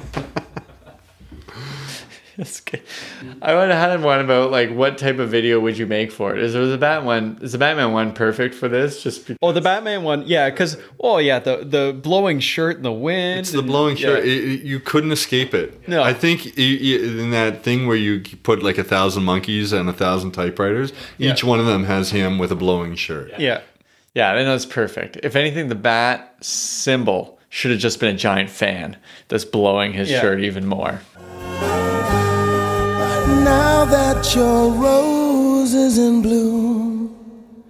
I 3.42 3.54
would 3.56 3.70
have 3.70 3.90
had 3.92 4.02
one 4.04 4.20
about 4.20 4.52
like 4.52 4.70
what 4.72 4.98
type 4.98 5.20
of 5.20 5.30
video 5.30 5.60
would 5.60 5.78
you 5.78 5.86
make 5.86 6.12
for 6.12 6.36
it? 6.36 6.42
Is 6.44 6.54
there 6.54 6.66
the 6.66 6.78
Batman 6.78 7.06
one? 7.06 7.40
Is 7.42 7.52
the 7.54 7.58
Batman 7.58 7.92
one 7.94 8.14
perfect 8.14 8.56
for 8.56 8.68
this? 8.68 9.02
Just 9.04 9.28
be- 9.28 9.38
Oh, 9.42 9.52
the 9.52 9.62
Batman 9.62 10.04
one, 10.04 10.24
yeah, 10.28 10.50
because 10.50 10.78
oh 11.00 11.18
yeah, 11.18 11.40
the 11.40 11.58
the 11.66 11.94
blowing 11.94 12.40
shirt 12.40 12.78
in 12.78 12.84
the 12.84 12.92
wind. 12.92 13.40
it's 13.42 13.52
the 13.52 13.60
and- 13.60 13.68
blowing 13.68 13.96
yeah. 13.98 14.02
shirt. 14.08 14.26
It- 14.26 14.44
it- 14.44 14.62
you 14.64 14.80
couldn't 14.80 15.12
escape 15.12 15.54
it. 15.54 15.88
No. 15.88 16.04
I 16.04 16.14
think 16.14 16.58
you, 16.58 16.64
you, 16.66 17.20
in 17.22 17.32
that 17.32 17.64
thing 17.64 17.88
where 17.88 17.98
you 17.98 18.22
put 18.44 18.62
like 18.64 18.78
a 18.78 18.84
thousand 18.84 19.24
monkeys 19.24 19.72
and 19.72 19.88
a 19.90 19.94
thousand 19.94 20.32
typewriters, 20.32 20.92
each 21.20 21.44
one 21.44 21.60
of 21.60 21.66
them 21.66 21.86
has 21.86 22.12
him 22.12 22.38
with 22.38 22.52
a 22.52 22.56
blowing 22.56 22.96
shirt. 22.96 23.32
Yeah, 23.40 23.62
Yeah, 24.14 24.32
I 24.32 24.36
think 24.36 24.48
that's 24.48 24.66
perfect. 24.66 25.18
If 25.24 25.36
anything, 25.36 25.68
the 25.70 25.76
bat 25.76 26.36
symbol 26.42 27.40
should 27.50 27.72
have 27.72 27.80
just 27.80 28.00
been 28.02 28.14
a 28.14 28.18
giant 28.18 28.50
fan 28.50 28.98
that's 29.30 29.46
blowing 29.46 29.94
his 29.94 30.12
Yeah. 30.12 30.20
shirt 30.20 30.42
even 30.42 30.66
more. 30.66 31.00
Now 33.46 33.86
that 33.86 34.34
your 34.36 34.72
rose 34.72 35.76
is 35.76 36.00
in 36.00 36.24
bloom, 36.24 37.64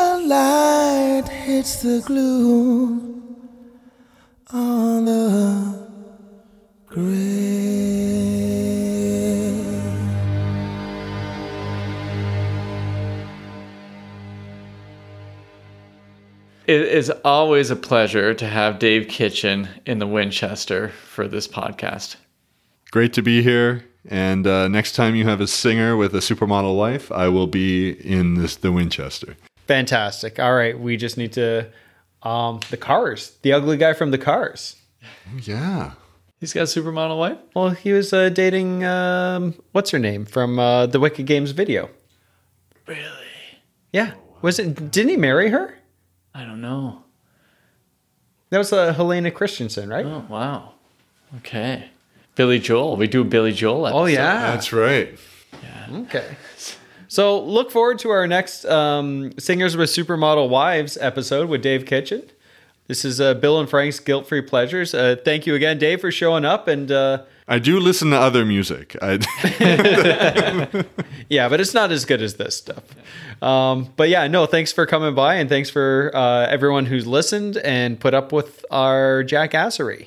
a 0.00 0.16
light 0.16 1.28
hits 1.28 1.82
the 1.82 2.00
glue 2.00 3.22
on 4.50 5.04
the 5.04 5.86
grave. 6.86 7.12
It 16.66 16.80
is 16.80 17.10
always 17.22 17.70
a 17.70 17.76
pleasure 17.76 18.32
to 18.32 18.46
have 18.46 18.78
Dave 18.78 19.08
Kitchen 19.08 19.68
in 19.84 19.98
the 19.98 20.06
Winchester 20.06 20.88
for 20.88 21.28
this 21.28 21.46
podcast. 21.46 22.16
Great 22.90 23.12
to 23.12 23.20
be 23.20 23.42
here. 23.42 23.84
And 24.08 24.46
uh, 24.46 24.66
next 24.68 24.92
time 24.92 25.14
you 25.14 25.24
have 25.26 25.40
a 25.40 25.46
singer 25.46 25.96
with 25.96 26.14
a 26.14 26.18
supermodel 26.18 26.76
wife, 26.76 27.12
I 27.12 27.28
will 27.28 27.46
be 27.46 27.90
in 27.90 28.34
this 28.34 28.56
the 28.56 28.72
Winchester. 28.72 29.36
fantastic. 29.66 30.38
All 30.40 30.54
right, 30.54 30.78
we 30.78 30.96
just 30.96 31.16
need 31.16 31.32
to 31.34 31.68
um 32.22 32.60
the 32.70 32.76
Cars, 32.76 33.36
the 33.42 33.52
ugly 33.52 33.76
guy 33.76 33.92
from 33.92 34.10
the 34.10 34.18
Cars. 34.18 34.76
Yeah. 35.42 35.92
He's 36.40 36.52
got 36.52 36.62
a 36.62 36.64
supermodel 36.64 37.16
wife? 37.18 37.38
Well, 37.54 37.70
he 37.70 37.92
was 37.92 38.12
uh, 38.12 38.28
dating 38.28 38.84
um 38.84 39.54
what's 39.72 39.90
her 39.90 39.98
name 39.98 40.24
from 40.26 40.58
uh, 40.58 40.86
the 40.86 40.98
Wicked 40.98 41.26
Games 41.26 41.52
video. 41.52 41.88
Really? 42.86 43.28
Yeah, 43.92 44.14
was 44.40 44.58
it? 44.58 44.90
Didn't 44.90 45.10
he 45.10 45.16
marry 45.16 45.50
her? 45.50 45.78
I 46.34 46.44
don't 46.44 46.60
know. 46.60 47.04
That 48.50 48.58
was 48.58 48.72
uh, 48.72 48.92
Helena 48.92 49.30
Christensen, 49.30 49.88
right? 49.88 50.04
Oh, 50.04 50.26
wow. 50.28 50.72
Okay. 51.38 51.88
Billy 52.34 52.58
Joel. 52.58 52.96
We 52.96 53.06
do 53.06 53.22
a 53.22 53.24
Billy 53.24 53.52
Joel 53.52 53.86
episode. 53.86 53.98
Oh 53.98 54.04
yeah, 54.06 54.52
That's 54.52 54.72
right. 54.72 55.18
Okay. 55.92 56.36
So 57.08 57.42
look 57.42 57.70
forward 57.70 57.98
to 58.00 58.10
our 58.10 58.26
next 58.26 58.64
um, 58.64 59.32
Singers 59.38 59.76
with 59.76 59.90
Supermodel 59.90 60.48
Wives 60.48 60.96
episode 60.98 61.50
with 61.50 61.60
Dave 61.60 61.84
Kitchen. 61.84 62.22
This 62.88 63.04
is 63.04 63.20
uh, 63.20 63.34
Bill 63.34 63.60
and 63.60 63.68
Frank's 63.68 64.00
Guilt 64.00 64.26
Free 64.26 64.40
Pleasures. 64.40 64.94
Uh, 64.94 65.16
thank 65.22 65.46
you 65.46 65.54
again, 65.54 65.78
Dave, 65.78 66.00
for 66.00 66.10
showing 66.10 66.46
up. 66.46 66.68
And 66.68 66.90
uh, 66.90 67.24
I 67.46 67.58
do 67.58 67.78
listen 67.78 68.10
to 68.10 68.16
other 68.16 68.46
music. 68.46 68.96
I, 69.02 69.18
yeah, 71.28 71.48
but 71.50 71.60
it's 71.60 71.74
not 71.74 71.92
as 71.92 72.06
good 72.06 72.22
as 72.22 72.34
this 72.36 72.56
stuff. 72.56 72.82
Um, 73.42 73.92
but 73.96 74.08
yeah, 74.08 74.26
no, 74.26 74.46
thanks 74.46 74.72
for 74.72 74.86
coming 74.86 75.14
by. 75.14 75.34
And 75.34 75.50
thanks 75.50 75.68
for 75.68 76.10
uh, 76.14 76.46
everyone 76.46 76.86
who's 76.86 77.06
listened 77.06 77.58
and 77.58 78.00
put 78.00 78.14
up 78.14 78.32
with 78.32 78.64
our 78.70 79.22
jackassery. 79.22 80.06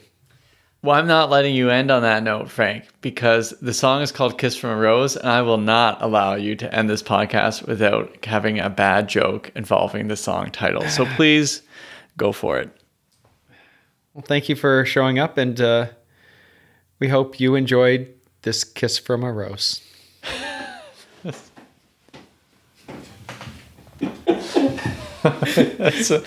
Well, 0.86 0.96
I'm 0.96 1.08
not 1.08 1.32
letting 1.32 1.56
you 1.56 1.72
end 1.72 1.90
on 1.90 2.04
that 2.04 2.22
note, 2.22 2.48
Frank, 2.48 2.86
because 3.02 3.56
the 3.60 3.74
song 3.74 4.04
is 4.04 4.12
called 4.12 4.38
Kiss 4.38 4.56
from 4.56 4.70
a 4.70 4.76
Rose, 4.76 5.18
and 5.18 5.28
I 5.28 5.42
will 5.42 5.58
not 5.58 6.00
allow 6.00 6.36
you 6.36 6.56
to 6.58 6.72
end 6.72 6.92
this 6.92 7.02
podcast 7.02 7.68
without 7.68 8.24
having 8.24 8.60
a 8.60 8.70
bad 8.70 9.10
joke 9.10 9.52
involving 9.56 10.10
the 10.10 10.16
song 10.16 10.52
title. 10.52 10.88
So 10.88 11.06
please 11.16 11.64
go 12.18 12.32
for 12.32 12.60
it. 12.60 12.70
Well, 14.14 14.24
thank 14.28 14.48
you 14.48 14.56
for 14.56 14.86
showing 14.86 15.18
up. 15.18 15.40
And 15.40 15.60
uh, 15.60 15.88
we 17.00 17.08
hope 17.08 17.40
you 17.40 17.56
enjoyed 17.56 18.14
this 18.44 18.64
kiss 18.64 19.00
from 19.00 19.24
a 19.24 19.34
rose. 19.34 19.82
That's 25.24 26.12
a, 26.12 26.24